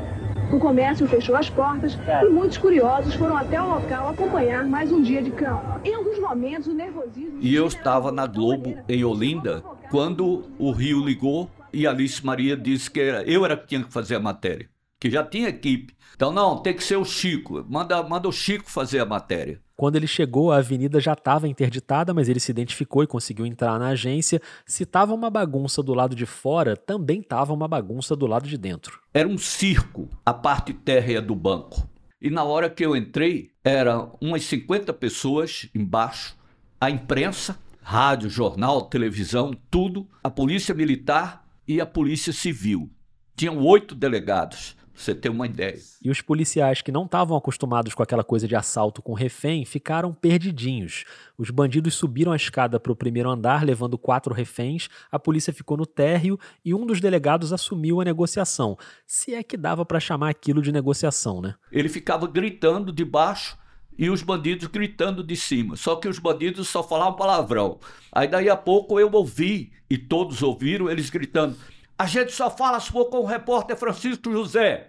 O 0.55 0.59
comércio 0.59 1.05
fechou 1.05 1.35
as 1.35 1.49
portas 1.49 1.97
e 2.23 2.29
muitos 2.29 2.57
curiosos 2.57 3.13
foram 3.15 3.35
até 3.35 3.61
o 3.61 3.75
local 3.75 4.07
acompanhar 4.07 4.65
mais 4.65 4.89
um 4.89 5.01
dia 5.01 5.21
de 5.21 5.29
campo. 5.29 5.81
Em 5.83 5.93
alguns 5.93 6.17
momentos, 6.17 6.67
o 6.67 6.73
nervosismo. 6.73 7.39
E 7.41 7.53
eu 7.53 7.67
estava 7.67 8.09
na 8.09 8.25
Globo, 8.25 8.73
em 8.87 9.03
Olinda, 9.03 9.61
quando 9.91 10.45
o 10.57 10.71
Rio 10.71 11.03
ligou 11.03 11.51
e 11.73 11.85
Alice 11.85 12.25
Maria 12.25 12.55
disse 12.55 12.89
que 12.89 13.01
era, 13.01 13.21
eu 13.29 13.43
era 13.43 13.57
que 13.57 13.67
tinha 13.67 13.83
que 13.83 13.91
fazer 13.91 14.15
a 14.15 14.19
matéria, 14.21 14.69
que 14.97 15.09
já 15.09 15.25
tinha 15.25 15.49
equipe. 15.49 15.93
Então, 16.15 16.31
não, 16.31 16.55
tem 16.61 16.73
que 16.73 16.85
ser 16.85 16.95
o 16.95 17.03
Chico. 17.03 17.65
Manda, 17.67 18.01
manda 18.01 18.29
o 18.29 18.31
Chico 18.31 18.71
fazer 18.71 19.01
a 19.01 19.05
matéria. 19.05 19.59
Quando 19.75 19.97
ele 19.97 20.07
chegou, 20.07 20.51
a 20.51 20.57
avenida 20.57 20.99
já 21.01 21.13
estava 21.13 21.47
interditada, 21.47 22.13
mas 22.13 22.29
ele 22.29 22.39
se 22.39 22.49
identificou 22.49 23.03
e 23.03 23.07
conseguiu 23.07 23.45
entrar 23.45 23.77
na 23.77 23.89
agência. 23.89 24.41
Se 24.65 24.83
estava 24.83 25.13
uma 25.13 25.29
bagunça 25.29 25.83
do 25.83 25.93
lado 25.93 26.15
de 26.15 26.25
fora, 26.25 26.77
também 26.77 27.19
estava 27.19 27.53
uma 27.53 27.67
bagunça 27.67 28.15
do 28.15 28.25
lado 28.25 28.47
de 28.47 28.57
dentro. 28.57 28.99
Era 29.13 29.27
um 29.27 29.37
circo, 29.37 30.07
a 30.25 30.33
parte 30.33 30.73
térrea 30.73 31.21
do 31.21 31.35
banco. 31.35 31.89
E 32.21 32.29
na 32.29 32.43
hora 32.43 32.69
que 32.69 32.85
eu 32.85 32.95
entrei, 32.95 33.51
eram 33.63 34.17
umas 34.21 34.43
50 34.45 34.93
pessoas 34.93 35.69
embaixo, 35.75 36.37
a 36.79 36.89
imprensa, 36.89 37.59
rádio, 37.81 38.29
jornal, 38.29 38.83
televisão, 38.83 39.51
tudo, 39.69 40.07
a 40.23 40.29
polícia 40.29 40.73
militar 40.73 41.45
e 41.67 41.81
a 41.81 41.85
polícia 41.85 42.31
civil. 42.31 42.89
Tinham 43.35 43.61
oito 43.61 43.93
delegados 43.93 44.77
você 44.95 45.13
ter 45.13 45.29
uma 45.29 45.45
ideia. 45.45 45.77
E 46.01 46.09
os 46.09 46.21
policiais 46.21 46.81
que 46.81 46.91
não 46.91 47.05
estavam 47.05 47.35
acostumados 47.37 47.93
com 47.93 48.01
aquela 48.01 48.23
coisa 48.23 48.47
de 48.47 48.55
assalto 48.55 49.01
com 49.01 49.13
refém 49.13 49.65
ficaram 49.65 50.13
perdidinhos. 50.13 51.03
Os 51.37 51.49
bandidos 51.49 51.95
subiram 51.95 52.31
a 52.31 52.35
escada 52.35 52.79
para 52.79 52.91
o 52.91 52.95
primeiro 52.95 53.29
andar, 53.29 53.65
levando 53.65 53.97
quatro 53.97 54.33
reféns, 54.33 54.87
a 55.11 55.19
polícia 55.19 55.53
ficou 55.53 55.75
no 55.75 55.85
térreo 55.85 56.39
e 56.63 56.73
um 56.73 56.85
dos 56.85 57.01
delegados 57.01 57.51
assumiu 57.51 57.99
a 57.99 58.05
negociação. 58.05 58.77
Se 59.05 59.33
é 59.33 59.43
que 59.43 59.57
dava 59.57 59.85
para 59.85 59.99
chamar 59.99 60.29
aquilo 60.29 60.61
de 60.61 60.71
negociação, 60.71 61.41
né? 61.41 61.55
Ele 61.71 61.89
ficava 61.89 62.25
gritando 62.27 62.91
de 62.91 63.03
baixo 63.03 63.57
e 63.97 64.09
os 64.09 64.21
bandidos 64.21 64.67
gritando 64.67 65.23
de 65.23 65.35
cima. 65.35 65.75
Só 65.75 65.95
que 65.95 66.07
os 66.07 66.19
bandidos 66.19 66.67
só 66.67 66.83
falavam 66.83 67.15
palavrão. 67.15 67.79
Aí 68.11 68.27
daí 68.27 68.49
a 68.49 68.57
pouco 68.57 68.99
eu 68.99 69.09
ouvi, 69.11 69.71
e 69.89 69.97
todos 69.97 70.41
ouviram, 70.41 70.89
eles 70.89 71.09
gritando: 71.09 71.55
a 71.97 72.05
gente 72.05 72.31
só 72.31 72.49
fala 72.49 72.79
se 72.79 72.91
for 72.91 73.05
com 73.05 73.19
o 73.19 73.25
repórter 73.25 73.75
Francisco 73.77 74.31
José. 74.31 74.87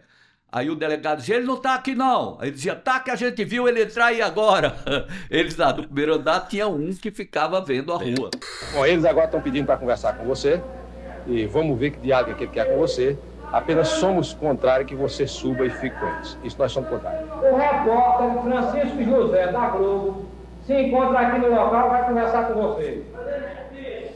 Aí 0.51 0.71
o 0.71 0.77
delegado 0.77 1.19
dizia, 1.19 1.37
ele 1.37 1.47
não 1.47 1.57
está 1.57 1.75
aqui 1.75 1.95
não. 1.95 2.37
Aí 2.41 2.49
ele 2.49 2.57
dizia, 2.57 2.75
tá 2.75 3.01
que 3.01 3.11
a 3.11 3.17
gente 3.17 3.45
viu 3.45 3.69
ele 3.69 3.83
entrar 3.83 4.07
aí 4.07 4.23
agora. 4.23 4.75
Eles 5.31 5.57
lá 5.57 5.73
do 5.73 5.83
primeiro 5.83 6.15
andar 6.15 6.49
tinha 6.49 6.67
um 6.67 6.95
que 6.95 7.11
ficava 7.11 7.61
vendo 7.61 7.93
a 7.93 7.97
rua. 7.97 8.31
Bom, 8.73 8.87
eles 8.87 9.05
agora 9.05 9.27
estão 9.27 9.41
pedindo 9.41 9.67
para 9.67 9.77
conversar 9.77 10.17
com 10.17 10.25
você. 10.25 10.63
E 11.27 11.47
vamos 11.47 11.79
ver 11.79 11.91
que 11.91 11.99
diálogo 11.99 12.31
é 12.31 12.35
que 12.35 12.45
ele 12.45 12.53
quer 12.53 12.73
com 12.73 12.79
você. 12.79 13.19
Apenas 13.53 13.89
somos 13.89 14.33
contrários 14.33 14.89
que 14.89 14.95
você 14.95 15.27
suba 15.27 15.67
e 15.67 15.71
fique 15.71 15.97
com 15.99 16.07
eles. 16.07 16.39
Isso 16.43 16.57
nós 16.59 16.73
somos 16.73 16.89
contrários. 16.89 17.29
O 17.31 17.57
repórter 17.57 18.43
Francisco 18.43 19.05
José 19.05 19.53
da 19.53 19.69
Globo 19.71 20.27
se 20.65 20.75
encontra 20.75 21.21
aqui 21.21 21.39
no 21.39 21.51
local 21.51 21.91
vai 21.91 22.07
conversar 22.07 22.45
com 22.45 22.55
você. 22.55 23.03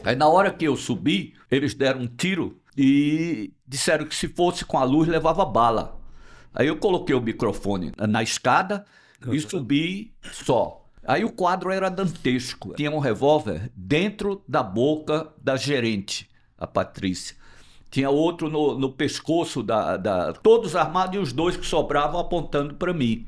Aí 0.04 0.16
na 0.16 0.28
hora 0.28 0.50
que 0.50 0.64
eu 0.64 0.76
subi, 0.76 1.34
eles 1.50 1.74
deram 1.74 2.00
um 2.00 2.06
tiro 2.06 2.59
e 2.76 3.52
disseram 3.66 4.06
que 4.06 4.14
se 4.14 4.28
fosse 4.28 4.64
com 4.64 4.78
a 4.78 4.84
luz 4.84 5.08
levava 5.08 5.44
bala. 5.44 6.00
Aí 6.54 6.66
eu 6.66 6.76
coloquei 6.76 7.14
o 7.14 7.20
microfone 7.20 7.92
na 7.96 8.22
escada 8.22 8.84
e 9.30 9.40
subi 9.40 10.12
só. 10.32 10.84
Aí 11.06 11.24
o 11.24 11.32
quadro 11.32 11.70
era 11.70 11.88
dantesco. 11.88 12.74
Tinha 12.74 12.90
um 12.90 12.98
revólver 12.98 13.70
dentro 13.74 14.42
da 14.46 14.62
boca 14.62 15.32
da 15.42 15.56
gerente, 15.56 16.28
a 16.58 16.66
Patrícia. 16.66 17.36
Tinha 17.90 18.10
outro 18.10 18.48
no, 18.48 18.78
no 18.78 18.92
pescoço 18.92 19.62
da, 19.62 19.96
da. 19.96 20.32
Todos 20.32 20.76
armados 20.76 21.16
e 21.16 21.18
os 21.18 21.32
dois 21.32 21.56
que 21.56 21.66
sobravam 21.66 22.20
apontando 22.20 22.74
para 22.74 22.92
mim. 22.92 23.26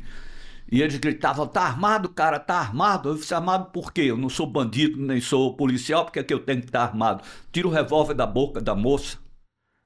E 0.70 0.80
eles 0.80 0.96
gritavam: 0.98 1.46
tá 1.46 1.62
armado, 1.62 2.08
cara, 2.08 2.38
tá 2.38 2.54
armado. 2.54 3.08
Eu 3.08 3.14
disse: 3.16 3.34
armado 3.34 3.70
por 3.72 3.92
quê? 3.92 4.02
Eu 4.02 4.16
não 4.16 4.28
sou 4.28 4.46
bandido, 4.46 5.00
nem 5.00 5.20
sou 5.20 5.56
policial, 5.56 6.04
porque 6.04 6.20
é 6.20 6.22
que 6.22 6.32
eu 6.32 6.38
tenho 6.38 6.60
que 6.60 6.66
estar 6.66 6.82
armado? 6.82 7.24
Tira 7.50 7.66
o 7.66 7.70
revólver 7.70 8.14
da 8.14 8.26
boca 8.26 8.60
da 8.60 8.74
moça. 8.74 9.18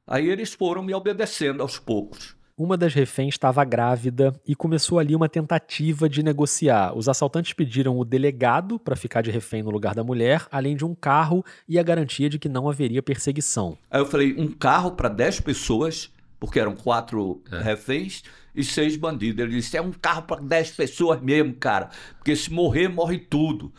Aí 0.07 0.29
eles 0.31 0.55
foram 0.55 0.85
me 0.85 0.95
obedecendo 0.95 1.61
aos 1.61 1.81
poucos. 1.81 2.37
Uma 2.57 2.77
das 2.77 2.95
reféns 2.95 3.35
estava 3.35 3.65
grávida 3.65 4.33
e 4.47 4.55
começou 4.55 5.01
ali 5.01 5.17
uma 5.17 5.29
tentativa 5.29 6.09
de 6.09 6.23
negociar. 6.23 6.97
Os 6.97 7.09
assaltantes 7.09 7.53
pediram 7.53 7.99
o 7.99 8.05
delegado 8.05 8.79
para 8.79 8.95
ficar 8.95 9.21
de 9.21 9.33
refém 9.33 9.65
no 9.65 9.71
lugar 9.71 9.95
da 9.97 10.05
mulher, 10.05 10.47
além 10.51 10.77
de 10.77 10.85
um 10.85 10.95
carro 10.95 11.45
e 11.69 11.77
a 11.77 11.83
garantia 11.83 12.31
de 12.31 12.39
que 12.39 12.49
não 12.49 12.69
haveria 12.69 13.03
perseguição. 13.03 13.77
Aí 13.91 14.01
eu 14.01 14.07
falei: 14.07 14.35
um 14.39 14.47
carro 14.47 14.93
para 14.93 15.09
10 15.09 15.41
pessoas, 15.41 16.11
porque 16.39 16.61
eram 16.61 16.77
quatro 16.77 17.43
é. 17.51 17.61
reféns 17.61 18.23
e 18.55 18.63
seis 18.63 18.97
bandidos. 18.97 19.45
Ele 19.45 19.57
disse: 19.57 19.77
é 19.77 19.83
um 19.83 19.93
carro 19.93 20.23
para 20.23 20.41
10 20.41 20.71
pessoas 20.71 21.21
mesmo, 21.21 21.53
cara, 21.53 21.91
porque 22.17 22.35
se 22.35 22.51
morrer, 22.51 22.89
morre 22.89 23.19
tudo 23.19 23.71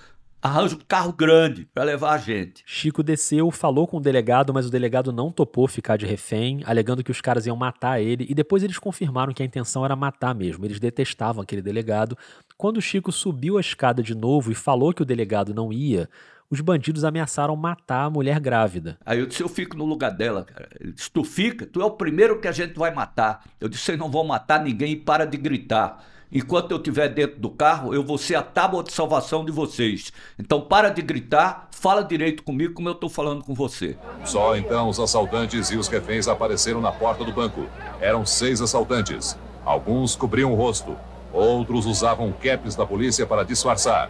arranja 0.47 0.75
um 0.75 0.79
carro 0.87 1.13
grande 1.13 1.65
para 1.73 1.83
levar 1.83 2.13
a 2.13 2.17
gente. 2.17 2.63
Chico 2.65 3.03
desceu, 3.03 3.51
falou 3.51 3.87
com 3.87 3.97
o 3.97 4.01
delegado, 4.01 4.53
mas 4.53 4.65
o 4.65 4.71
delegado 4.71 5.11
não 5.11 5.31
topou 5.31 5.67
ficar 5.67 5.97
de 5.97 6.05
refém, 6.05 6.61
alegando 6.65 7.03
que 7.03 7.11
os 7.11 7.21
caras 7.21 7.45
iam 7.45 7.55
matar 7.55 8.01
ele, 8.01 8.25
e 8.29 8.33
depois 8.33 8.63
eles 8.63 8.79
confirmaram 8.79 9.33
que 9.33 9.43
a 9.43 9.45
intenção 9.45 9.85
era 9.85 9.95
matar 9.95 10.33
mesmo. 10.33 10.65
Eles 10.65 10.79
detestavam 10.79 11.41
aquele 11.41 11.61
delegado. 11.61 12.17
Quando 12.57 12.77
o 12.77 12.81
Chico 12.81 13.11
subiu 13.11 13.57
a 13.57 13.61
escada 13.61 14.01
de 14.01 14.15
novo 14.15 14.51
e 14.51 14.55
falou 14.55 14.93
que 14.93 15.01
o 15.01 15.05
delegado 15.05 15.53
não 15.53 15.71
ia, 15.71 16.09
os 16.49 16.61
bandidos 16.61 17.03
ameaçaram 17.03 17.55
matar 17.55 18.05
a 18.05 18.09
mulher 18.09 18.39
grávida. 18.39 18.97
Aí 19.05 19.19
eu 19.19 19.25
disse: 19.25 19.43
Eu 19.43 19.49
fico 19.49 19.75
no 19.75 19.85
lugar 19.85 20.11
dela, 20.11 20.43
cara. 20.43 20.69
Ele 20.79 20.93
disse: 20.93 21.11
Tu 21.11 21.23
fica, 21.23 21.65
tu 21.65 21.81
é 21.81 21.85
o 21.85 21.91
primeiro 21.91 22.39
que 22.39 22.47
a 22.47 22.51
gente 22.51 22.77
vai 22.77 22.93
matar. 22.93 23.43
Eu 23.59 23.67
disse: 23.67 23.83
Vocês 23.83 23.99
não 23.99 24.09
vão 24.09 24.23
matar 24.23 24.63
ninguém 24.63 24.93
e 24.93 24.95
para 24.95 25.25
de 25.25 25.37
gritar. 25.37 26.03
Enquanto 26.31 26.71
eu 26.71 26.77
estiver 26.77 27.07
dentro 27.07 27.39
do 27.39 27.49
carro, 27.49 27.93
eu 27.93 28.03
vou 28.03 28.17
ser 28.17 28.35
a 28.35 28.41
tábua 28.41 28.83
de 28.83 28.91
salvação 28.91 29.45
de 29.45 29.51
vocês. 29.51 30.11
Então 30.37 30.59
para 30.59 30.89
de 30.89 31.01
gritar, 31.01 31.69
fala 31.71 32.03
direito 32.03 32.43
comigo 32.43 32.73
como 32.73 32.89
eu 32.89 32.93
estou 32.93 33.09
falando 33.09 33.43
com 33.43 33.53
você. 33.53 33.97
Só 34.25 34.57
então 34.57 34.89
os 34.89 34.99
assaltantes 34.99 35.71
e 35.71 35.77
os 35.77 35.87
reféns 35.87 36.27
apareceram 36.27 36.81
na 36.81 36.91
porta 36.91 37.23
do 37.23 37.31
banco. 37.31 37.65
Eram 38.01 38.25
seis 38.25 38.61
assaltantes. 38.61 39.37
Alguns 39.63 40.15
cobriam 40.15 40.51
o 40.51 40.55
rosto, 40.55 40.97
outros 41.31 41.85
usavam 41.85 42.33
caps 42.33 42.75
da 42.75 42.85
polícia 42.85 43.25
para 43.25 43.43
disfarçar. 43.43 44.09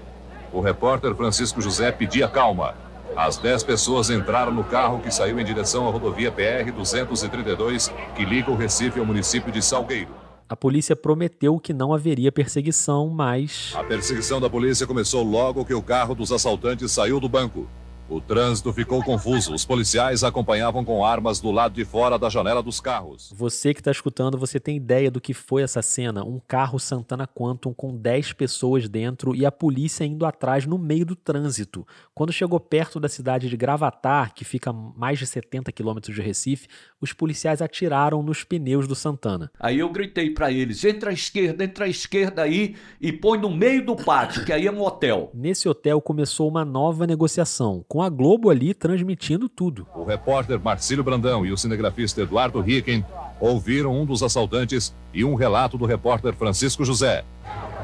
O 0.51 0.59
repórter 0.59 1.13
Francisco 1.15 1.61
José 1.61 1.91
pedia 1.91 2.27
calma. 2.27 2.73
As 3.15 3.37
dez 3.37 3.63
pessoas 3.63 4.09
entraram 4.09 4.51
no 4.51 4.63
carro 4.63 4.99
que 4.99 5.11
saiu 5.11 5.39
em 5.39 5.45
direção 5.45 5.87
à 5.87 5.91
rodovia 5.91 6.31
PR-232, 6.31 7.91
que 8.15 8.25
liga 8.25 8.51
o 8.51 8.55
Recife 8.55 8.99
ao 8.99 9.05
município 9.05 9.51
de 9.51 9.61
Salgueiro. 9.61 10.26
A 10.49 10.55
polícia 10.55 10.95
prometeu 10.95 11.59
que 11.59 11.73
não 11.73 11.93
haveria 11.93 12.31
perseguição, 12.31 13.09
mas. 13.09 13.73
A 13.75 13.83
perseguição 13.83 14.39
da 14.39 14.49
polícia 14.49 14.87
começou 14.87 15.21
logo 15.21 15.65
que 15.65 15.73
o 15.73 15.81
carro 15.81 16.15
dos 16.15 16.31
assaltantes 16.31 16.89
saiu 16.89 17.19
do 17.19 17.27
banco. 17.27 17.67
O 18.09 18.21
trânsito 18.21 18.71
ficou 18.71 19.03
confuso. 19.03 19.53
Os 19.53 19.65
policiais 19.65 20.23
acompanhavam 20.23 20.85
com 20.85 21.03
armas 21.03 21.41
do 21.41 21.51
lado 21.51 21.73
de 21.73 21.83
fora 21.83 22.17
da 22.17 22.29
janela 22.29 22.63
dos 22.63 22.79
carros. 22.79 23.33
Você 23.35 23.73
que 23.73 23.81
está 23.81 23.91
escutando, 23.91 24.37
você 24.37 24.61
tem 24.61 24.77
ideia 24.77 25.11
do 25.11 25.19
que 25.19 25.33
foi 25.33 25.61
essa 25.61 25.81
cena? 25.81 26.23
Um 26.23 26.39
carro 26.39 26.79
Santana 26.79 27.27
Quantum 27.27 27.73
com 27.73 27.93
10 27.93 28.31
pessoas 28.31 28.87
dentro 28.87 29.35
e 29.35 29.45
a 29.45 29.51
polícia 29.51 30.05
indo 30.05 30.25
atrás 30.25 30.65
no 30.65 30.77
meio 30.77 31.05
do 31.05 31.17
trânsito. 31.17 31.85
Quando 32.13 32.31
chegou 32.31 32.61
perto 32.61 32.97
da 32.97 33.09
cidade 33.09 33.49
de 33.49 33.57
Gravatar, 33.57 34.33
que 34.33 34.45
fica 34.45 34.69
a 34.69 34.73
mais 34.73 35.19
de 35.19 35.27
70 35.27 35.69
quilômetros 35.73 36.15
de 36.15 36.21
Recife, 36.21 36.69
os 37.01 37.11
policiais 37.11 37.61
atiraram 37.61 38.23
nos 38.23 38.41
pneus 38.41 38.87
do 38.87 38.95
Santana. 38.95 39.51
Aí 39.59 39.79
eu 39.79 39.89
gritei 39.89 40.29
para 40.29 40.49
eles: 40.49 40.83
entra 40.85 41.09
à 41.09 41.13
esquerda, 41.13 41.61
entra 41.61 41.83
à 41.83 41.89
esquerda 41.89 42.41
aí 42.41 42.75
e 43.01 43.11
põe 43.11 43.37
no 43.37 43.49
meio 43.49 43.85
do 43.85 43.97
pátio, 43.97 44.45
que 44.45 44.53
aí 44.53 44.65
é 44.65 44.71
um 44.71 44.81
hotel. 44.81 45.29
Nesse 45.33 45.67
hotel 45.67 45.99
começou 45.99 46.47
uma 46.47 46.63
nova 46.63 47.05
negociação 47.05 47.83
com 47.87 47.96
a 48.01 48.09
Globo 48.09 48.49
ali 48.49 48.73
transmitindo 48.73 49.47
tudo. 49.47 49.87
O 49.95 50.03
repórter 50.03 50.59
Marcílio 50.59 51.03
Brandão 51.03 51.45
e 51.45 51.51
o 51.51 51.57
cinegrafista 51.57 52.21
Eduardo 52.21 52.59
Ricken 52.61 53.05
ouviram 53.39 53.93
um 53.93 54.05
dos 54.05 54.23
assaltantes 54.23 54.93
e 55.13 55.23
um 55.23 55.35
relato 55.35 55.77
do 55.77 55.85
repórter 55.85 56.33
Francisco 56.33 56.83
José. 56.83 57.23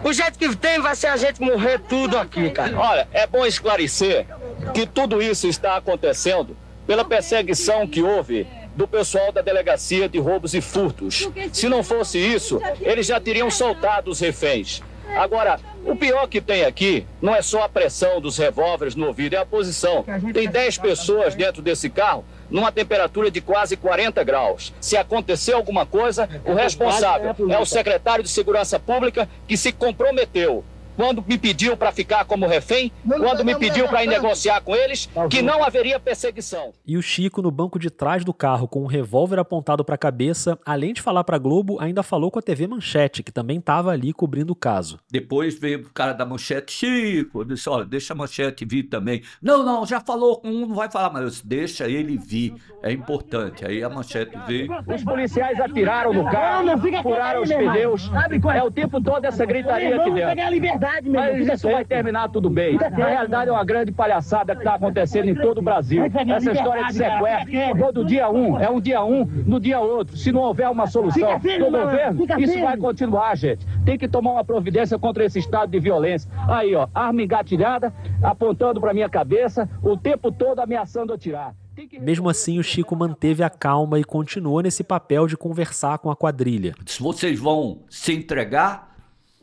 O 0.04 0.12
jeito 0.12 0.38
que 0.38 0.54
tem 0.56 0.82
vai 0.82 0.96
ser 0.96 1.08
a 1.08 1.18
gente 1.18 1.42
morrer 1.42 1.80
tudo 1.80 2.18
aqui, 2.18 2.50
cara. 2.50 2.78
Olha, 2.78 3.08
é 3.14 3.26
bom 3.26 3.46
esclarecer 3.46 4.26
que 4.74 4.86
tudo 4.86 5.22
isso 5.22 5.48
está 5.48 5.78
acontecendo 5.78 6.58
pela 6.86 7.06
perseguição 7.06 7.88
que 7.88 8.02
houve 8.02 8.46
do 8.76 8.88
pessoal 8.88 9.32
da 9.32 9.42
delegacia 9.42 10.10
de 10.10 10.20
roubos 10.20 10.54
e 10.54 10.62
furtos. 10.62 11.30
Se 11.52 11.70
não 11.70 11.84
fosse 11.84 12.18
isso, 12.18 12.60
eles 12.82 13.06
já 13.06 13.20
teriam 13.20 13.50
soltado 13.50 14.12
os 14.12 14.20
reféns. 14.20 14.82
Agora, 15.16 15.60
o 15.86 15.96
pior 15.96 16.28
que 16.28 16.42
tem 16.42 16.64
aqui 16.64 17.06
não 17.22 17.36
é 17.36 17.42
só 17.42 17.64
a 17.64 17.70
pressão 17.70 18.22
dos 18.22 18.38
revólveres 18.38 18.96
no 18.96 19.08
ouvido, 19.08 19.36
é 19.36 19.40
a 19.40 19.46
posição. 19.46 20.06
Tem 20.34 20.48
10 20.48 20.78
pessoas 20.78 21.36
dentro 21.36 21.62
desse 21.62 21.90
carro 21.90 22.24
numa 22.50 22.72
temperatura 22.72 23.32
de 23.32 23.42
quase 23.42 23.76
40 23.76 24.24
graus. 24.24 24.74
Se 24.80 24.96
acontecer 24.96 25.54
alguma 25.54 25.86
coisa, 25.86 26.30
o 26.46 26.54
responsável 26.54 27.36
é 27.50 27.60
o 27.60 27.66
secretário 27.66 28.24
de 28.24 28.30
Segurança 28.30 28.80
Pública 28.80 29.28
que 29.48 29.58
se 29.58 29.72
comprometeu 29.72 30.64
quando 30.96 31.24
me 31.28 31.38
pediu 31.38 31.76
para 31.76 31.92
ficar 31.92 32.26
como 32.26 32.48
refém, 32.48 32.92
quando 33.06 33.44
me 33.44 33.56
pediu 33.56 33.88
para 33.88 34.04
ir 34.04 34.08
negociar 34.08 34.62
com 34.62 34.76
eles, 34.76 35.10
que 35.30 35.42
não 35.42 35.64
haveria 35.64 36.00
perseguição. 36.00 36.74
E 36.86 36.98
o 36.98 37.02
Chico, 37.02 37.42
no 37.42 37.52
banco 37.52 37.80
de 37.80 37.90
trás 37.90 38.24
do 38.24 38.34
carro, 38.34 38.68
com 38.68 38.84
um 38.84 38.88
revólver 38.88 39.40
apontado 39.40 39.84
para 39.84 39.96
a 39.96 39.98
cabeça, 39.98 40.58
além 40.66 40.94
de 40.94 41.02
falar 41.02 41.24
para 41.24 41.38
Globo, 41.38 41.78
ainda 41.80 42.04
falou 42.04 42.30
com 42.32 42.40
a 42.40 42.42
TV 42.42 42.68
Manchete, 42.68 43.24
que 43.24 43.32
também 43.32 43.60
estava 43.60 43.92
ali 43.92 44.14
cobrindo 44.14 44.54
o 44.54 44.56
caso. 44.56 45.00
Depois 45.12 45.60
veio 45.60 45.82
o 45.82 45.94
cara 45.94 46.14
da 46.14 46.26
Manchete, 46.26 46.72
Chico, 46.72 47.44
disse, 47.46 47.70
olha, 47.70 47.86
deixa 47.86 48.14
a 48.14 48.16
Manchete 48.16 48.66
vir 48.66 48.84
também. 48.84 49.22
Não, 49.42 49.64
não, 49.64 49.86
já 49.86 50.00
falou 50.00 50.40
com 50.40 50.50
um, 50.50 50.68
não 50.68 50.76
vai 50.76 50.90
falar, 50.90 51.12
mas 51.12 51.24
eu 51.24 51.30
disse, 51.30 51.48
deixa 51.48 51.88
ele 51.88 52.18
vir, 52.18 52.54
é 52.82 52.92
importante. 52.92 53.66
Aí 53.66 53.84
a 53.84 53.90
Manchete 53.90 54.38
veio. 54.48 54.70
Os 54.88 55.04
policiais 55.04 55.60
atiraram 55.60 56.14
no 56.14 56.30
carro, 56.30 56.68
furaram 57.02 57.44
os 57.44 57.50
pneus, 57.50 58.12
é 58.54 58.64
o 58.64 58.72
tempo 58.72 59.02
todo 59.02 59.26
essa 59.26 59.46
gritaria 59.46 59.96
aqui 59.96 60.12
dentro. 60.12 60.83
Mas 61.06 61.48
isso 61.48 61.70
vai 61.70 61.86
terminar 61.86 62.30
tudo 62.30 62.50
bem. 62.50 62.78
Na 62.78 63.08
realidade, 63.08 63.50
é 63.50 63.54
uma 63.54 63.64
grande 63.64 63.92
palhaçada 63.92 64.54
que 64.56 64.62
está 64.62 64.76
acontecendo 64.76 65.30
em 65.30 65.36
todo 65.36 65.60
o 65.60 65.62
Brasil. 65.62 66.04
Essa 66.06 66.52
história 66.52 66.86
de 66.86 66.94
sequestro, 66.94 67.78
todo 67.80 68.06
dia 68.06 68.30
um, 68.30 68.60
é 68.60 68.70
um 68.70 68.80
dia 68.80 69.04
um, 69.04 69.26
no 69.26 69.60
dia 69.60 69.80
outro. 69.80 70.18
Se 70.18 70.32
não 70.32 70.42
houver 70.42 70.70
uma 70.70 70.88
solução 70.88 71.40
do 71.40 71.72
governo, 71.72 72.26
isso 72.40 72.60
vai 72.60 72.78
continuar, 72.78 73.36
gente. 73.36 73.66
Tem 73.86 73.98
que 73.98 74.08
tomar 74.08 74.32
uma 74.32 74.44
providência 74.44 74.98
contra 74.98 75.24
esse 75.26 75.40
estado 75.40 75.70
de 75.70 75.80
violência. 75.80 76.30
Aí, 76.48 76.76
ó, 76.76 76.88
arma 76.94 77.22
engatilhada, 77.22 77.94
apontando 78.22 78.80
para 78.80 78.94
minha 78.94 79.10
cabeça, 79.10 79.70
o 79.82 79.98
tempo 79.98 80.32
todo 80.32 80.60
ameaçando 80.60 81.14
atirar. 81.14 81.56
Mesmo 82.00 82.30
assim, 82.30 82.60
o 82.60 82.64
Chico 82.64 82.96
manteve 82.96 83.44
a 83.44 83.50
calma 83.50 84.00
e 84.00 84.04
continuou 84.04 84.62
nesse 84.62 84.84
papel 84.84 85.26
de 85.26 85.36
conversar 85.36 85.98
com 85.98 86.12
a 86.12 86.16
quadrilha. 86.16 86.76
Se 86.86 87.02
vocês 87.02 87.40
vão 87.40 87.80
se 87.90 88.14
entregar, 88.14 88.93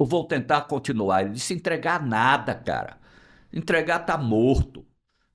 ou 0.00 0.06
vou 0.06 0.24
tentar 0.24 0.62
continuar? 0.62 1.20
Ele 1.20 1.34
disse: 1.34 1.52
entregar 1.52 2.02
nada, 2.02 2.54
cara. 2.54 2.98
Entregar 3.52 3.98
tá 3.98 4.16
morto. 4.16 4.86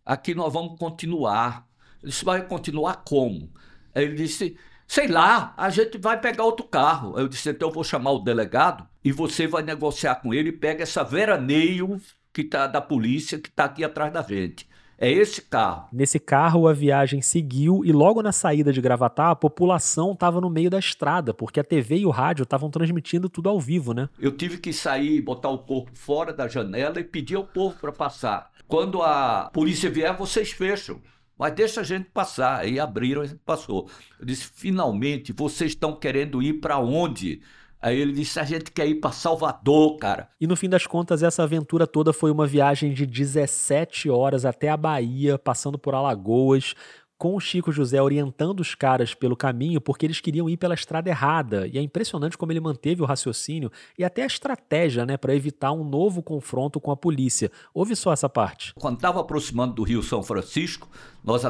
Aqui 0.03 0.33
nós 0.33 0.51
vamos 0.51 0.79
continuar. 0.79 1.67
Ele 2.01 2.11
disse: 2.11 2.25
vai 2.25 2.47
continuar 2.47 3.03
como? 3.07 3.53
Ele 3.93 4.15
disse: 4.15 4.57
sei 4.87 5.07
lá, 5.07 5.53
a 5.55 5.69
gente 5.69 5.99
vai 5.99 6.19
pegar 6.19 6.43
outro 6.45 6.65
carro. 6.65 7.15
Eu 7.15 7.27
disse: 7.27 7.47
então 7.47 7.69
eu 7.69 7.73
vou 7.73 7.83
chamar 7.83 8.09
o 8.13 8.23
delegado 8.23 8.89
e 9.03 9.11
você 9.11 9.45
vai 9.45 9.61
negociar 9.61 10.15
com 10.15 10.33
ele 10.33 10.49
e 10.49 10.57
pega 10.57 10.81
essa 10.81 11.03
veraneio 11.03 12.01
que 12.33 12.43
tá 12.43 12.65
da 12.65 12.81
polícia 12.81 13.39
que 13.39 13.49
está 13.49 13.65
aqui 13.65 13.83
atrás 13.83 14.11
da 14.11 14.23
gente. 14.23 14.67
É 14.97 15.11
esse 15.11 15.41
carro. 15.41 15.87
Nesse 15.91 16.19
carro, 16.19 16.67
a 16.67 16.73
viagem 16.73 17.21
seguiu 17.21 17.83
e 17.83 17.91
logo 17.91 18.21
na 18.21 18.31
saída 18.31 18.71
de 18.71 18.81
Gravatá, 18.81 19.31
a 19.31 19.35
população 19.35 20.13
estava 20.13 20.39
no 20.39 20.49
meio 20.49 20.69
da 20.69 20.79
estrada, 20.79 21.33
porque 21.33 21.59
a 21.59 21.63
TV 21.63 21.97
e 21.97 22.05
o 22.05 22.09
rádio 22.09 22.43
estavam 22.43 22.69
transmitindo 22.69 23.29
tudo 23.29 23.49
ao 23.49 23.59
vivo, 23.59 23.93
né? 23.93 24.07
Eu 24.17 24.31
tive 24.31 24.57
que 24.57 24.71
sair, 24.71 25.21
botar 25.21 25.49
o 25.49 25.59
corpo 25.59 25.91
fora 25.93 26.31
da 26.31 26.47
janela 26.47 26.99
e 26.99 27.03
pedir 27.03 27.35
ao 27.35 27.43
povo 27.45 27.75
para 27.79 27.91
passar. 27.91 28.51
Quando 28.67 29.01
a 29.01 29.49
polícia 29.53 29.89
vier, 29.89 30.15
vocês 30.15 30.51
fecham. 30.51 31.01
Mas 31.37 31.53
deixa 31.53 31.81
a 31.81 31.83
gente 31.83 32.09
passar. 32.11 32.61
Aí 32.61 32.79
abriram 32.79 33.23
e 33.23 33.35
passou. 33.35 33.89
Eu 34.19 34.25
disse: 34.25 34.49
finalmente, 34.53 35.33
vocês 35.33 35.71
estão 35.71 35.93
querendo 35.93 36.41
ir 36.41 36.53
para 36.53 36.79
onde? 36.79 37.41
Aí 37.85 37.99
ele 37.99 38.13
disse: 38.13 38.39
a 38.39 38.43
gente 38.43 38.71
quer 38.71 38.87
ir 38.87 38.95
para 38.95 39.11
Salvador, 39.11 39.97
cara. 39.97 40.27
E 40.41 40.47
no 40.47 40.55
fim 40.55 40.67
das 40.67 40.87
contas, 40.87 41.21
essa 41.21 41.43
aventura 41.43 41.85
toda 41.85 42.11
foi 42.11 42.31
uma 42.31 42.47
viagem 42.47 42.91
de 42.91 43.05
17 43.05 44.09
horas 44.09 44.43
até 44.43 44.69
a 44.69 44.75
Bahia, 44.75 45.37
passando 45.37 45.77
por 45.77 45.93
Alagoas, 45.93 46.73
com 47.17 47.35
o 47.35 47.39
Chico 47.39 47.71
José 47.71 48.01
orientando 48.01 48.59
os 48.59 48.75
caras 48.75 49.13
pelo 49.13 49.35
caminho, 49.35 49.79
porque 49.79 50.05
eles 50.05 50.19
queriam 50.19 50.49
ir 50.49 50.57
pela 50.57 50.73
estrada 50.73 51.09
errada. 51.09 51.67
E 51.67 51.77
é 51.77 51.81
impressionante 51.81 52.37
como 52.37 52.51
ele 52.51 52.59
manteve 52.59 53.01
o 53.01 53.05
raciocínio 53.05 53.71
e 53.97 54.03
até 54.03 54.23
a 54.23 54.27
estratégia, 54.27 55.05
né, 55.05 55.17
para 55.17 55.35
evitar 55.35 55.71
um 55.71 55.83
novo 55.83 56.21
confronto 56.21 56.79
com 56.79 56.91
a 56.91 56.97
polícia. 56.97 57.51
Ouve 57.73 57.95
só 57.95 58.11
essa 58.11 58.27
parte. 58.27 58.73
Quando 58.75 58.97
estava 58.97 59.21
aproximando 59.21 59.73
do 59.73 59.83
Rio 59.83 60.03
São 60.03 60.21
Francisco, 60.21 60.89
nós 61.23 61.43
uh, 61.43 61.49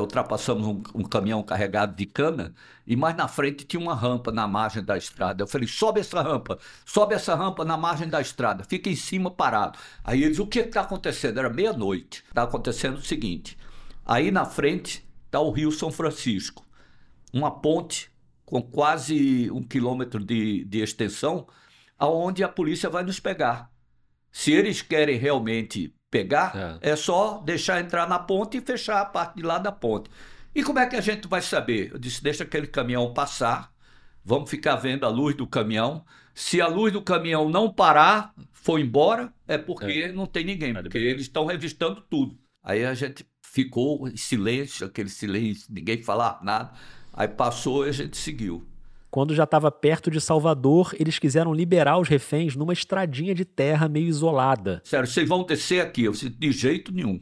ultrapassamos 0.00 0.66
um, 0.66 0.82
um, 0.94 1.02
caminhão 1.02 1.42
carregado 1.42 1.96
de 1.96 2.04
cana 2.04 2.52
e 2.86 2.96
mais 2.96 3.16
na 3.16 3.28
frente 3.28 3.64
tinha 3.64 3.80
uma 3.80 3.94
rampa 3.94 4.30
na 4.30 4.46
margem 4.46 4.84
da 4.84 4.98
estrada. 4.98 5.42
Eu 5.42 5.46
falei: 5.46 5.66
sobe 5.66 6.00
essa 6.00 6.20
rampa, 6.20 6.58
sobe 6.84 7.14
essa 7.14 7.34
rampa 7.34 7.64
na 7.64 7.76
margem 7.76 8.08
da 8.08 8.20
estrada, 8.20 8.64
fica 8.64 8.90
em 8.90 8.96
cima 8.96 9.30
parado. 9.30 9.78
Aí 10.04 10.22
eles: 10.22 10.38
o 10.38 10.46
que 10.46 10.58
está 10.58 10.82
acontecendo? 10.82 11.38
Era 11.38 11.48
meia-noite. 11.48 12.24
Está 12.28 12.42
acontecendo 12.42 12.96
o 12.96 13.02
seguinte 13.02 13.56
Aí 14.06 14.30
na 14.30 14.44
frente 14.44 15.04
está 15.24 15.40
o 15.40 15.50
Rio 15.50 15.72
São 15.72 15.90
Francisco, 15.90 16.64
uma 17.32 17.50
ponte 17.50 18.08
com 18.44 18.62
quase 18.62 19.50
um 19.50 19.62
quilômetro 19.62 20.24
de, 20.24 20.64
de 20.64 20.78
extensão, 20.80 21.48
aonde 21.98 22.44
a 22.44 22.48
polícia 22.48 22.88
vai 22.88 23.02
nos 23.02 23.18
pegar. 23.18 23.68
Se 24.30 24.52
eles 24.52 24.80
querem 24.80 25.18
realmente 25.18 25.92
pegar, 26.08 26.78
é. 26.80 26.92
é 26.92 26.96
só 26.96 27.38
deixar 27.38 27.80
entrar 27.80 28.08
na 28.08 28.18
ponte 28.18 28.58
e 28.58 28.60
fechar 28.60 29.00
a 29.00 29.04
parte 29.04 29.36
de 29.36 29.42
lá 29.42 29.58
da 29.58 29.72
ponte. 29.72 30.08
E 30.54 30.62
como 30.62 30.78
é 30.78 30.86
que 30.86 30.94
a 30.94 31.00
gente 31.00 31.26
vai 31.26 31.42
saber? 31.42 31.90
Eu 31.92 31.98
disse: 31.98 32.22
deixa 32.22 32.44
aquele 32.44 32.68
caminhão 32.68 33.12
passar, 33.12 33.72
vamos 34.24 34.48
ficar 34.48 34.76
vendo 34.76 35.04
a 35.04 35.08
luz 35.08 35.34
do 35.34 35.46
caminhão. 35.46 36.04
Se 36.32 36.60
a 36.60 36.68
luz 36.68 36.92
do 36.92 37.02
caminhão 37.02 37.48
não 37.48 37.72
parar, 37.72 38.32
for 38.52 38.78
embora, 38.78 39.32
é 39.48 39.58
porque 39.58 40.02
é. 40.02 40.12
não 40.12 40.26
tem 40.26 40.44
ninguém, 40.44 40.74
porque 40.74 40.98
eles 40.98 41.22
estão 41.22 41.46
revistando 41.46 42.00
tudo. 42.02 42.38
Aí 42.62 42.84
a 42.84 42.94
gente 42.94 43.26
ficou 43.56 44.06
em 44.06 44.18
silêncio, 44.18 44.86
aquele 44.86 45.08
silêncio, 45.08 45.66
ninguém 45.70 46.02
falava 46.02 46.44
nada. 46.44 46.72
Aí 47.14 47.26
passou 47.26 47.86
e 47.86 47.88
a 47.88 47.92
gente 47.92 48.14
seguiu. 48.14 48.66
Quando 49.10 49.34
já 49.34 49.44
estava 49.44 49.70
perto 49.70 50.10
de 50.10 50.20
Salvador, 50.20 50.94
eles 51.00 51.18
quiseram 51.18 51.54
liberar 51.54 51.98
os 51.98 52.06
reféns 52.06 52.54
numa 52.54 52.74
estradinha 52.74 53.34
de 53.34 53.46
terra 53.46 53.88
meio 53.88 54.08
isolada. 54.08 54.82
Sério, 54.84 55.08
vocês 55.08 55.26
vão 55.26 55.42
descer 55.42 55.80
aqui? 55.80 56.04
Eu 56.04 56.12
disse, 56.12 56.28
de 56.28 56.52
jeito 56.52 56.92
nenhum. 56.92 57.18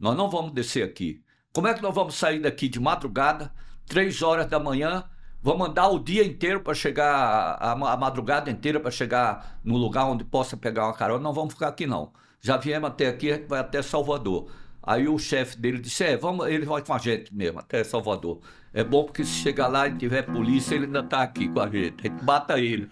Nós 0.00 0.16
não 0.16 0.28
vamos 0.28 0.52
descer 0.52 0.82
aqui. 0.82 1.22
Como 1.54 1.68
é 1.68 1.74
que 1.74 1.82
nós 1.82 1.94
vamos 1.94 2.16
sair 2.16 2.40
daqui 2.40 2.68
de 2.68 2.80
madrugada, 2.80 3.52
três 3.86 4.20
horas 4.20 4.46
da 4.46 4.58
manhã, 4.58 5.04
vamos 5.40 5.68
andar 5.68 5.88
o 5.90 6.00
dia 6.00 6.24
inteiro 6.24 6.60
para 6.60 6.74
chegar, 6.74 7.56
a, 7.60 7.70
a 7.70 7.96
madrugada 7.96 8.50
inteira 8.50 8.80
para 8.80 8.90
chegar 8.90 9.60
no 9.62 9.76
lugar 9.76 10.06
onde 10.06 10.24
possa 10.24 10.56
pegar 10.56 10.86
uma 10.86 10.94
carona? 10.94 11.22
Não 11.22 11.32
vamos 11.32 11.54
ficar 11.54 11.68
aqui 11.68 11.86
não. 11.86 12.12
Já 12.40 12.56
viemos 12.56 12.88
até 12.90 13.06
aqui, 13.06 13.30
a 13.30 13.36
gente 13.36 13.46
vai 13.46 13.60
até 13.60 13.80
Salvador. 13.80 14.50
Aí 14.88 15.06
o 15.06 15.18
chefe 15.18 15.58
dele 15.58 15.78
disse: 15.78 16.02
É, 16.02 16.16
vamos, 16.16 16.46
ele 16.46 16.64
vai 16.64 16.82
com 16.82 16.94
a 16.94 16.98
gente 16.98 17.34
mesmo, 17.34 17.58
até 17.58 17.84
Salvador. 17.84 18.40
É 18.72 18.82
bom 18.82 19.04
porque 19.04 19.22
se 19.22 19.32
chegar 19.32 19.66
lá 19.68 19.86
e 19.86 19.94
tiver 19.94 20.22
polícia, 20.22 20.74
ele 20.74 20.86
ainda 20.86 21.00
está 21.00 21.22
aqui 21.22 21.46
com 21.46 21.60
a 21.60 21.68
gente. 21.68 21.96
A 21.98 22.08
gente 22.08 22.24
bata 22.24 22.58
ele. 22.58 22.88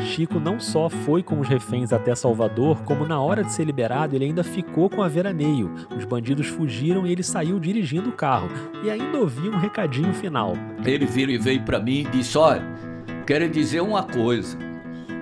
Chico 0.00 0.40
não 0.40 0.58
só 0.58 0.90
foi 0.90 1.22
com 1.22 1.38
os 1.38 1.46
reféns 1.46 1.92
até 1.92 2.16
Salvador, 2.16 2.82
como 2.82 3.06
na 3.06 3.20
hora 3.20 3.44
de 3.44 3.52
ser 3.52 3.64
liberado 3.64 4.16
ele 4.16 4.24
ainda 4.24 4.42
ficou 4.42 4.90
com 4.90 5.02
a 5.02 5.08
veraneio. 5.08 5.72
Os 5.96 6.04
bandidos 6.04 6.48
fugiram 6.48 7.06
e 7.06 7.12
ele 7.12 7.22
saiu 7.22 7.60
dirigindo 7.60 8.10
o 8.10 8.12
carro. 8.12 8.48
E 8.82 8.90
ainda 8.90 9.18
ouviu 9.18 9.52
um 9.52 9.58
recadinho 9.58 10.12
final. 10.12 10.54
Ele 10.84 11.06
virou 11.06 11.32
e 11.32 11.38
veio 11.38 11.62
para 11.62 11.78
mim 11.78 12.00
e 12.00 12.04
disse: 12.04 12.36
Olha 12.36 12.91
Quero 13.26 13.48
dizer 13.48 13.80
uma 13.80 14.02
coisa. 14.02 14.58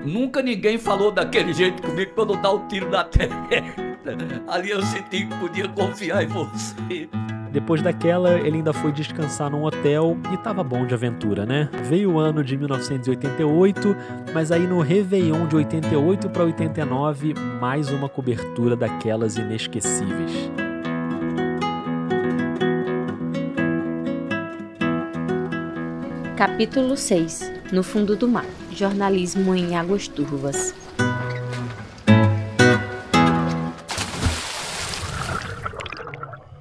Nunca 0.04 0.42
ninguém 0.42 0.78
falou 0.78 1.10
daquele 1.12 1.52
jeito 1.52 1.82
comigo 1.82 2.12
quando 2.14 2.34
dar 2.36 2.52
o 2.52 2.66
tiro 2.66 2.88
na 2.90 3.04
testa. 3.04 3.60
Ali 4.48 4.70
eu 4.70 4.82
senti 4.82 5.26
que 5.26 5.36
podia 5.36 5.68
confiar 5.68 6.22
em 6.22 6.26
você. 6.26 7.08
Depois 7.52 7.82
daquela, 7.82 8.38
ele 8.38 8.58
ainda 8.58 8.72
foi 8.72 8.92
descansar 8.92 9.50
num 9.50 9.64
hotel 9.64 10.16
e 10.32 10.36
tava 10.38 10.62
bom 10.62 10.86
de 10.86 10.94
aventura, 10.94 11.44
né? 11.44 11.68
Veio 11.84 12.12
o 12.12 12.18
ano 12.18 12.44
de 12.44 12.56
1988, 12.56 13.96
mas 14.32 14.52
aí 14.52 14.66
no 14.66 14.80
Réveillon 14.80 15.46
de 15.46 15.56
88 15.56 16.30
para 16.30 16.44
89, 16.44 17.34
mais 17.60 17.90
uma 17.90 18.08
cobertura 18.08 18.76
daquelas 18.76 19.36
inesquecíveis. 19.36 20.50
Capítulo 26.36 26.96
6 26.96 27.59
No 27.72 27.84
fundo 27.84 28.16
do 28.16 28.26
mar 28.26 28.46
Jornalismo 28.72 29.54
em 29.54 29.76
águas 29.76 30.08
turvas. 30.08 30.74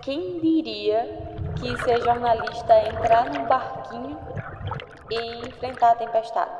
Quem 0.03 0.39
diria 0.39 1.03
que 1.59 1.75
ser 1.83 2.03
jornalista 2.03 2.73
é 2.73 2.89
entrar 2.89 3.25
num 3.33 3.47
barquinho 3.47 4.19
e 5.09 5.47
enfrentar 5.47 5.91
a 5.91 5.95
tempestade? 5.95 6.51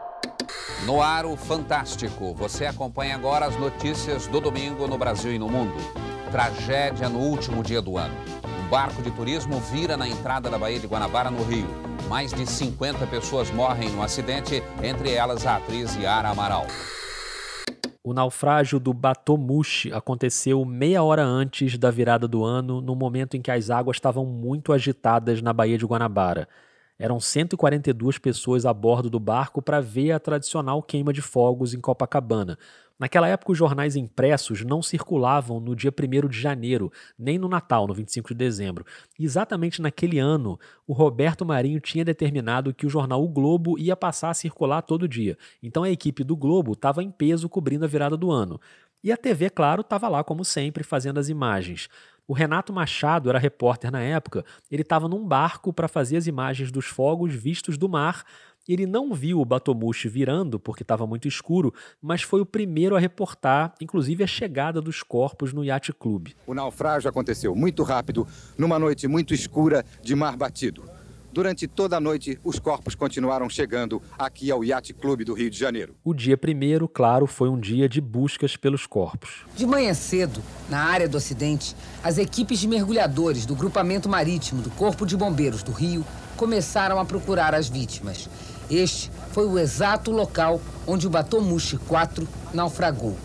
No 0.86 1.00
ar, 1.00 1.26
o 1.26 1.36
Fantástico. 1.36 2.34
Você 2.34 2.66
acompanha 2.66 3.16
agora 3.16 3.46
as 3.46 3.56
notícias 3.56 4.26
do 4.26 4.42
domingo 4.42 4.88
no 4.88 4.98
Brasil 4.98 5.32
e 5.32 5.38
no 5.38 5.48
mundo. 5.48 5.76
Tragédia 6.32 7.08
no 7.08 7.20
último 7.20 7.62
dia 7.62 7.82
do 7.82 7.98
ano. 7.98 8.16
Um 8.64 8.68
barco 8.68 9.02
de 9.04 9.12
turismo 9.12 9.60
vira 9.60 9.96
na 9.96 10.08
entrada 10.08 10.50
da 10.50 10.58
Baía 10.58 10.80
de 10.80 10.88
Guanabara, 10.88 11.30
no 11.30 11.44
Rio. 11.44 11.89
Mais 12.10 12.34
de 12.34 12.44
50 12.44 13.06
pessoas 13.06 13.52
morrem 13.52 13.88
no 13.92 14.02
acidente, 14.02 14.64
entre 14.84 15.14
elas 15.14 15.46
a 15.46 15.58
atriz 15.58 15.96
Yara 15.96 16.30
Amaral. 16.30 16.66
O 18.04 18.16
naufrágio 18.16 18.80
do 18.80 18.92
Batomushi 18.92 19.94
aconteceu 19.94 20.66
meia 20.66 21.04
hora 21.04 21.24
antes 21.24 21.78
da 21.78 21.92
virada 21.92 22.28
do 22.28 22.44
ano, 22.44 22.82
no 22.82 22.96
momento 22.96 23.38
em 23.38 23.42
que 23.44 23.52
as 23.52 23.70
águas 23.70 23.98
estavam 23.98 24.26
muito 24.26 24.74
agitadas 24.74 25.40
na 25.44 25.54
Baía 25.54 25.78
de 25.78 25.86
Guanabara. 25.86 26.50
Eram 26.98 27.20
142 27.20 28.18
pessoas 28.18 28.66
a 28.66 28.74
bordo 28.74 29.08
do 29.08 29.20
barco 29.20 29.62
para 29.62 29.80
ver 29.80 30.12
a 30.12 30.20
tradicional 30.20 30.82
queima 30.82 31.14
de 31.14 31.22
fogos 31.22 31.76
em 31.76 31.80
Copacabana. 31.80 32.58
Naquela 33.00 33.30
época, 33.30 33.54
os 33.54 33.58
jornais 33.58 33.96
impressos 33.96 34.66
não 34.66 34.82
circulavam 34.82 35.62
no 35.62 35.74
dia 35.74 35.90
1 35.92 36.28
de 36.28 36.38
janeiro, 36.38 36.92
nem 37.18 37.38
no 37.38 37.48
Natal, 37.48 37.88
no 37.88 37.94
25 37.94 38.30
de 38.30 38.36
dezembro. 38.36 38.86
E 39.18 39.24
exatamente 39.24 39.82
naquele 39.82 40.20
ano, 40.20 40.60
o 40.86 40.92
Roberto 40.92 41.46
Marinho 41.46 41.80
tinha 41.80 42.04
determinado 42.04 42.74
que 42.74 42.86
o 42.86 42.90
jornal 42.90 43.24
O 43.24 43.30
Globo 43.30 43.80
ia 43.80 43.96
passar 43.96 44.32
a 44.32 44.34
circular 44.34 44.82
todo 44.82 45.08
dia. 45.08 45.38
Então 45.64 45.84
a 45.84 45.90
equipe 45.90 46.26
do 46.26 46.36
Globo 46.36 46.74
estava 46.74 47.02
em 47.02 47.10
peso 47.10 47.48
cobrindo 47.48 47.86
a 47.86 47.88
virada 47.88 48.18
do 48.18 48.30
ano. 48.30 48.60
E 49.02 49.14
a 49.14 49.18
TV, 49.18 49.50
claro, 49.50 49.80
estava 49.80 50.10
lá, 50.10 50.22
como 50.24 50.44
sempre, 50.44 50.84
fazendo 50.84 51.22
as 51.22 51.30
imagens. 51.30 51.88
O 52.28 52.34
Renato 52.34 52.72
Machado 52.72 53.30
era 53.30 53.40
repórter 53.40 53.90
na 53.92 54.02
época, 54.02 54.46
ele 54.70 54.84
estava 54.84 55.08
num 55.08 55.26
barco 55.26 55.74
para 55.74 55.88
fazer 55.88 56.18
as 56.18 56.28
imagens 56.28 56.72
dos 56.72 56.86
fogos 56.86 57.34
vistos 57.34 57.76
do 57.76 57.90
mar 57.90 58.24
ele 58.70 58.86
não 58.86 59.14
viu 59.14 59.42
o 59.42 59.46
Batomushi 59.46 60.08
virando 60.08 60.60
porque 60.60 60.84
estava 60.84 61.08
muito 61.08 61.28
escuro, 61.28 61.74
mas 62.00 62.22
foi 62.22 62.40
o 62.40 62.46
primeiro 62.46 62.96
a 62.96 63.00
reportar, 63.00 63.74
inclusive, 63.82 64.24
a 64.24 64.28
chegada 64.28 64.80
dos 64.80 65.02
corpos 65.02 65.52
no 65.52 65.64
Yacht 65.64 65.92
Club. 65.94 66.30
O 66.46 66.54
naufrágio 66.54 67.10
aconteceu 67.10 67.56
muito 67.56 67.82
rápido, 67.82 68.28
numa 68.58 68.78
noite 68.78 69.08
muito 69.08 69.34
escura 69.34 69.84
de 70.04 70.16
mar 70.16 70.38
batido. 70.38 70.84
Durante 71.32 71.68
toda 71.68 71.96
a 71.96 72.00
noite, 72.00 72.40
os 72.44 72.58
corpos 72.58 72.96
continuaram 72.96 73.48
chegando 73.50 74.02
aqui 74.18 74.50
ao 74.50 74.64
Yacht 74.64 74.94
Clube 74.96 75.24
do 75.24 75.34
Rio 75.34 75.50
de 75.50 75.58
Janeiro. 75.58 75.96
O 76.04 76.14
dia 76.14 76.36
primeiro, 76.36 76.88
claro, 76.88 77.28
foi 77.28 77.48
um 77.50 77.60
dia 77.60 77.88
de 77.88 78.02
buscas 78.02 78.58
pelos 78.58 78.88
corpos. 78.88 79.46
De 79.56 79.66
manhã 79.66 79.94
cedo, 79.94 80.42
na 80.70 80.80
área 80.80 81.08
do 81.08 81.18
acidente, 81.18 81.76
as 82.04 82.18
equipes 82.18 82.60
de 82.60 82.68
mergulhadores 82.68 83.46
do 83.46 83.56
Grupamento 83.56 84.10
Marítimo 84.10 84.62
do 84.62 84.72
Corpo 84.72 85.06
de 85.06 85.16
Bombeiros 85.16 85.62
do 85.62 85.72
Rio 85.72 86.04
começaram 86.36 87.00
a 87.00 87.06
procurar 87.06 87.54
as 87.54 87.70
vítimas. 87.70 88.28
Este 88.70 89.12
foi 89.32 89.48
o 89.48 89.58
exato 89.58 90.12
local 90.12 90.62
onde 90.86 91.08
o 91.08 91.10
Batomushi 91.10 91.78
4 91.78 92.28
naufragou. 92.54 93.18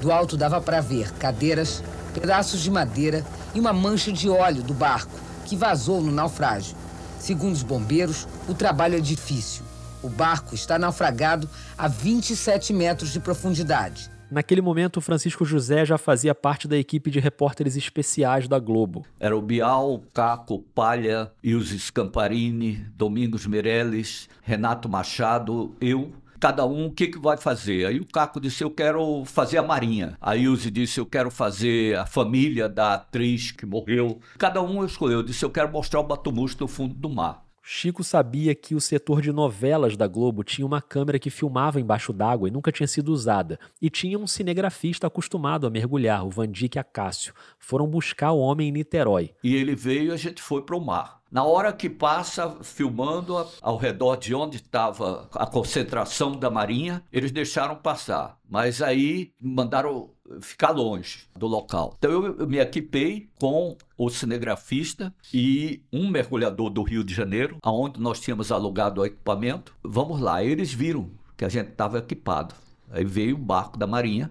Do 0.00 0.12
alto 0.12 0.36
dava 0.36 0.60
para 0.60 0.80
ver 0.80 1.12
cadeiras, 1.14 1.82
pedaços 2.12 2.60
de 2.60 2.70
madeira 2.70 3.24
e 3.54 3.60
uma 3.60 3.72
mancha 3.72 4.12
de 4.12 4.28
óleo 4.28 4.62
do 4.62 4.74
barco 4.74 5.12
que 5.46 5.56
vazou 5.56 6.02
no 6.02 6.12
naufrágio. 6.12 6.76
Segundo 7.18 7.54
os 7.54 7.62
bombeiros, 7.62 8.28
o 8.46 8.54
trabalho 8.54 8.96
é 8.96 9.00
difícil. 9.00 9.64
O 10.02 10.08
barco 10.08 10.54
está 10.54 10.78
naufragado 10.78 11.48
a 11.76 11.88
27 11.88 12.72
metros 12.72 13.10
de 13.10 13.20
profundidade. 13.20 14.10
Naquele 14.30 14.60
momento, 14.60 15.00
Francisco 15.00 15.44
José 15.44 15.84
já 15.84 15.96
fazia 15.96 16.34
parte 16.34 16.66
da 16.66 16.76
equipe 16.76 17.10
de 17.10 17.20
repórteres 17.20 17.76
especiais 17.76 18.48
da 18.48 18.58
Globo. 18.58 19.06
Era 19.20 19.36
o 19.36 19.40
Bial, 19.40 20.02
Caco, 20.12 20.64
Palha, 20.74 21.30
Ilse 21.42 21.78
Scamparini, 21.78 22.84
Domingos 22.96 23.46
Meirelles, 23.46 24.28
Renato 24.42 24.88
Machado, 24.88 25.74
eu. 25.80 26.12
Cada 26.38 26.66
um 26.66 26.86
o 26.86 26.92
que, 26.92 27.06
que 27.06 27.18
vai 27.18 27.36
fazer? 27.36 27.86
Aí 27.86 27.98
o 27.98 28.04
Caco 28.04 28.40
disse: 28.40 28.62
Eu 28.62 28.70
quero 28.70 29.24
fazer 29.24 29.58
a 29.58 29.62
Marinha. 29.62 30.18
A 30.20 30.36
Ilse 30.36 30.70
disse: 30.70 31.00
Eu 31.00 31.06
quero 31.06 31.30
fazer 31.30 31.96
a 31.96 32.04
família 32.04 32.68
da 32.68 32.94
atriz 32.94 33.52
que 33.52 33.64
morreu. 33.64 34.20
Cada 34.36 34.60
um 34.60 34.84
escolheu. 34.84 35.20
Eu 35.20 35.22
disse: 35.22 35.44
Eu 35.44 35.50
quero 35.50 35.72
mostrar 35.72 36.00
o 36.00 36.04
Batomusto 36.04 36.64
no 36.64 36.68
fundo 36.68 36.94
do 36.94 37.08
mar. 37.08 37.45
Chico 37.68 38.04
sabia 38.04 38.54
que 38.54 38.76
o 38.76 38.80
setor 38.80 39.20
de 39.20 39.32
novelas 39.32 39.96
da 39.96 40.06
Globo 40.06 40.44
tinha 40.44 40.64
uma 40.64 40.80
câmera 40.80 41.18
que 41.18 41.30
filmava 41.30 41.80
embaixo 41.80 42.12
d'água 42.12 42.46
e 42.46 42.50
nunca 42.52 42.70
tinha 42.70 42.86
sido 42.86 43.08
usada. 43.08 43.58
E 43.82 43.90
tinha 43.90 44.16
um 44.16 44.24
cinegrafista 44.24 45.08
acostumado 45.08 45.66
a 45.66 45.70
mergulhar, 45.70 46.24
o 46.24 46.30
Vandique 46.30 46.78
Acácio. 46.78 47.34
Foram 47.58 47.88
buscar 47.88 48.30
o 48.30 48.38
homem 48.38 48.68
em 48.68 48.72
Niterói. 48.72 49.34
E 49.42 49.56
ele 49.56 49.74
veio 49.74 50.10
e 50.10 50.12
a 50.12 50.16
gente 50.16 50.40
foi 50.40 50.62
para 50.62 50.76
o 50.76 50.80
mar. 50.80 51.20
Na 51.28 51.42
hora 51.42 51.72
que 51.72 51.90
passa 51.90 52.56
filmando 52.62 53.44
ao 53.60 53.76
redor 53.76 54.14
de 54.16 54.32
onde 54.32 54.58
estava 54.58 55.28
a 55.32 55.44
concentração 55.44 56.36
da 56.38 56.48
Marinha, 56.48 57.02
eles 57.12 57.32
deixaram 57.32 57.74
passar. 57.74 58.38
Mas 58.48 58.80
aí 58.80 59.32
mandaram 59.40 60.10
ficar 60.40 60.70
longe 60.70 61.20
do 61.36 61.46
local. 61.46 61.94
Então 61.98 62.10
eu, 62.10 62.46
me 62.46 62.58
equipei 62.58 63.28
com 63.38 63.76
o 63.96 64.10
cinegrafista 64.10 65.14
e 65.32 65.82
um 65.92 66.08
mergulhador 66.08 66.70
do 66.70 66.82
Rio 66.82 67.04
de 67.04 67.14
Janeiro, 67.14 67.58
aonde 67.62 68.00
nós 68.00 68.20
tínhamos 68.20 68.50
alugado 68.52 69.00
o 69.00 69.06
equipamento. 69.06 69.74
Vamos 69.82 70.20
lá, 70.20 70.42
eles 70.42 70.72
viram 70.72 71.10
que 71.36 71.44
a 71.44 71.48
gente 71.48 71.70
estava 71.70 71.98
equipado. 71.98 72.54
Aí 72.90 73.04
veio 73.04 73.36
o 73.36 73.38
barco 73.38 73.78
da 73.78 73.86
Marinha, 73.86 74.30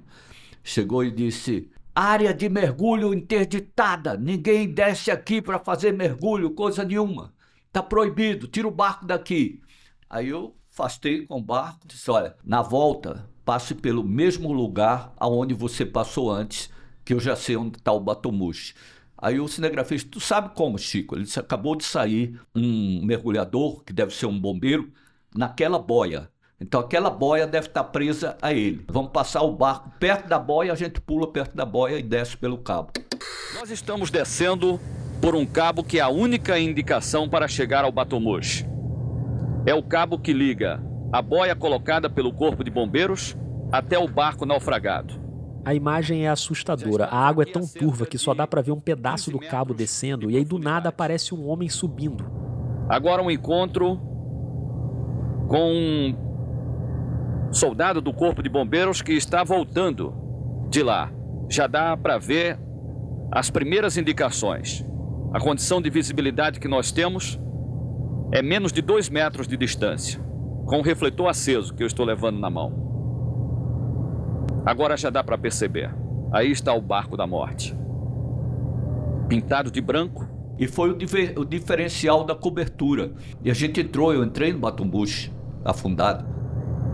chegou 0.64 1.04
e 1.04 1.12
disse: 1.12 1.70
área 1.93 2.34
de 2.34 2.50
mergulho 2.50 3.14
interditada, 3.14 4.18
ninguém 4.18 4.72
desce 4.72 5.12
aqui 5.12 5.41
para 5.41 5.60
fazer 5.60 5.91
mergulho, 5.91 6.52
coisa 6.52 6.84
nenhuma. 6.84 7.34
Tá 7.72 7.84
proibido, 7.84 8.48
tira 8.48 8.68
o 8.68 8.72
barco 8.72 9.06
daqui. 9.06 9.62
Aí 10.10 10.30
eu 10.30 10.56
afastei 10.72 11.26
com 11.26 11.38
o 11.38 11.43
barco, 11.43 11.88
disse: 11.88 12.10
olha, 12.10 12.36
na 12.43 12.62
volta 12.62 13.30
passe 13.46 13.76
pelo 13.76 14.04
mesmo 14.04 14.52
lugar 14.52 15.14
aonde 15.18 15.54
você 15.54 15.86
passou 15.86 16.32
antes, 16.32 16.70
que 17.06 17.14
eu 17.14 17.20
já 17.20 17.36
sei 17.36 17.56
onde 17.56 17.78
está 17.78 17.91
o 17.91 18.00
Batomushi. 18.00 18.74
Aí 19.18 19.39
o 19.39 19.48
cinegrafista, 19.48 20.10
tu 20.12 20.20
sabe 20.20 20.50
como, 20.56 20.78
Chico? 20.78 21.16
Ele 21.16 21.24
disse, 21.24 21.39
acabou 21.39 21.76
de 21.76 21.86
sair 21.86 22.39
um 22.54 23.06
mergulhador, 23.06 23.84
que 23.84 23.93
deve 23.93 24.14
ser 24.14 24.26
um 24.26 24.38
bombeiro, 24.38 24.91
naquela 25.34 25.80
boia. 25.80 26.30
Então 26.60 26.80
aquela 26.80 27.10
boia 27.10 27.46
deve 27.46 27.68
estar 27.68 27.84
tá 27.84 27.89
presa 27.89 28.38
a 28.41 28.54
ele. 28.54 28.84
Vamos 28.89 29.12
passar 29.12 29.41
o 29.43 29.52
barco 29.56 29.91
perto 30.00 30.28
da 30.28 30.39
boia, 30.39 30.74
a 30.74 30.76
gente 30.76 31.00
pula 31.00 31.32
perto 31.32 31.56
da 31.56 31.66
boia 31.66 32.00
e 32.00 32.04
desce 32.04 32.36
pelo 32.36 32.58
cabo. 32.58 32.91
Nós 33.54 33.70
estamos 33.70 34.10
descendo 34.10 34.80
por 35.22 35.36
um 35.36 35.46
cabo 35.46 35.84
que 35.84 36.00
é 36.00 36.02
a 36.02 36.10
única 36.10 36.60
indicação 36.60 37.30
para 37.30 37.48
chegar 37.48 37.86
ao 37.86 37.91
Batomushi. 37.91 38.66
É 39.66 39.74
o 39.74 39.84
cabo 39.84 40.20
que 40.20 40.34
liga 40.34 40.82
a 41.16 41.22
boia 41.22 41.55
colocada 41.55 42.09
pelo 42.09 42.34
corpo 42.34 42.61
de 42.61 42.70
bombeiros 42.70 43.38
até 43.72 43.97
o 43.97 44.05
barco 44.05 44.45
naufragado. 44.45 45.13
A 45.63 45.74
imagem 45.74 46.26
é 46.26 46.30
assustadora. 46.30 47.05
A 47.05 47.18
água 47.18 47.43
é 47.43 47.45
tão 47.45 47.66
turva 47.66 48.05
que 48.05 48.18
só 48.18 48.34
dá 48.34 48.45
para 48.45 48.61
ver 48.61 48.74
um 48.74 48.82
pedaço 48.82 49.32
do 49.32 49.39
cabo 49.39 49.74
descendo 49.74 50.30
e 50.30 50.36
aí 50.36 50.43
do 50.43 50.59
nada 50.59 50.89
aparece 50.89 51.34
um 51.34 51.47
homem 51.47 51.70
subindo. 51.70 52.26
Agora 52.89 53.24
um 53.24 53.32
encontro 53.32 53.95
com 55.47 55.72
um 55.72 57.53
soldado 57.53 58.01
do 58.01 58.11
corpo 58.13 58.43
de 58.43 58.49
bombeiros 58.49 59.01
que 59.01 59.13
está 59.13 59.41
voltando 59.41 60.13
de 60.70 60.84
lá. 60.84 61.13
Já 61.49 61.66
dá 61.66 61.95
para 61.95 62.18
ver 62.18 62.59
as 63.32 63.49
primeiras 63.49 63.95
indicações. 63.95 64.86
A 65.34 65.39
condição 65.39 65.82
de 65.82 65.89
visibilidade 65.89 66.59
que 66.59 66.68
nós 66.68 66.91
temos 66.91 67.39
é 68.34 68.41
menos 68.41 68.74
de 68.74 68.82
dois 68.82 69.09
metros 69.09 69.47
de 69.47 69.55
distância 69.55 70.24
com 70.66 70.80
o 70.80 70.82
refletor 70.82 71.28
aceso 71.28 71.74
que 71.74 71.84
eu 71.84 71.88
estou 71.88 72.05
levando 72.05 72.39
na 72.39 72.49
mão. 72.49 72.86
Agora 74.66 74.97
já 74.97 75.09
dá 75.09 75.24
para 75.24 75.38
perceber. 75.38 75.93
Aí 76.32 76.51
está 76.51 76.74
o 76.74 76.82
barco 76.82 77.16
da 77.16 77.28
morte. 77.28 77.78
Pintado 79.30 79.70
de 79.70 79.80
branco. 79.80 80.28
E 80.57 80.68
foi 80.68 80.89
o, 80.89 80.97
difer 80.97 81.38
o 81.38 81.45
diferencial 81.45 82.24
da 82.24 82.34
cobertura. 82.34 83.11
E 83.43 83.51
a 83.51 83.53
gente 83.53 83.82
entrou, 83.82 84.13
eu 84.13 84.24
entrei 84.24 84.53
no 84.53 84.59
Batumbush, 84.59 85.32
afundado. 85.63 86.26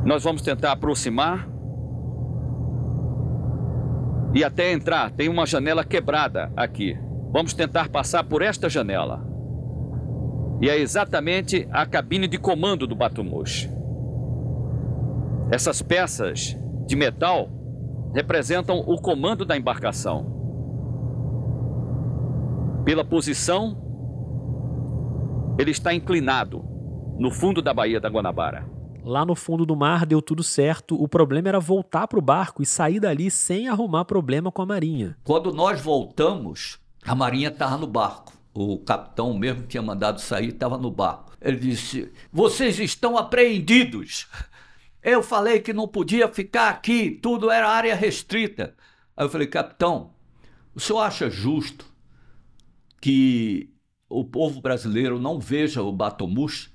Nós 0.04 0.24
vamos 0.24 0.42
tentar 0.42 0.72
aproximar. 0.74 1.48
E 4.34 4.44
até 4.44 4.72
entrar, 4.72 5.12
tem 5.12 5.30
uma 5.30 5.46
janela 5.46 5.84
quebrada 5.84 6.52
aqui. 6.56 6.98
Vamos 7.32 7.54
tentar 7.54 7.90
passar 7.90 8.24
por 8.24 8.42
esta 8.42 8.70
janela. 8.70 9.31
E 10.62 10.70
é 10.70 10.78
exatamente 10.78 11.68
a 11.72 11.88
cabine 11.88 12.28
de 12.28 12.38
comando 12.38 12.86
do 12.86 12.96
Batumush. 12.96 13.68
Essas 15.50 15.82
peças 15.82 16.56
de 16.86 16.96
metal 16.96 17.50
representam 18.14 18.78
o 18.80 19.02
comando 19.02 19.44
da 19.44 19.58
embarcação. 19.58 20.40
Pela 22.86 23.04
posição, 23.04 23.76
ele 25.58 25.72
está 25.72 25.96
inclinado 25.96 26.64
no 27.18 27.32
fundo 27.32 27.60
da 27.60 27.74
Baía 27.74 28.00
da 28.00 28.10
Guanabara. 28.10 28.70
Lá 29.04 29.26
no 29.26 29.34
fundo 29.34 29.66
do 29.66 29.76
mar 29.76 30.06
deu 30.06 30.22
tudo 30.22 30.44
certo. 30.44 30.96
O 30.96 31.08
problema 31.08 31.50
era 31.50 31.60
voltar 31.60 32.08
para 32.08 32.20
o 32.20 32.22
barco 32.22 32.62
e 32.62 32.68
sair 32.68 33.00
dali 33.00 33.32
sem 33.32 33.68
arrumar 33.68 34.06
problema 34.06 34.52
com 34.52 34.62
a 34.62 34.66
marinha. 34.68 35.18
Quando 35.24 35.52
nós 35.52 35.82
voltamos, 35.82 36.80
a 37.04 37.16
marinha 37.16 37.50
estava 37.50 37.78
no 37.78 37.88
barco 37.88 38.41
o 38.54 38.78
capitão 38.80 39.34
mesmo 39.34 39.68
tinha 39.68 39.82
mandado 39.82 40.20
sair 40.20 40.50
estava 40.50 40.78
no 40.78 40.92
barco. 40.92 41.36
Ele 41.42 41.58
disse: 41.58 42.12
Vocês 42.32 42.80
estão 42.80 43.18
apreendidos. 43.18 44.28
Eu 45.04 45.24
falei 45.24 45.60
que 45.60 45.74
não 45.74 45.88
podia 45.88 46.28
ficar 46.28 46.70
aqui, 46.70 47.10
tudo 47.10 47.50
era 47.50 47.68
área 47.68 47.96
restrita. 47.96 48.76
Aí 49.16 49.26
eu 49.26 49.30
falei: 49.30 49.48
Capitão, 49.48 50.14
o 50.76 50.80
senhor 50.80 51.00
acha 51.00 51.30
justo 51.30 51.86
que 53.02 53.74
o 54.08 54.24
povo 54.24 54.62
brasileiro 54.62 55.20
não 55.20 55.40
veja 55.40 55.82
o 55.82 55.92
Batomush? 55.92 56.72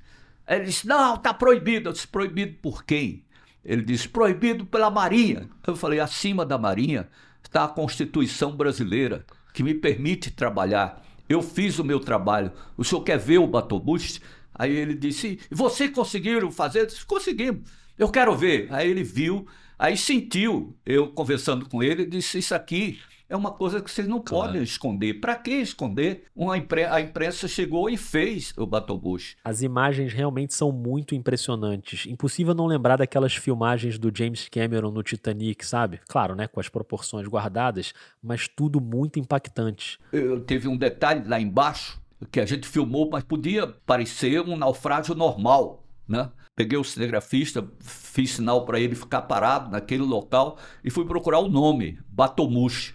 Ele 0.48 0.64
disse: 0.64 0.86
Não, 0.86 1.14
está 1.14 1.32
proibido. 1.32 1.88
Eu 1.88 1.92
disse: 1.92 2.08
Proibido 2.08 2.56
por 2.60 2.84
quem? 2.84 3.26
Ele 3.66 3.82
disse: 3.82 4.08
proibido 4.08 4.64
pela 4.64 4.88
Marinha. 4.88 5.50
Eu 5.66 5.74
falei: 5.74 5.98
acima 5.98 6.46
da 6.46 6.56
Marinha 6.56 7.08
está 7.42 7.64
a 7.64 7.68
Constituição 7.68 8.56
brasileira, 8.56 9.26
que 9.52 9.62
me 9.62 9.74
permite 9.74 10.30
trabalhar. 10.30 11.02
Eu 11.28 11.42
fiz 11.42 11.78
o 11.78 11.84
meu 11.84 12.00
trabalho. 12.00 12.52
O 12.76 12.84
senhor 12.84 13.02
quer 13.02 13.18
ver 13.18 13.38
o 13.38 13.46
Batobush? 13.46 14.20
Aí 14.54 14.74
ele 14.74 14.94
disse: 14.94 15.38
Você 15.50 15.88
conseguiram 15.88 16.50
fazer? 16.50 16.80
Eu 16.80 16.86
disse, 16.86 17.04
Conseguimos. 17.04 17.68
Eu 17.98 18.08
quero 18.08 18.34
ver. 18.36 18.68
Aí 18.70 18.90
ele 18.90 19.02
viu, 19.02 19.46
aí 19.78 19.96
sentiu 19.96 20.76
eu 20.84 21.08
conversando 21.08 21.68
com 21.68 21.82
ele, 21.82 22.04
disse: 22.04 22.38
Isso 22.38 22.54
aqui 22.54 22.98
é 23.28 23.36
uma 23.36 23.50
coisa 23.50 23.80
que 23.80 23.90
vocês 23.90 24.06
não 24.06 24.20
claro. 24.20 24.46
podem 24.46 24.62
esconder. 24.62 25.14
Para 25.14 25.34
que 25.34 25.50
esconder? 25.50 26.24
Uma 26.34 26.56
impre 26.56 26.84
a 26.84 27.00
imprensa 27.00 27.48
chegou 27.48 27.90
e 27.90 27.96
fez 27.96 28.52
o 28.56 28.66
Batobush. 28.66 29.36
As 29.44 29.62
imagens 29.62 30.12
realmente 30.12 30.54
são 30.54 30.70
muito 30.70 31.14
impressionantes. 31.14 32.06
Impossível 32.06 32.54
não 32.54 32.66
lembrar 32.66 32.96
daquelas 32.96 33.34
filmagens 33.34 33.98
do 33.98 34.12
James 34.16 34.48
Cameron 34.48 34.90
no 34.90 35.02
Titanic, 35.02 35.66
sabe? 35.66 36.00
Claro, 36.08 36.34
né, 36.34 36.46
com 36.46 36.60
as 36.60 36.68
proporções 36.68 37.26
guardadas, 37.26 37.92
mas 38.22 38.48
tudo 38.48 38.80
muito 38.80 39.18
impactante. 39.18 39.98
Eu, 40.12 40.40
teve 40.40 40.68
um 40.68 40.76
detalhe 40.76 41.26
lá 41.28 41.40
embaixo 41.40 42.00
que 42.30 42.40
a 42.40 42.46
gente 42.46 42.66
filmou, 42.66 43.10
mas 43.10 43.24
podia 43.24 43.66
parecer 43.66 44.40
um 44.40 44.56
naufrágio 44.56 45.14
normal, 45.14 45.84
né? 46.08 46.30
Peguei 46.54 46.78
o 46.78 46.84
cinegrafista, 46.84 47.68
fiz 47.80 48.30
sinal 48.30 48.64
para 48.64 48.80
ele 48.80 48.94
ficar 48.94 49.22
parado 49.22 49.70
naquele 49.70 50.02
local 50.02 50.56
e 50.82 50.90
fui 50.90 51.04
procurar 51.04 51.40
o 51.40 51.48
nome, 51.48 51.98
Batomush. 52.08 52.94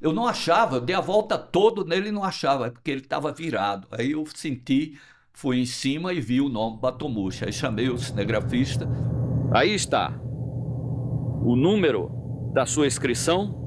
Eu 0.00 0.12
não 0.12 0.26
achava, 0.26 0.76
eu 0.76 0.80
dei 0.80 0.96
a 0.96 1.00
volta 1.00 1.36
toda 1.36 1.84
nele 1.84 2.08
e 2.08 2.12
não 2.12 2.24
achava, 2.24 2.68
é 2.68 2.70
porque 2.70 2.90
ele 2.90 3.02
estava 3.02 3.30
virado. 3.32 3.86
Aí 3.90 4.12
eu 4.12 4.24
senti, 4.34 4.98
fui 5.32 5.60
em 5.60 5.66
cima 5.66 6.12
e 6.12 6.20
vi 6.20 6.40
o 6.40 6.48
nome 6.48 6.78
Batomush. 6.80 7.42
Aí 7.42 7.52
chamei 7.52 7.90
o 7.90 7.98
cinegrafista. 7.98 8.88
Aí 9.52 9.74
está 9.74 10.18
o 11.42 11.54
número 11.54 12.10
da 12.54 12.64
sua 12.64 12.86
inscrição 12.86 13.58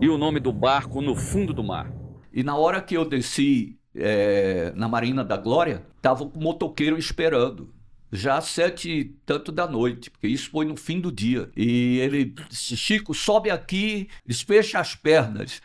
e 0.00 0.08
o 0.08 0.18
nome 0.18 0.40
do 0.40 0.52
barco 0.52 1.00
no 1.00 1.14
fundo 1.14 1.54
do 1.54 1.62
mar. 1.62 1.92
E 2.32 2.42
na 2.42 2.56
hora 2.56 2.80
que 2.80 2.96
eu 2.96 3.04
desci 3.04 3.78
é, 3.94 4.72
na 4.74 4.88
Marina 4.88 5.24
da 5.24 5.36
Glória, 5.36 5.86
estava 5.96 6.24
o 6.24 6.32
motoqueiro 6.34 6.98
esperando 6.98 7.75
já 8.12 8.38
às 8.38 8.44
sete 8.46 8.90
e 8.90 9.04
tanto 9.24 9.50
da 9.50 9.66
noite, 9.66 10.10
porque 10.10 10.28
isso 10.28 10.50
foi 10.50 10.64
no 10.64 10.76
fim 10.76 11.00
do 11.00 11.10
dia. 11.10 11.50
E 11.56 11.98
ele 11.98 12.34
disse, 12.48 12.76
Chico, 12.76 13.14
sobe 13.14 13.50
aqui, 13.50 14.08
despecha 14.24 14.78
as 14.78 14.94
pernas. 14.94 15.60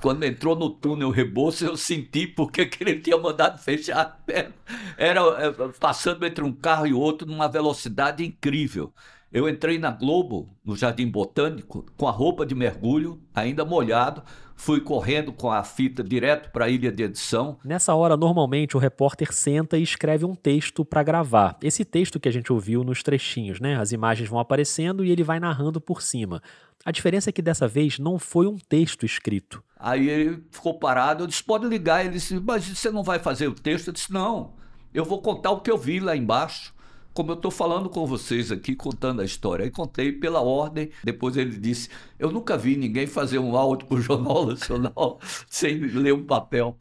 Quando 0.00 0.24
entrou 0.24 0.56
no 0.56 0.70
túnel 0.70 1.10
Rebouças, 1.10 1.68
eu 1.68 1.76
senti 1.76 2.26
porque 2.26 2.66
que 2.66 2.82
ele 2.82 3.00
tinha 3.00 3.18
mandado 3.18 3.58
fechar 3.58 4.00
as 4.06 4.24
pernas. 4.24 4.54
Era 4.96 5.20
é, 5.20 5.52
passando 5.78 6.24
entre 6.26 6.42
um 6.42 6.52
carro 6.52 6.86
e 6.86 6.92
outro 6.92 7.26
numa 7.26 7.48
velocidade 7.48 8.24
incrível. 8.24 8.92
Eu 9.32 9.48
entrei 9.48 9.78
na 9.78 9.90
Globo, 9.90 10.48
no 10.64 10.76
Jardim 10.76 11.08
Botânico, 11.08 11.84
com 11.96 12.06
a 12.06 12.10
roupa 12.12 12.46
de 12.46 12.54
mergulho, 12.54 13.20
ainda 13.34 13.64
molhado, 13.64 14.22
fui 14.54 14.80
correndo 14.80 15.32
com 15.32 15.50
a 15.50 15.62
fita 15.62 16.02
direto 16.02 16.50
para 16.50 16.66
a 16.66 16.68
ilha 16.68 16.90
de 16.90 17.02
edição. 17.02 17.58
Nessa 17.64 17.94
hora, 17.94 18.16
normalmente, 18.16 18.76
o 18.76 18.80
repórter 18.80 19.32
senta 19.32 19.76
e 19.76 19.82
escreve 19.82 20.24
um 20.24 20.34
texto 20.34 20.84
para 20.84 21.02
gravar. 21.02 21.56
Esse 21.62 21.84
texto 21.84 22.20
que 22.20 22.28
a 22.28 22.32
gente 22.32 22.52
ouviu 22.52 22.84
nos 22.84 23.02
trechinhos, 23.02 23.60
né? 23.60 23.76
As 23.76 23.92
imagens 23.92 24.28
vão 24.28 24.38
aparecendo 24.38 25.04
e 25.04 25.10
ele 25.10 25.22
vai 25.22 25.40
narrando 25.40 25.80
por 25.80 26.02
cima. 26.02 26.42
A 26.84 26.90
diferença 26.90 27.30
é 27.30 27.32
que 27.32 27.42
dessa 27.42 27.66
vez 27.66 27.98
não 27.98 28.18
foi 28.18 28.46
um 28.46 28.56
texto 28.56 29.06
escrito. 29.06 29.62
Aí 29.78 30.08
ele 30.08 30.44
ficou 30.50 30.78
parado, 30.78 31.24
eu 31.24 31.26
disse, 31.26 31.42
pode 31.42 31.66
ligar. 31.66 32.04
Ele 32.04 32.14
disse, 32.14 32.38
mas 32.40 32.66
você 32.66 32.90
não 32.90 33.02
vai 33.02 33.18
fazer 33.18 33.48
o 33.48 33.54
texto? 33.54 33.88
Eu 33.88 33.92
disse, 33.92 34.12
não, 34.12 34.54
eu 34.92 35.04
vou 35.04 35.20
contar 35.20 35.50
o 35.50 35.60
que 35.60 35.70
eu 35.70 35.78
vi 35.78 36.00
lá 36.00 36.16
embaixo 36.16 36.73
como 37.14 37.30
eu 37.30 37.36
estou 37.36 37.50
falando 37.50 37.88
com 37.88 38.04
vocês 38.04 38.50
aqui, 38.50 38.74
contando 38.74 39.22
a 39.22 39.24
história. 39.24 39.64
Aí 39.64 39.70
contei 39.70 40.10
pela 40.10 40.42
ordem, 40.42 40.90
depois 41.04 41.36
ele 41.36 41.56
disse: 41.56 41.88
Eu 42.18 42.30
nunca 42.30 42.58
vi 42.58 42.76
ninguém 42.76 43.06
fazer 43.06 43.38
um 43.38 43.56
áudio 43.56 43.86
para 43.86 43.96
o 43.96 44.02
Jornal 44.02 44.46
Nacional 44.46 45.20
sem 45.48 45.78
ler 45.78 46.12
um 46.12 46.24
papel. 46.24 46.76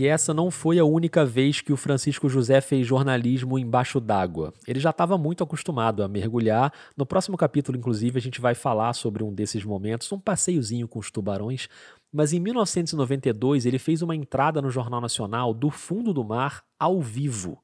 E 0.00 0.06
essa 0.06 0.32
não 0.32 0.50
foi 0.50 0.78
a 0.78 0.84
única 0.86 1.26
vez 1.26 1.60
que 1.60 1.74
o 1.74 1.76
Francisco 1.76 2.26
José 2.26 2.62
fez 2.62 2.86
jornalismo 2.86 3.58
embaixo 3.58 4.00
d'água. 4.00 4.50
Ele 4.66 4.80
já 4.80 4.88
estava 4.88 5.18
muito 5.18 5.44
acostumado 5.44 6.02
a 6.02 6.08
mergulhar. 6.08 6.72
No 6.96 7.04
próximo 7.04 7.36
capítulo, 7.36 7.76
inclusive, 7.76 8.18
a 8.18 8.22
gente 8.22 8.40
vai 8.40 8.54
falar 8.54 8.94
sobre 8.94 9.22
um 9.22 9.30
desses 9.30 9.62
momentos, 9.62 10.10
um 10.10 10.18
passeiozinho 10.18 10.88
com 10.88 10.98
os 10.98 11.10
tubarões. 11.10 11.68
Mas 12.12 12.32
em 12.32 12.40
1992 12.40 13.66
ele 13.66 13.78
fez 13.78 14.02
uma 14.02 14.16
entrada 14.16 14.60
no 14.60 14.70
Jornal 14.70 15.00
Nacional 15.00 15.54
do 15.54 15.70
fundo 15.70 16.12
do 16.12 16.24
mar 16.24 16.64
ao 16.78 17.00
vivo. 17.00 17.62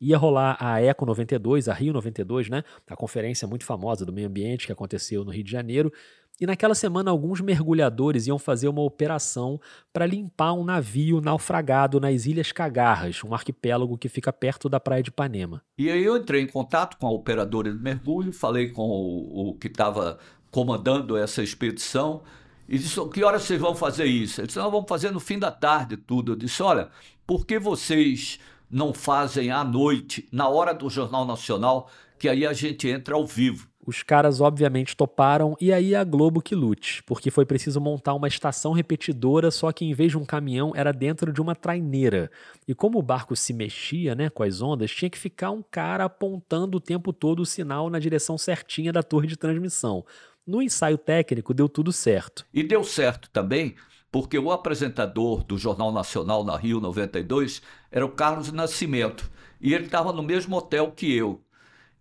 Ia 0.00 0.16
rolar 0.16 0.56
a 0.60 0.80
Eco 0.80 1.04
92, 1.04 1.68
a 1.68 1.74
Rio 1.74 1.92
92, 1.92 2.48
né? 2.48 2.62
A 2.88 2.94
conferência 2.94 3.48
muito 3.48 3.64
famosa 3.64 4.06
do 4.06 4.12
meio 4.12 4.28
ambiente 4.28 4.66
que 4.66 4.72
aconteceu 4.72 5.24
no 5.24 5.32
Rio 5.32 5.42
de 5.42 5.50
Janeiro. 5.50 5.92
E 6.40 6.46
naquela 6.46 6.74
semana, 6.76 7.10
alguns 7.10 7.40
mergulhadores 7.40 8.28
iam 8.28 8.38
fazer 8.38 8.68
uma 8.68 8.82
operação 8.82 9.60
para 9.92 10.06
limpar 10.06 10.52
um 10.52 10.62
navio 10.62 11.20
naufragado 11.20 11.98
nas 11.98 12.26
Ilhas 12.26 12.52
Cagarras, 12.52 13.24
um 13.24 13.34
arquipélago 13.34 13.98
que 13.98 14.08
fica 14.08 14.32
perto 14.32 14.68
da 14.68 14.78
praia 14.78 15.02
de 15.02 15.08
Ipanema. 15.08 15.64
E 15.76 15.90
aí 15.90 16.04
eu 16.04 16.16
entrei 16.16 16.42
em 16.42 16.46
contato 16.46 16.96
com 16.96 17.08
a 17.08 17.10
operadora 17.10 17.72
de 17.72 17.82
mergulho, 17.82 18.32
falei 18.32 18.68
com 18.68 18.88
o, 18.88 19.48
o 19.48 19.54
que 19.54 19.66
estava 19.66 20.16
comandando 20.52 21.16
essa 21.16 21.42
expedição 21.42 22.22
e 22.68 22.78
disse: 22.78 23.00
Que 23.08 23.24
horas 23.24 23.42
vocês 23.42 23.60
vão 23.60 23.74
fazer 23.74 24.04
isso? 24.04 24.40
Ele 24.40 24.46
disse: 24.46 24.58
Nós 24.58 24.70
vamos 24.70 24.88
fazer 24.88 25.10
no 25.10 25.20
fim 25.20 25.38
da 25.38 25.50
tarde 25.50 25.96
tudo. 25.96 26.32
Eu 26.32 26.36
disse: 26.36 26.62
Olha, 26.62 26.90
por 27.26 27.46
que 27.46 27.58
vocês 27.58 28.38
não 28.70 28.92
fazem 28.92 29.50
à 29.50 29.64
noite, 29.64 30.28
na 30.30 30.48
hora 30.48 30.74
do 30.74 30.90
Jornal 30.90 31.24
Nacional, 31.24 31.90
que 32.18 32.28
aí 32.28 32.46
a 32.46 32.52
gente 32.52 32.86
entra 32.86 33.14
ao 33.14 33.26
vivo? 33.26 33.68
Os 33.88 34.02
caras 34.02 34.38
obviamente 34.42 34.94
toparam 34.94 35.56
e 35.58 35.72
aí 35.72 35.94
a 35.94 36.04
Globo 36.04 36.42
que 36.42 36.54
lute, 36.54 37.02
porque 37.04 37.30
foi 37.30 37.46
preciso 37.46 37.80
montar 37.80 38.12
uma 38.12 38.28
estação 38.28 38.72
repetidora, 38.72 39.50
só 39.50 39.72
que 39.72 39.82
em 39.82 39.94
vez 39.94 40.10
de 40.10 40.18
um 40.18 40.26
caminhão 40.26 40.72
era 40.76 40.92
dentro 40.92 41.32
de 41.32 41.40
uma 41.40 41.54
traineira. 41.54 42.30
E 42.66 42.74
como 42.74 42.98
o 42.98 43.02
barco 43.02 43.34
se 43.34 43.54
mexia, 43.54 44.14
né, 44.14 44.28
com 44.28 44.42
as 44.42 44.60
ondas, 44.60 44.90
tinha 44.90 45.08
que 45.08 45.16
ficar 45.16 45.52
um 45.52 45.62
cara 45.62 46.04
apontando 46.04 46.76
o 46.76 46.80
tempo 46.80 47.14
todo 47.14 47.40
o 47.40 47.46
sinal 47.46 47.88
na 47.88 47.98
direção 47.98 48.36
certinha 48.36 48.92
da 48.92 49.02
torre 49.02 49.26
de 49.26 49.38
transmissão. 49.38 50.04
No 50.48 50.62
ensaio 50.62 50.96
técnico 50.96 51.52
deu 51.52 51.68
tudo 51.68 51.92
certo. 51.92 52.46
E 52.54 52.62
deu 52.62 52.82
certo 52.82 53.28
também 53.28 53.76
porque 54.10 54.38
o 54.38 54.50
apresentador 54.50 55.44
do 55.44 55.58
Jornal 55.58 55.92
Nacional 55.92 56.42
na 56.42 56.56
Rio 56.56 56.80
92 56.80 57.60
era 57.92 58.06
o 58.06 58.08
Carlos 58.08 58.50
Nascimento. 58.50 59.30
E 59.60 59.74
ele 59.74 59.84
estava 59.84 60.10
no 60.10 60.22
mesmo 60.22 60.56
hotel 60.56 60.90
que 60.90 61.14
eu. 61.14 61.44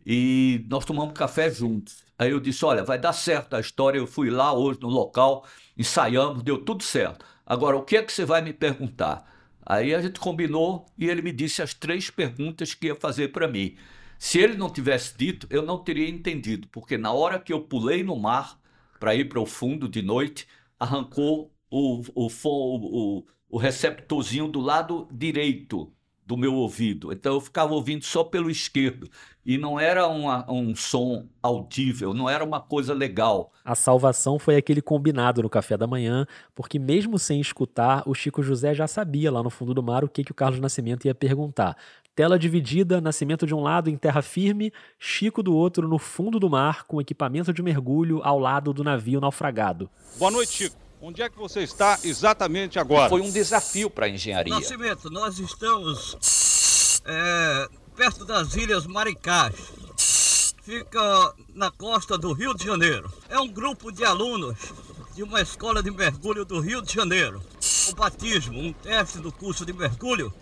E 0.06 0.66
nós 0.70 0.86
tomamos 0.86 1.14
café 1.14 1.52
juntos. 1.52 2.06
Aí 2.18 2.32
eu 2.32 2.40
disse: 2.40 2.64
Olha, 2.64 2.86
vai 2.86 2.98
dar 2.98 3.12
certo 3.12 3.54
a 3.54 3.60
história. 3.60 3.98
Eu 3.98 4.08
fui 4.08 4.30
lá 4.30 4.54
hoje 4.54 4.80
no 4.82 4.88
local, 4.88 5.46
ensaiamos, 5.78 6.42
deu 6.42 6.58
tudo 6.58 6.84
certo. 6.84 7.26
Agora, 7.46 7.76
o 7.76 7.84
que 7.84 7.98
é 7.98 8.02
que 8.02 8.14
você 8.14 8.24
vai 8.24 8.42
me 8.42 8.54
perguntar? 8.54 9.30
Aí 9.66 9.94
a 9.94 10.00
gente 10.00 10.22
combinou 10.22 10.86
e 10.98 11.10
ele 11.10 11.22
me 11.22 11.34
disse 11.34 11.62
as 11.62 11.74
três 11.74 12.10
perguntas 12.10 12.74
que 12.74 12.88
ia 12.88 12.96
fazer 12.96 13.34
para 13.34 13.46
mim. 13.46 13.76
Se 14.20 14.40
ele 14.40 14.58
não 14.58 14.70
tivesse 14.70 15.18
dito, 15.18 15.48
eu 15.50 15.62
não 15.62 15.78
teria 15.78 16.10
entendido, 16.10 16.68
porque 16.70 16.98
na 16.98 17.12
hora 17.12 17.40
que 17.40 17.54
eu 17.54 17.62
pulei 17.62 18.04
no 18.04 18.16
mar 18.16 18.60
para 19.00 19.16
ir 19.16 19.30
para 19.30 19.40
o 19.40 19.46
fundo 19.46 19.88
de 19.88 20.02
noite, 20.02 20.48
arrancou 20.80 21.52
o, 21.70 22.02
o, 22.16 22.28
o, 22.28 23.26
o 23.50 23.58
receptorzinho 23.58 24.48
do 24.48 24.60
lado 24.60 25.08
direito 25.12 25.92
do 26.28 26.36
meu 26.36 26.54
ouvido. 26.56 27.14
Então 27.14 27.36
eu 27.36 27.42
ficava 27.42 27.74
ouvindo 27.74 28.04
só 28.04 28.22
pelo 28.22 28.52
esquerdo. 28.52 29.10
E 29.46 29.58
não 29.58 29.80
era 29.80 30.08
uma, 30.08 30.46
um 30.52 30.76
som 30.76 31.26
audível, 31.42 32.14
não 32.14 32.30
era 32.30 32.44
uma 32.44 32.60
coisa 32.60 32.94
legal. 32.94 33.54
A 33.64 33.76
salvação 33.76 34.38
foi 34.38 34.58
aquele 34.58 34.82
combinado 34.82 35.42
no 35.42 35.50
café 35.50 35.78
da 35.78 35.88
manhã, 35.88 36.28
porque 36.54 36.78
mesmo 36.78 37.18
sem 37.18 37.40
escutar, 37.40 38.04
o 38.06 38.14
Chico 38.14 38.44
José 38.44 38.74
já 38.74 38.88
sabia 38.88 39.32
lá 39.32 39.42
no 39.42 39.50
fundo 39.50 39.74
do 39.74 39.82
mar 39.82 40.04
o 40.04 40.10
que, 40.10 40.22
que 40.22 40.34
o 40.34 40.36
Carlos 40.36 40.60
Nascimento 40.60 41.06
ia 41.06 41.16
perguntar. 41.16 41.78
Tela 42.18 42.40
dividida, 42.40 43.00
Nascimento 43.00 43.46
de 43.46 43.54
um 43.54 43.62
lado 43.62 43.92
em 43.92 43.96
terra 43.96 44.24
firme, 44.24 44.74
Chico 44.98 45.44
do 45.44 45.56
outro 45.56 45.88
no 45.88 46.00
fundo 46.00 46.40
do 46.40 46.50
mar, 46.50 46.84
com 46.86 47.00
equipamento 47.00 47.54
de 47.54 47.62
mergulho 47.62 48.22
ao 48.24 48.40
lado 48.40 48.74
do 48.74 48.84
navio 48.84 49.22
naufragado. 49.22 49.88
Boa 50.16 50.32
noite, 50.32 50.52
Chico. 50.52 50.76
Onde 51.00 51.22
é 51.22 51.30
que 51.30 51.38
você 51.38 51.60
está 51.60 52.00
exatamente 52.04 52.80
agora? 52.80 53.08
Foi 53.08 53.22
um 53.22 53.30
desafio 53.30 53.88
para 53.88 54.08
a 54.08 54.10
engenharia. 54.10 54.52
Nascimento, 54.52 55.12
nós 55.12 55.38
estamos 55.38 57.00
é, 57.06 57.68
perto 57.96 58.26
das 58.26 58.56
Ilhas 58.56 58.88
Maricás. 58.88 59.54
Fica 60.64 61.34
na 61.54 61.70
costa 61.70 62.18
do 62.18 62.34
Rio 62.34 62.56
de 62.56 62.66
Janeiro. 62.66 63.14
É 63.30 63.38
um 63.40 63.48
grupo 63.48 63.92
de 63.92 64.04
alunos 64.04 64.58
de 65.14 65.22
uma 65.22 65.40
escola 65.40 65.84
de 65.84 65.92
mergulho 65.92 66.44
do 66.44 66.60
Rio 66.62 66.82
de 66.82 66.92
Janeiro. 66.92 67.44
O 67.92 67.96
batismo, 67.96 68.60
um 68.60 68.74
teste 68.74 69.20
do 69.20 69.32
curso 69.32 69.64
de 69.64 69.72
mergulho 69.72 70.34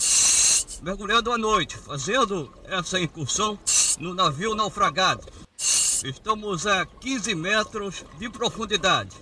mergulhando 0.86 1.32
à 1.32 1.38
noite, 1.38 1.76
fazendo 1.76 2.54
essa 2.66 3.00
incursão 3.00 3.58
no 3.98 4.14
navio 4.14 4.54
naufragado. 4.54 5.26
Estamos 6.04 6.68
a 6.68 6.86
15 6.86 7.34
metros 7.34 8.06
de 8.20 8.30
profundidade 8.30 9.16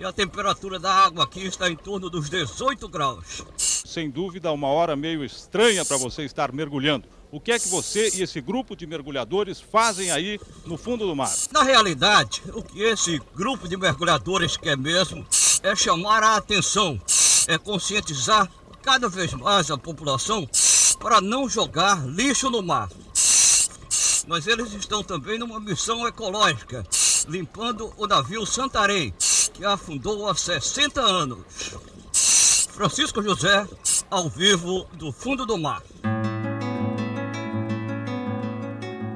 e 0.00 0.04
a 0.06 0.10
temperatura 0.10 0.78
da 0.78 0.90
água 0.90 1.24
aqui 1.24 1.44
está 1.44 1.68
em 1.68 1.76
torno 1.76 2.08
dos 2.08 2.30
18 2.30 2.88
graus. 2.88 3.44
sem 3.58 4.08
dúvida, 4.08 4.50
uma 4.52 4.68
hora 4.68 4.96
meio 4.96 5.22
estranha 5.22 5.84
para 5.84 5.98
você 5.98 6.22
estar 6.22 6.50
mergulhando. 6.50 7.06
O 7.30 7.38
que 7.38 7.52
é 7.52 7.58
que 7.58 7.68
você 7.68 8.10
e 8.14 8.22
esse 8.22 8.40
grupo 8.40 8.74
de 8.74 8.86
mergulhadores 8.86 9.60
fazem 9.60 10.10
aí 10.10 10.40
no 10.64 10.78
fundo 10.78 11.06
do 11.06 11.14
mar? 11.14 11.30
Na 11.52 11.62
realidade, 11.62 12.42
o 12.54 12.62
que 12.62 12.80
esse 12.80 13.20
grupo 13.34 13.68
de 13.68 13.76
mergulhadores 13.76 14.56
quer 14.56 14.78
mesmo 14.78 15.26
é 15.62 15.76
chamar 15.76 16.22
a 16.22 16.36
atenção, 16.36 16.98
é 17.46 17.58
conscientizar 17.58 18.50
cada 18.82 19.10
vez 19.10 19.34
mais 19.34 19.70
a 19.70 19.76
população 19.76 20.48
para 21.02 21.20
não 21.20 21.48
jogar 21.48 22.06
lixo 22.06 22.48
no 22.48 22.62
mar. 22.62 22.88
Mas 24.28 24.46
eles 24.46 24.72
estão 24.72 25.02
também 25.02 25.36
numa 25.36 25.58
missão 25.58 26.06
ecológica, 26.06 26.86
limpando 27.28 27.92
o 27.96 28.06
navio 28.06 28.46
Santarém, 28.46 29.12
que 29.52 29.64
afundou 29.64 30.28
há 30.28 30.34
60 30.34 31.00
anos. 31.00 31.40
Francisco 32.70 33.20
José, 33.20 33.66
ao 34.08 34.30
vivo 34.30 34.86
do 34.92 35.10
fundo 35.10 35.44
do 35.44 35.58
mar. 35.58 35.82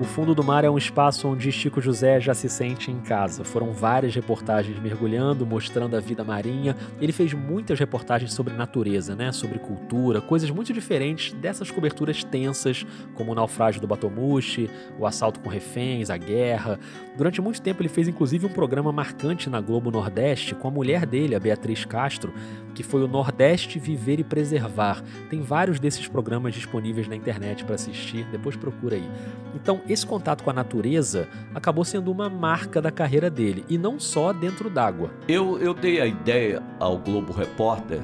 Fundo 0.07 0.34
do 0.34 0.42
Mar 0.42 0.64
é 0.64 0.70
um 0.70 0.78
espaço 0.78 1.28
onde 1.28 1.52
Chico 1.52 1.80
José 1.80 2.18
já 2.20 2.32
se 2.32 2.48
sente 2.48 2.90
em 2.90 3.00
casa. 3.00 3.44
Foram 3.44 3.72
várias 3.72 4.14
reportagens 4.14 4.78
mergulhando, 4.78 5.44
mostrando 5.44 5.94
a 5.94 6.00
vida 6.00 6.24
marinha. 6.24 6.74
Ele 7.00 7.12
fez 7.12 7.34
muitas 7.34 7.78
reportagens 7.78 8.32
sobre 8.32 8.54
natureza, 8.54 9.14
né? 9.14 9.30
sobre 9.30 9.59
cultura, 9.59 10.20
coisas 10.22 10.48
muito 10.50 10.72
diferentes 10.72 11.32
dessas 11.34 11.70
coberturas 11.70 12.24
tensas, 12.24 12.86
como 13.14 13.32
o 13.32 13.34
naufrágio 13.34 13.80
do 13.80 13.86
Batomushi, 13.86 14.70
o 14.98 15.07
assalto 15.07 15.40
com 15.40 15.50
reféns, 15.50 16.09
a 16.09 16.16
guerra. 16.16 16.78
Durante 17.16 17.42
muito 17.42 17.61
tempo 17.61 17.82
ele 17.82 17.88
fez 17.88 18.09
inclusive 18.09 18.46
um 18.46 18.50
programa 18.50 18.90
marcante 18.92 19.50
na 19.50 19.61
Globo 19.61 19.90
Nordeste 19.90 20.54
com 20.54 20.68
a 20.68 20.70
mulher 20.70 21.04
dele, 21.04 21.34
a 21.34 21.40
Beatriz 21.40 21.84
Castro, 21.84 22.32
que 22.74 22.82
foi 22.82 23.02
o 23.02 23.09
Nordeste 23.09 23.78
Viver 23.78 24.20
e 24.20 24.24
Preservar. 24.24 25.02
Tem 25.28 25.42
vários 25.42 25.80
desses 25.80 26.07
programas 26.09 26.54
disponíveis 26.54 27.09
na 27.09 27.16
internet 27.16 27.64
para 27.64 27.74
assistir, 27.74 28.24
depois 28.30 28.57
procura 28.57 28.96
aí. 28.96 29.11
Então, 29.54 29.80
esse 29.97 30.07
contato 30.07 30.44
com 30.44 30.51
a 30.51 30.53
natureza 30.53 31.26
acabou 31.55 31.84
sendo 31.84 32.12
uma 32.12 32.28
marca 32.28 32.82
da 32.82 32.90
carreira 32.90 33.30
dele, 33.30 33.64
e 33.66 33.78
não 33.78 33.99
só 33.99 34.32
dentro 34.32 34.68
d'água. 34.68 35.11
Eu, 35.26 35.59
eu 35.59 35.72
dei 35.72 36.01
a 36.01 36.07
ideia 36.07 36.62
ao 36.78 36.99
Globo 36.99 37.32
Repórter 37.32 38.01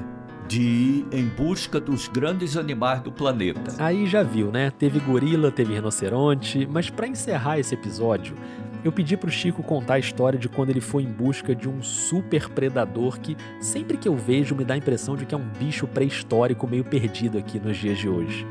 de 0.47 0.61
ir 0.61 1.07
em 1.11 1.25
busca 1.25 1.79
dos 1.79 2.07
grandes 2.07 2.57
animais 2.57 3.01
do 3.01 3.11
planeta. 3.11 3.75
Aí 3.77 4.05
já 4.07 4.23
viu, 4.23 4.51
né? 4.51 4.71
Teve 4.71 4.99
gorila, 4.99 5.51
teve 5.51 5.73
rinoceronte, 5.73 6.67
mas 6.69 6.89
para 6.89 7.07
encerrar 7.07 7.59
esse 7.59 7.73
episódio, 7.73 8.35
eu 8.83 8.91
pedi 8.91 9.15
pro 9.15 9.31
Chico 9.31 9.63
contar 9.63 9.93
a 9.93 9.99
história 9.99 10.37
de 10.37 10.49
quando 10.49 10.71
ele 10.71 10.81
foi 10.81 11.03
em 11.03 11.11
busca 11.11 11.55
de 11.55 11.69
um 11.69 11.81
super 11.81 12.49
predador 12.49 13.19
que 13.19 13.37
sempre 13.61 13.97
que 13.97 14.07
eu 14.07 14.15
vejo 14.15 14.55
me 14.55 14.65
dá 14.65 14.73
a 14.73 14.77
impressão 14.77 15.15
de 15.15 15.25
que 15.25 15.33
é 15.33 15.37
um 15.37 15.47
bicho 15.59 15.87
pré-histórico 15.87 16.67
meio 16.67 16.83
perdido 16.83 17.37
aqui 17.37 17.59
nos 17.59 17.77
dias 17.77 17.97
de 17.97 18.09
hoje. 18.09 18.45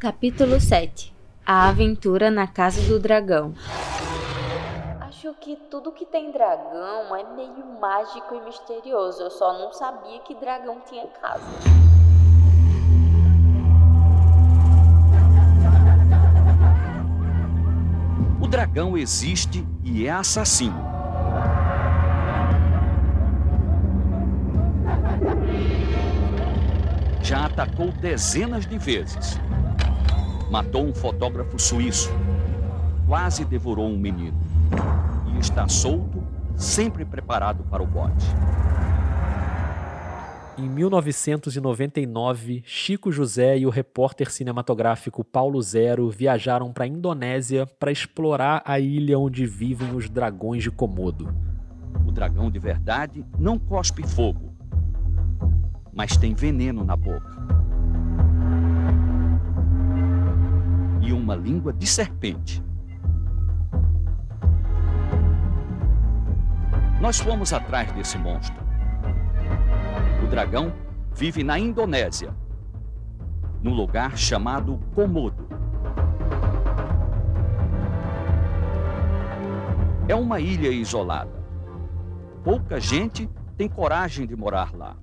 Capítulo 0.00 0.58
7 0.58 1.14
A 1.44 1.68
aventura 1.68 2.30
na 2.30 2.46
casa 2.46 2.80
do 2.88 2.98
dragão. 2.98 3.52
Acho 4.98 5.34
que 5.34 5.56
tudo 5.70 5.92
que 5.92 6.06
tem 6.06 6.32
dragão 6.32 7.14
é 7.14 7.36
meio 7.36 7.78
mágico 7.78 8.34
e 8.34 8.40
misterioso. 8.40 9.24
Eu 9.24 9.30
só 9.30 9.58
não 9.58 9.70
sabia 9.74 10.18
que 10.20 10.34
dragão 10.36 10.80
tinha 10.88 11.06
casa. 11.06 11.44
O 18.40 18.48
dragão 18.48 18.96
existe 18.96 19.68
e 19.84 20.06
é 20.06 20.10
assassino. 20.12 20.82
Já 27.22 27.44
atacou 27.44 27.92
dezenas 27.92 28.64
de 28.64 28.78
vezes. 28.78 29.38
Matou 30.50 30.84
um 30.84 30.92
fotógrafo 30.92 31.56
suíço. 31.60 32.10
Quase 33.06 33.44
devorou 33.44 33.88
um 33.88 33.96
menino. 33.96 34.36
E 35.32 35.38
está 35.38 35.68
solto, 35.68 36.24
sempre 36.56 37.04
preparado 37.04 37.62
para 37.70 37.80
o 37.80 37.86
bote. 37.86 38.26
Em 40.58 40.68
1999, 40.68 42.64
Chico 42.66 43.12
José 43.12 43.58
e 43.58 43.66
o 43.66 43.70
repórter 43.70 44.28
cinematográfico 44.28 45.22
Paulo 45.22 45.62
Zero 45.62 46.10
viajaram 46.10 46.72
para 46.72 46.82
a 46.84 46.88
Indonésia 46.88 47.64
para 47.64 47.92
explorar 47.92 48.60
a 48.64 48.80
ilha 48.80 49.16
onde 49.20 49.46
vivem 49.46 49.94
os 49.94 50.10
dragões 50.10 50.64
de 50.64 50.70
Komodo. 50.70 51.32
O 52.04 52.10
dragão 52.10 52.50
de 52.50 52.58
verdade 52.58 53.24
não 53.38 53.56
cospe 53.56 54.02
fogo, 54.04 54.52
mas 55.92 56.16
tem 56.16 56.34
veneno 56.34 56.84
na 56.84 56.96
boca. 56.96 57.59
Uma 61.12 61.34
língua 61.36 61.72
de 61.72 61.86
serpente. 61.86 62.62
Nós 67.00 67.20
fomos 67.20 67.52
atrás 67.52 67.92
desse 67.92 68.16
monstro. 68.16 68.60
O 70.24 70.26
dragão 70.28 70.72
vive 71.14 71.44
na 71.44 71.58
Indonésia, 71.58 72.34
num 73.62 73.74
lugar 73.74 74.16
chamado 74.16 74.78
Komodo. 74.94 75.48
É 80.08 80.14
uma 80.14 80.40
ilha 80.40 80.68
isolada. 80.68 81.44
Pouca 82.42 82.80
gente 82.80 83.28
tem 83.56 83.68
coragem 83.68 84.26
de 84.26 84.34
morar 84.34 84.74
lá. 84.74 84.96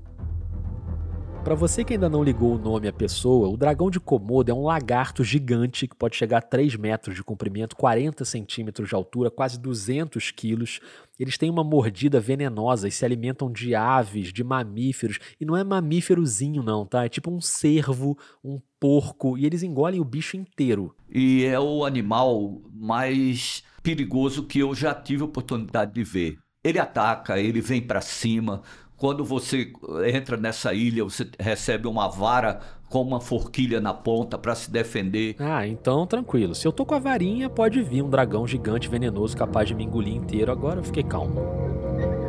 Para 1.48 1.56
você 1.56 1.82
que 1.82 1.94
ainda 1.94 2.10
não 2.10 2.26
ligou 2.26 2.56
o 2.56 2.58
nome 2.58 2.90
à 2.90 2.92
pessoa, 2.92 3.48
o 3.48 3.56
dragão 3.56 3.90
de 3.90 4.02
Komodo 4.02 4.52
é 4.52 4.54
um 4.54 4.66
lagarto 4.66 5.24
gigante 5.24 5.88
que 5.88 5.96
pode 5.96 6.18
chegar 6.18 6.40
a 6.40 6.42
3 6.42 6.76
metros 6.76 7.16
de 7.16 7.24
comprimento, 7.24 7.74
40 7.78 8.26
centímetros 8.26 8.90
de 8.90 8.94
altura, 8.94 9.32
quase 9.32 9.58
200 9.58 10.30
quilos. 10.32 10.82
Eles 11.18 11.38
têm 11.38 11.50
uma 11.50 11.64
mordida 11.64 12.20
venenosa 12.20 12.90
e 12.90 12.92
se 12.92 13.06
alimentam 13.06 13.50
de 13.50 13.74
aves, 13.74 14.34
de 14.34 14.44
mamíferos. 14.44 15.20
E 15.40 15.46
não 15.46 15.56
é 15.56 15.64
mamíferozinho, 15.64 16.62
não, 16.62 16.86
tá? 16.86 17.06
É 17.06 17.10
tipo 17.10 17.32
um 17.32 17.40
cervo, 17.40 18.18
um 18.44 18.60
porco, 18.78 19.38
e 19.38 19.46
eles 19.46 19.64
engolem 19.64 20.02
o 20.02 20.06
bicho 20.06 20.36
inteiro. 20.36 20.94
E 21.10 21.46
é 21.46 21.58
o 21.58 21.86
animal 21.86 22.62
mais 22.74 23.64
perigoso 23.82 24.44
que 24.44 24.60
eu 24.60 24.76
já 24.76 24.94
tive 24.94 25.24
oportunidade 25.24 25.94
de 25.94 26.04
ver. 26.04 26.38
Ele 26.62 26.80
ataca, 26.80 27.40
ele 27.40 27.62
vem 27.62 27.82
para 27.82 28.02
cima. 28.02 28.62
Quando 28.98 29.24
você 29.24 29.72
entra 30.12 30.36
nessa 30.36 30.74
ilha, 30.74 31.04
você 31.04 31.30
recebe 31.40 31.88
uma 31.88 32.08
vara 32.08 32.62
com 32.90 33.00
uma 33.04 33.22
forquilha 33.22 33.80
na 33.80 33.94
ponta 33.94 34.40
para 34.40 34.56
se 34.56 34.72
defender. 34.72 35.36
Ah, 35.38 35.68
então 35.68 36.08
tranquilo. 36.08 36.56
Se 36.56 36.68
eu 36.68 36.72
tô 36.72 36.84
com 36.84 36.96
a 36.96 37.00
varinha, 37.00 37.48
pode 37.48 37.80
vir 37.84 38.02
um 38.02 38.10
dragão 38.10 38.48
gigante 38.48 38.90
venenoso 38.90 39.38
capaz 39.38 39.68
de 39.68 39.76
me 39.76 39.84
engolir 39.84 40.16
inteiro. 40.16 40.52
Agora 40.52 40.80
eu 40.80 40.84
fiquei 40.84 41.04
calmo. 41.04 41.36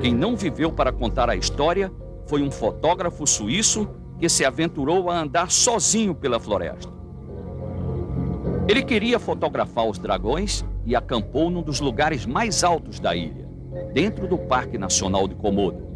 Quem 0.02 0.14
não 0.14 0.36
viveu 0.36 0.70
para 0.70 0.92
contar 0.92 1.30
a 1.30 1.36
história 1.36 1.90
foi 2.26 2.42
um 2.42 2.50
fotógrafo 2.50 3.26
suíço 3.26 3.88
que 4.18 4.28
se 4.28 4.44
aventurou 4.44 5.08
a 5.08 5.20
andar 5.20 5.50
sozinho 5.50 6.14
pela 6.14 6.38
floresta. 6.38 6.92
Ele 8.68 8.82
queria 8.82 9.18
fotografar 9.18 9.88
os 9.88 9.98
dragões 9.98 10.62
e 10.84 10.94
acampou 10.94 11.48
num 11.48 11.62
dos 11.62 11.80
lugares 11.80 12.26
mais 12.26 12.62
altos 12.62 13.00
da 13.00 13.16
ilha, 13.16 13.48
dentro 13.94 14.28
do 14.28 14.36
Parque 14.36 14.76
Nacional 14.76 15.26
de 15.26 15.34
Komodo. 15.34 15.88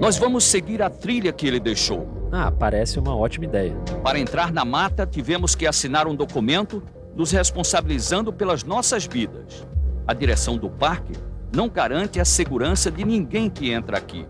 Nós 0.00 0.18
vamos 0.18 0.44
seguir 0.44 0.82
a 0.82 0.90
trilha 0.90 1.32
que 1.32 1.46
ele 1.46 1.58
deixou. 1.58 2.28
Ah, 2.30 2.50
parece 2.50 2.98
uma 2.98 3.16
ótima 3.16 3.46
ideia. 3.46 3.74
Para 4.02 4.18
entrar 4.18 4.52
na 4.52 4.64
mata, 4.64 5.06
tivemos 5.06 5.54
que 5.54 5.66
assinar 5.66 6.06
um 6.06 6.14
documento 6.14 6.82
nos 7.14 7.32
responsabilizando 7.32 8.30
pelas 8.30 8.62
nossas 8.62 9.06
vidas. 9.06 9.66
A 10.06 10.12
direção 10.12 10.58
do 10.58 10.68
parque 10.68 11.14
não 11.54 11.68
garante 11.68 12.20
a 12.20 12.26
segurança 12.26 12.90
de 12.90 13.04
ninguém 13.04 13.48
que 13.48 13.70
entra 13.70 13.96
aqui. 13.96 14.26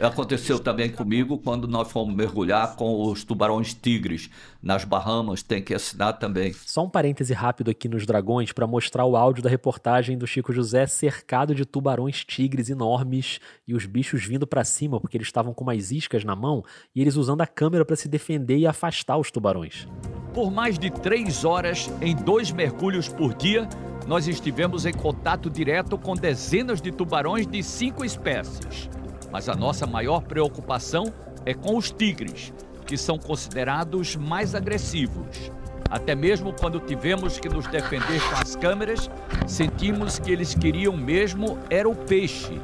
Aconteceu 0.00 0.58
também 0.58 0.90
comigo 0.90 1.38
quando 1.38 1.68
nós 1.68 1.90
fomos 1.90 2.14
mergulhar 2.14 2.74
com 2.76 3.02
os 3.02 3.22
tubarões 3.22 3.74
tigres 3.74 4.30
nas 4.62 4.84
Bahamas, 4.84 5.42
tem 5.42 5.62
que 5.62 5.74
assinar 5.74 6.18
também. 6.18 6.52
Só 6.52 6.84
um 6.84 6.90
parêntese 6.90 7.34
rápido 7.34 7.70
aqui 7.70 7.88
nos 7.88 8.06
dragões 8.06 8.52
para 8.52 8.66
mostrar 8.66 9.04
o 9.04 9.16
áudio 9.16 9.42
da 9.42 9.50
reportagem 9.50 10.16
do 10.16 10.26
Chico 10.26 10.52
José 10.52 10.86
cercado 10.86 11.54
de 11.54 11.64
tubarões 11.64 12.24
tigres 12.24 12.70
enormes 12.70 13.38
e 13.66 13.74
os 13.74 13.84
bichos 13.84 14.24
vindo 14.24 14.46
para 14.46 14.64
cima 14.64 15.00
porque 15.00 15.16
eles 15.16 15.28
estavam 15.28 15.52
com 15.52 15.64
umas 15.64 15.90
iscas 15.90 16.24
na 16.24 16.34
mão 16.34 16.64
e 16.94 17.00
eles 17.00 17.16
usando 17.16 17.42
a 17.42 17.46
câmera 17.46 17.84
para 17.84 17.96
se 17.96 18.08
defender 18.08 18.58
e 18.58 18.66
afastar 18.66 19.18
os 19.18 19.30
tubarões. 19.30 19.86
Por 20.32 20.50
mais 20.50 20.78
de 20.78 20.90
três 20.90 21.44
horas, 21.44 21.90
em 22.00 22.14
dois 22.14 22.50
mergulhos 22.50 23.08
por 23.08 23.34
dia, 23.34 23.68
nós 24.06 24.28
estivemos 24.28 24.86
em 24.86 24.92
contato 24.92 25.50
direto 25.50 25.98
com 25.98 26.14
dezenas 26.14 26.80
de 26.80 26.92
tubarões 26.92 27.46
de 27.46 27.62
cinco 27.62 28.04
espécies. 28.04 28.88
Mas 29.30 29.48
a 29.48 29.54
nossa 29.54 29.86
maior 29.86 30.22
preocupação 30.22 31.12
é 31.44 31.54
com 31.54 31.76
os 31.76 31.90
tigres, 31.90 32.52
que 32.86 32.96
são 32.96 33.18
considerados 33.18 34.16
mais 34.16 34.54
agressivos. 34.54 35.50
Até 35.90 36.14
mesmo 36.14 36.52
quando 36.52 36.80
tivemos 36.80 37.38
que 37.38 37.48
nos 37.48 37.66
defender 37.66 38.20
com 38.28 38.36
as 38.36 38.56
câmeras, 38.56 39.10
sentimos 39.46 40.18
que 40.18 40.32
eles 40.32 40.54
queriam 40.54 40.96
mesmo 40.96 41.58
era 41.70 41.88
o 41.88 41.94
peixe. 41.94 42.60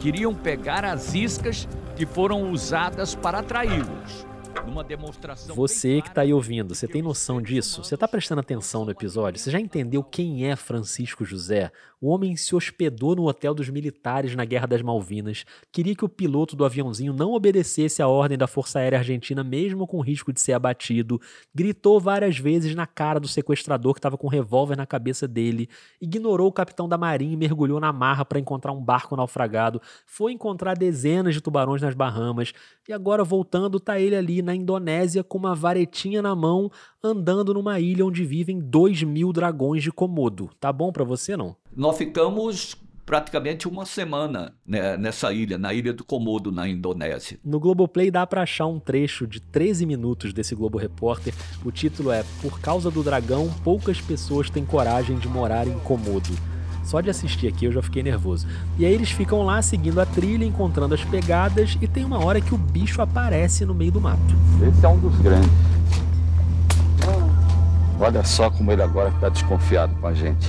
Queriam 0.00 0.34
pegar 0.34 0.84
as 0.84 1.14
iscas 1.14 1.68
que 1.94 2.06
foram 2.06 2.50
usadas 2.50 3.14
para 3.14 3.40
atraí-los. 3.40 4.26
Você 5.54 6.02
que 6.02 6.08
está 6.08 6.22
aí 6.22 6.32
ouvindo, 6.32 6.74
você 6.74 6.88
tem 6.88 7.02
noção 7.02 7.40
disso? 7.40 7.82
Você 7.84 7.94
está 7.94 8.06
prestando 8.06 8.40
atenção 8.40 8.84
no 8.84 8.90
episódio? 8.90 9.40
Você 9.40 9.50
já 9.50 9.60
entendeu 9.60 10.02
quem 10.02 10.46
é 10.46 10.56
Francisco 10.56 11.24
José? 11.24 11.70
O 12.00 12.08
homem 12.08 12.34
se 12.34 12.54
hospedou 12.56 13.14
no 13.14 13.28
hotel 13.28 13.54
dos 13.54 13.68
militares 13.68 14.34
na 14.34 14.44
Guerra 14.44 14.66
das 14.66 14.82
Malvinas, 14.82 15.44
queria 15.70 15.94
que 15.94 16.04
o 16.04 16.08
piloto 16.08 16.56
do 16.56 16.64
aviãozinho 16.64 17.12
não 17.12 17.32
obedecesse 17.32 18.02
a 18.02 18.08
ordem 18.08 18.36
da 18.36 18.48
Força 18.48 18.80
Aérea 18.80 18.98
Argentina, 18.98 19.44
mesmo 19.44 19.86
com 19.86 20.00
risco 20.00 20.32
de 20.32 20.40
ser 20.40 20.52
abatido, 20.52 21.20
gritou 21.54 22.00
várias 22.00 22.36
vezes 22.36 22.74
na 22.74 22.88
cara 22.88 23.20
do 23.20 23.28
sequestrador 23.28 23.94
que 23.94 24.00
estava 24.00 24.18
com 24.18 24.26
um 24.26 24.30
revólver 24.30 24.76
na 24.76 24.84
cabeça 24.84 25.28
dele, 25.28 25.68
ignorou 26.00 26.48
o 26.48 26.52
capitão 26.52 26.88
da 26.88 26.98
Marinha 26.98 27.34
e 27.34 27.36
mergulhou 27.36 27.78
na 27.78 27.92
marra 27.92 28.24
para 28.24 28.40
encontrar 28.40 28.72
um 28.72 28.82
barco 28.82 29.14
naufragado, 29.14 29.80
foi 30.04 30.32
encontrar 30.32 30.76
dezenas 30.76 31.34
de 31.34 31.40
tubarões 31.40 31.80
nas 31.80 31.94
Bahamas. 31.94 32.52
E 32.88 32.92
agora 32.92 33.22
voltando 33.22 33.78
tá 33.78 34.00
ele 34.00 34.16
ali 34.16 34.41
na 34.42 34.54
Indonésia 34.54 35.22
com 35.22 35.38
uma 35.38 35.54
varetinha 35.54 36.20
na 36.20 36.34
mão, 36.34 36.70
andando 37.02 37.54
numa 37.54 37.80
ilha 37.80 38.04
onde 38.04 38.24
vivem 38.24 38.58
dois 38.60 39.02
mil 39.02 39.32
dragões 39.32 39.82
de 39.82 39.90
Komodo. 39.90 40.50
Tá 40.60 40.72
bom 40.72 40.92
para 40.92 41.04
você 41.04 41.36
não? 41.36 41.56
Nós 41.74 41.96
ficamos 41.96 42.76
praticamente 43.04 43.68
uma 43.68 43.84
semana 43.84 44.54
né, 44.66 44.96
nessa 44.96 45.32
ilha, 45.32 45.58
na 45.58 45.74
ilha 45.74 45.92
do 45.92 46.04
Komodo, 46.04 46.52
na 46.52 46.68
Indonésia. 46.68 47.38
No 47.44 47.58
Globoplay 47.58 48.10
dá 48.10 48.26
para 48.26 48.42
achar 48.42 48.66
um 48.66 48.78
trecho 48.78 49.26
de 49.26 49.40
13 49.40 49.84
minutos 49.86 50.32
desse 50.32 50.54
Globo 50.54 50.78
Repórter. 50.78 51.34
O 51.64 51.70
título 51.70 52.10
é 52.10 52.24
Por 52.40 52.60
causa 52.60 52.90
do 52.90 53.02
dragão, 53.02 53.52
poucas 53.64 54.00
pessoas 54.00 54.48
têm 54.48 54.64
coragem 54.64 55.18
de 55.18 55.28
morar 55.28 55.66
em 55.66 55.78
Komodo. 55.80 56.51
Só 56.92 57.00
de 57.00 57.08
assistir 57.08 57.48
aqui 57.48 57.64
eu 57.64 57.72
já 57.72 57.80
fiquei 57.80 58.02
nervoso. 58.02 58.46
E 58.78 58.84
aí 58.84 58.92
eles 58.92 59.10
ficam 59.10 59.42
lá 59.44 59.62
seguindo 59.62 59.98
a 59.98 60.04
trilha, 60.04 60.44
encontrando 60.44 60.94
as 60.94 61.02
pegadas, 61.02 61.78
e 61.80 61.88
tem 61.88 62.04
uma 62.04 62.22
hora 62.22 62.38
que 62.38 62.54
o 62.54 62.58
bicho 62.58 63.00
aparece 63.00 63.64
no 63.64 63.72
meio 63.72 63.90
do 63.90 63.98
mato. 63.98 64.20
Esse 64.68 64.84
é 64.84 64.88
um 64.90 64.98
dos 64.98 65.16
grandes. 65.16 65.48
Olha 67.98 68.22
só 68.22 68.50
como 68.50 68.70
ele 68.70 68.82
agora 68.82 69.08
está 69.08 69.30
desconfiado 69.30 69.94
com 70.02 70.06
a 70.06 70.12
gente. 70.12 70.46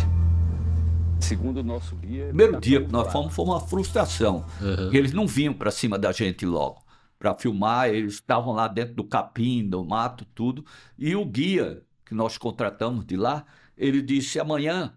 Segundo 1.21 1.61
o 1.61 1.63
nosso 1.63 1.95
guia. 1.95 2.25
Primeiro 2.25 2.59
dia 2.59 2.83
que 2.83 2.91
nós 2.91 3.09
fomos 3.09 3.33
foi 3.33 3.45
uma 3.45 3.61
frustração. 3.61 4.43
Uhum. 4.59 4.89
Eles 4.91 5.13
não 5.13 5.25
vinham 5.25 5.53
para 5.53 5.71
cima 5.71 5.97
da 5.97 6.11
gente 6.11 6.45
logo 6.45 6.83
para 7.17 7.33
filmar, 7.35 7.87
eles 7.87 8.15
estavam 8.15 8.51
lá 8.51 8.67
dentro 8.67 8.95
do 8.95 9.05
capim, 9.05 9.65
do 9.65 9.81
mato, 9.85 10.25
tudo. 10.35 10.65
E 10.99 11.15
o 11.15 11.23
guia 11.23 11.83
que 12.05 12.13
nós 12.13 12.37
contratamos 12.37 13.05
de 13.05 13.15
lá, 13.15 13.45
ele 13.77 14.01
disse: 14.01 14.41
amanhã 14.41 14.91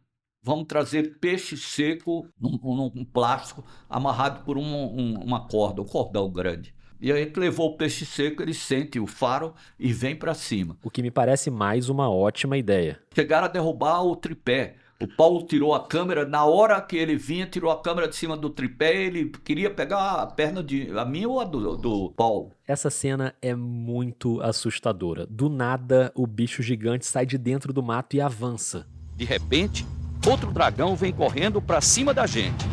vamos 0.46 0.66
trazer 0.68 1.18
peixe 1.18 1.56
seco 1.56 2.28
num, 2.40 2.56
num 2.94 3.04
plástico 3.04 3.64
amarrado 3.90 4.44
por 4.44 4.56
um, 4.56 4.62
um, 4.62 5.14
uma 5.18 5.48
corda, 5.48 5.82
um 5.82 5.84
cordão 5.84 6.30
grande. 6.30 6.72
E 7.00 7.10
aí 7.10 7.26
que 7.26 7.40
levou 7.40 7.72
o 7.72 7.76
peixe 7.76 8.06
seco, 8.06 8.42
ele 8.42 8.54
sente 8.54 9.00
o 9.00 9.08
faro 9.08 9.52
e 9.78 9.92
vem 9.92 10.14
para 10.14 10.34
cima. 10.34 10.78
O 10.84 10.88
que 10.88 11.02
me 11.02 11.10
parece 11.10 11.50
mais 11.50 11.88
uma 11.88 12.08
ótima 12.08 12.56
ideia. 12.56 13.00
Chegaram 13.12 13.46
a 13.46 13.50
derrubar 13.50 14.02
o 14.02 14.14
tripé. 14.14 14.76
O 15.02 15.06
Paulo 15.06 15.44
tirou 15.44 15.74
a 15.74 15.86
câmera, 15.86 16.24
na 16.24 16.46
hora 16.46 16.80
que 16.80 16.96
ele 16.96 17.16
vinha, 17.16 17.44
tirou 17.44 17.70
a 17.70 17.82
câmera 17.82 18.08
de 18.08 18.16
cima 18.16 18.34
do 18.34 18.48
tripé, 18.48 19.04
ele 19.04 19.28
queria 19.44 19.68
pegar 19.68 20.22
a 20.22 20.26
perna 20.26 20.62
de 20.62 20.90
a 20.96 21.04
minha 21.04 21.28
ou 21.28 21.38
a 21.38 21.44
do, 21.44 21.76
do 21.76 22.10
Paulo. 22.12 22.52
Essa 22.66 22.88
cena 22.88 23.34
é 23.42 23.54
muito 23.54 24.40
assustadora. 24.40 25.26
Do 25.26 25.50
nada, 25.50 26.10
o 26.14 26.26
bicho 26.26 26.62
gigante 26.62 27.04
sai 27.04 27.26
de 27.26 27.36
dentro 27.36 27.74
do 27.74 27.82
mato 27.82 28.16
e 28.16 28.22
avança. 28.22 28.86
De 29.14 29.26
repente, 29.26 29.84
outro 30.26 30.52
dragão 30.52 30.94
vem 30.94 31.12
correndo 31.12 31.60
para 31.60 31.80
cima 31.80 32.14
da 32.14 32.26
gente. 32.26 32.64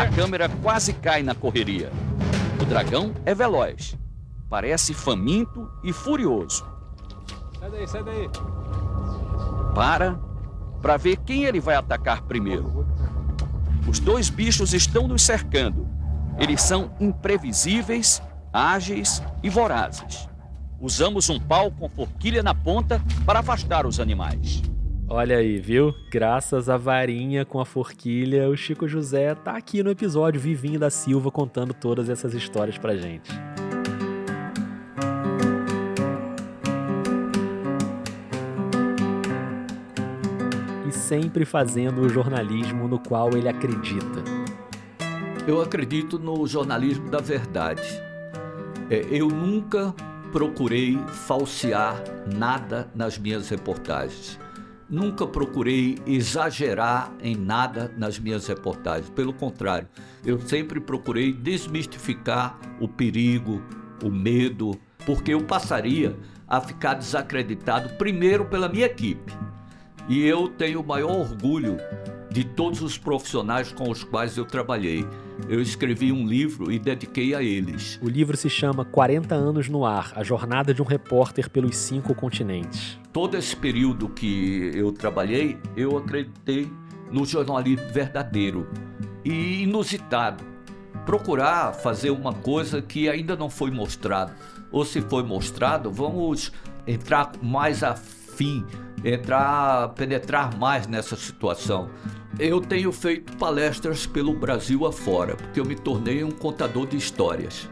A 0.00 0.08
câmera 0.14 0.48
quase 0.48 0.92
cai 0.92 1.22
na 1.22 1.34
correria. 1.34 1.90
O 2.60 2.64
dragão 2.64 3.14
é 3.24 3.34
veloz. 3.34 3.96
Parece 4.48 4.94
faminto 4.94 5.70
e 5.82 5.92
furioso. 5.92 6.64
Sai 7.58 7.70
daí, 7.70 7.88
sai 7.88 8.02
daí. 8.04 8.30
Para 9.74 10.18
para 10.86 10.96
ver 10.96 11.16
quem 11.16 11.44
ele 11.44 11.58
vai 11.58 11.74
atacar 11.74 12.22
primeiro. 12.22 12.86
Os 13.88 13.98
dois 13.98 14.30
bichos 14.30 14.72
estão 14.72 15.08
nos 15.08 15.22
cercando. 15.22 15.88
Eles 16.38 16.62
são 16.62 16.94
imprevisíveis, 17.00 18.22
ágeis 18.52 19.22
e 19.42 19.48
vorazes. 19.50 20.28
Usamos 20.78 21.30
um 21.30 21.40
pau 21.40 21.70
com 21.70 21.88
forquilha 21.88 22.42
na 22.42 22.54
ponta 22.54 23.02
para 23.24 23.38
afastar 23.38 23.86
os 23.86 23.98
animais. 23.98 24.62
Olha 25.08 25.38
aí, 25.38 25.58
viu? 25.58 25.94
Graças 26.10 26.68
à 26.68 26.76
varinha 26.76 27.46
com 27.46 27.58
a 27.60 27.64
forquilha, 27.64 28.48
o 28.50 28.56
Chico 28.56 28.86
José 28.86 29.34
tá 29.34 29.56
aqui 29.56 29.82
no 29.82 29.90
episódio 29.90 30.40
Vivinho 30.40 30.78
da 30.78 30.90
Silva 30.90 31.30
contando 31.30 31.72
todas 31.72 32.10
essas 32.10 32.34
histórias 32.34 32.76
pra 32.76 32.94
gente. 32.94 33.30
E 40.86 40.92
sempre 40.92 41.46
fazendo 41.46 42.02
o 42.02 42.08
jornalismo 42.08 42.86
no 42.86 42.98
qual 42.98 43.30
ele 43.34 43.48
acredita. 43.48 44.22
Eu 45.46 45.62
acredito 45.62 46.18
no 46.18 46.46
jornalismo 46.46 47.08
da 47.08 47.18
verdade. 47.18 47.88
É, 48.90 49.06
eu 49.10 49.28
nunca 49.28 49.94
procurei 50.32 50.98
falsear 51.26 52.02
nada 52.34 52.90
nas 52.94 53.18
minhas 53.18 53.48
reportagens. 53.48 54.38
Nunca 54.88 55.26
procurei 55.26 55.98
exagerar 56.06 57.12
em 57.20 57.34
nada 57.34 57.92
nas 57.96 58.18
minhas 58.18 58.46
reportagens. 58.46 59.10
Pelo 59.10 59.32
contrário, 59.32 59.88
eu 60.24 60.40
sempre 60.40 60.78
procurei 60.78 61.32
desmistificar 61.32 62.58
o 62.80 62.86
perigo, 62.86 63.60
o 64.02 64.10
medo, 64.10 64.78
porque 65.04 65.34
eu 65.34 65.42
passaria 65.42 66.16
a 66.46 66.60
ficar 66.60 66.94
desacreditado 66.94 67.94
primeiro 67.94 68.44
pela 68.44 68.68
minha 68.68 68.86
equipe. 68.86 69.32
E 70.08 70.24
eu 70.24 70.48
tenho 70.48 70.80
o 70.80 70.86
maior 70.86 71.18
orgulho 71.18 71.78
de 72.36 72.44
todos 72.44 72.82
os 72.82 72.98
profissionais 72.98 73.72
com 73.72 73.90
os 73.90 74.04
quais 74.04 74.36
eu 74.36 74.44
trabalhei. 74.44 75.06
Eu 75.48 75.58
escrevi 75.58 76.12
um 76.12 76.26
livro 76.26 76.70
e 76.70 76.78
dediquei 76.78 77.34
a 77.34 77.42
eles. 77.42 77.98
O 78.02 78.10
livro 78.10 78.36
se 78.36 78.50
chama 78.50 78.84
40 78.84 79.34
anos 79.34 79.70
no 79.70 79.86
ar: 79.86 80.12
A 80.14 80.22
jornada 80.22 80.74
de 80.74 80.82
um 80.82 80.84
repórter 80.84 81.48
pelos 81.48 81.78
cinco 81.78 82.14
continentes. 82.14 82.98
Todo 83.10 83.38
esse 83.38 83.56
período 83.56 84.10
que 84.10 84.70
eu 84.74 84.92
trabalhei, 84.92 85.58
eu 85.74 85.96
acreditei 85.96 86.70
no 87.10 87.24
jornalismo 87.24 87.88
verdadeiro 87.90 88.68
e 89.24 89.62
inusitado. 89.62 90.44
Procurar 91.06 91.72
fazer 91.72 92.10
uma 92.10 92.34
coisa 92.34 92.82
que 92.82 93.08
ainda 93.08 93.34
não 93.34 93.48
foi 93.48 93.70
mostrado. 93.70 94.34
Ou 94.70 94.84
se 94.84 95.00
foi 95.00 95.22
mostrado, 95.22 95.90
vamos 95.90 96.52
entrar 96.86 97.32
mais 97.40 97.82
afim, 97.82 98.62
entrar, 99.04 99.88
penetrar 99.90 100.56
mais 100.58 100.86
nessa 100.86 101.16
situação. 101.16 101.90
Eu 102.38 102.60
tenho 102.60 102.92
feito 102.92 103.36
palestras 103.36 104.06
pelo 104.06 104.34
Brasil 104.34 104.86
afora, 104.86 105.36
porque 105.36 105.58
eu 105.58 105.64
me 105.64 105.74
tornei 105.74 106.22
um 106.22 106.30
contador 106.30 106.86
de 106.86 106.96
histórias. 106.96 107.68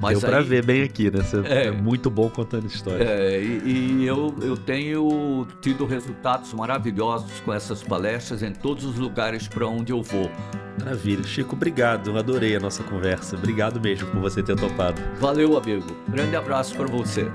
Mas 0.00 0.20
Deu 0.20 0.28
aí, 0.28 0.34
pra 0.34 0.42
ver 0.42 0.64
bem 0.64 0.82
aqui, 0.82 1.10
né? 1.10 1.22
Você 1.22 1.40
é, 1.46 1.66
é 1.66 1.70
muito 1.70 2.10
bom 2.10 2.28
contando 2.28 2.66
histórias. 2.66 3.08
É, 3.08 3.40
e, 3.40 4.00
e 4.00 4.06
eu, 4.06 4.34
eu 4.42 4.56
tenho 4.56 5.46
tido 5.60 5.86
resultados 5.86 6.52
maravilhosos 6.52 7.40
com 7.40 7.52
essas 7.52 7.82
palestras 7.82 8.42
em 8.42 8.52
todos 8.52 8.84
os 8.84 8.96
lugares 8.96 9.48
para 9.48 9.66
onde 9.66 9.92
eu 9.92 10.02
vou. 10.02 10.30
Maravilha. 10.78 11.24
Chico, 11.24 11.54
obrigado. 11.54 12.10
Eu 12.10 12.18
adorei 12.18 12.56
a 12.56 12.60
nossa 12.60 12.82
conversa. 12.82 13.36
Obrigado 13.36 13.80
mesmo 13.80 14.08
por 14.10 14.20
você 14.20 14.42
ter 14.42 14.56
topado. 14.56 15.00
Valeu, 15.18 15.56
amigo. 15.56 15.86
Grande 16.08 16.36
abraço 16.36 16.76
para 16.76 16.86
você. 16.86 17.30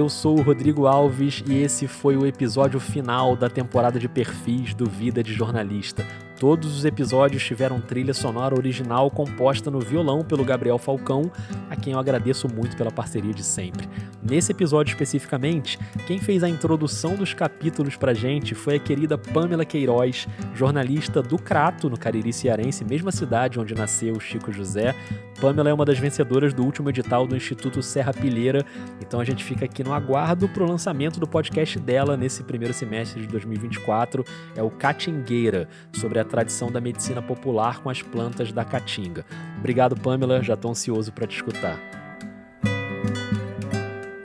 Eu 0.00 0.08
sou 0.08 0.38
o 0.38 0.40
Rodrigo 0.40 0.86
Alves 0.86 1.44
e 1.46 1.58
esse 1.58 1.86
foi 1.86 2.16
o 2.16 2.24
episódio 2.24 2.80
final 2.80 3.36
da 3.36 3.50
temporada 3.50 3.98
de 3.98 4.08
perfis 4.08 4.72
do 4.72 4.88
Vida 4.88 5.22
de 5.22 5.34
Jornalista. 5.34 6.06
Todos 6.38 6.74
os 6.74 6.86
episódios 6.86 7.44
tiveram 7.44 7.82
trilha 7.82 8.14
sonora 8.14 8.54
original 8.54 9.10
composta 9.10 9.70
no 9.70 9.78
violão 9.78 10.24
pelo 10.24 10.42
Gabriel 10.42 10.78
Falcão, 10.78 11.30
a 11.68 11.76
quem 11.76 11.92
eu 11.92 11.98
agradeço 11.98 12.48
muito 12.48 12.78
pela 12.78 12.90
parceria 12.90 13.34
de 13.34 13.44
sempre. 13.44 13.86
Nesse 14.22 14.52
episódio 14.52 14.90
especificamente, 14.92 15.78
quem 16.06 16.18
fez 16.18 16.42
a 16.42 16.48
introdução 16.48 17.14
dos 17.14 17.34
capítulos 17.34 17.94
pra 17.94 18.14
gente 18.14 18.54
foi 18.54 18.76
a 18.76 18.78
querida 18.78 19.18
Pamela 19.18 19.66
Queiroz, 19.66 20.26
jornalista 20.54 21.20
do 21.20 21.36
Crato, 21.36 21.90
no 21.90 21.98
Cariri 21.98 22.32
Cearense, 22.32 22.86
mesma 22.86 23.12
cidade 23.12 23.60
onde 23.60 23.74
nasceu 23.74 24.14
o 24.14 24.20
Chico 24.20 24.50
José. 24.50 24.94
Pamela 25.40 25.70
é 25.70 25.72
uma 25.72 25.86
das 25.86 25.98
vencedoras 25.98 26.52
do 26.52 26.62
último 26.62 26.90
edital 26.90 27.26
do 27.26 27.34
Instituto 27.34 27.82
Serra 27.82 28.12
Pilheira, 28.12 28.64
então 29.00 29.20
a 29.20 29.24
gente 29.24 29.42
fica 29.42 29.64
aqui 29.64 29.82
no 29.82 29.94
aguardo 29.94 30.46
para 30.48 30.62
o 30.62 30.68
lançamento 30.68 31.18
do 31.18 31.26
podcast 31.26 31.78
dela 31.78 32.14
nesse 32.14 32.42
primeiro 32.42 32.74
semestre 32.74 33.22
de 33.22 33.26
2024. 33.26 34.22
É 34.54 34.62
o 34.62 34.70
Catingueira, 34.70 35.66
sobre 35.94 36.18
a 36.18 36.24
tradição 36.24 36.70
da 36.70 36.80
medicina 36.80 37.22
popular 37.22 37.80
com 37.80 37.88
as 37.88 38.02
plantas 38.02 38.52
da 38.52 38.64
caatinga. 38.66 39.24
Obrigado, 39.58 39.96
Pamela, 39.98 40.42
já 40.42 40.54
estou 40.54 40.70
ansioso 40.70 41.10
para 41.10 41.26
te 41.26 41.36
escutar. 41.36 41.99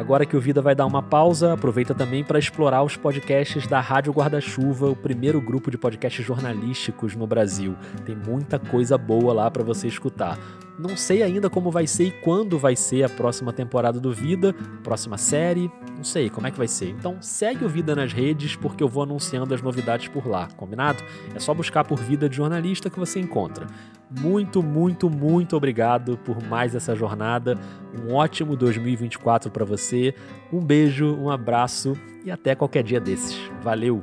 Agora 0.00 0.24
que 0.24 0.34
o 0.34 0.40
Vida 0.40 0.62
vai 0.62 0.74
dar 0.74 0.86
uma 0.86 1.02
pausa, 1.02 1.52
aproveita 1.52 1.94
também 1.94 2.24
para 2.24 2.38
explorar 2.38 2.82
os 2.82 2.96
podcasts 2.96 3.66
da 3.66 3.80
Rádio 3.80 4.14
Guarda-Chuva, 4.14 4.88
o 4.88 4.96
primeiro 4.96 5.42
grupo 5.42 5.70
de 5.70 5.76
podcasts 5.76 6.24
jornalísticos 6.24 7.14
no 7.14 7.26
Brasil. 7.26 7.76
Tem 8.06 8.16
muita 8.16 8.58
coisa 8.58 8.96
boa 8.96 9.34
lá 9.34 9.50
para 9.50 9.62
você 9.62 9.86
escutar. 9.86 10.38
Não 10.80 10.96
sei 10.96 11.22
ainda 11.22 11.50
como 11.50 11.70
vai 11.70 11.86
ser 11.86 12.04
e 12.04 12.10
quando 12.10 12.58
vai 12.58 12.74
ser 12.74 13.02
a 13.02 13.08
próxima 13.08 13.52
temporada 13.52 14.00
do 14.00 14.12
Vida, 14.12 14.54
próxima 14.82 15.18
série, 15.18 15.70
não 15.94 16.02
sei 16.02 16.30
como 16.30 16.46
é 16.46 16.50
que 16.50 16.56
vai 16.56 16.68
ser. 16.68 16.88
Então 16.88 17.18
segue 17.20 17.66
o 17.66 17.68
Vida 17.68 17.94
nas 17.94 18.14
redes 18.14 18.56
porque 18.56 18.82
eu 18.82 18.88
vou 18.88 19.02
anunciando 19.02 19.52
as 19.52 19.60
novidades 19.60 20.08
por 20.08 20.26
lá, 20.26 20.48
combinado? 20.56 21.04
É 21.34 21.38
só 21.38 21.52
buscar 21.52 21.84
por 21.84 21.98
Vida 21.98 22.30
de 22.30 22.36
Jornalista 22.36 22.88
que 22.88 22.98
você 22.98 23.20
encontra. 23.20 23.66
Muito, 24.10 24.62
muito, 24.62 25.10
muito 25.10 25.54
obrigado 25.54 26.16
por 26.16 26.42
mais 26.42 26.74
essa 26.74 26.96
jornada. 26.96 27.58
Um 28.02 28.14
ótimo 28.14 28.56
2024 28.56 29.50
para 29.50 29.66
você. 29.66 30.14
Um 30.50 30.64
beijo, 30.64 31.14
um 31.14 31.30
abraço 31.30 31.94
e 32.24 32.30
até 32.30 32.54
qualquer 32.54 32.82
dia 32.82 33.00
desses. 33.00 33.38
Valeu! 33.62 34.02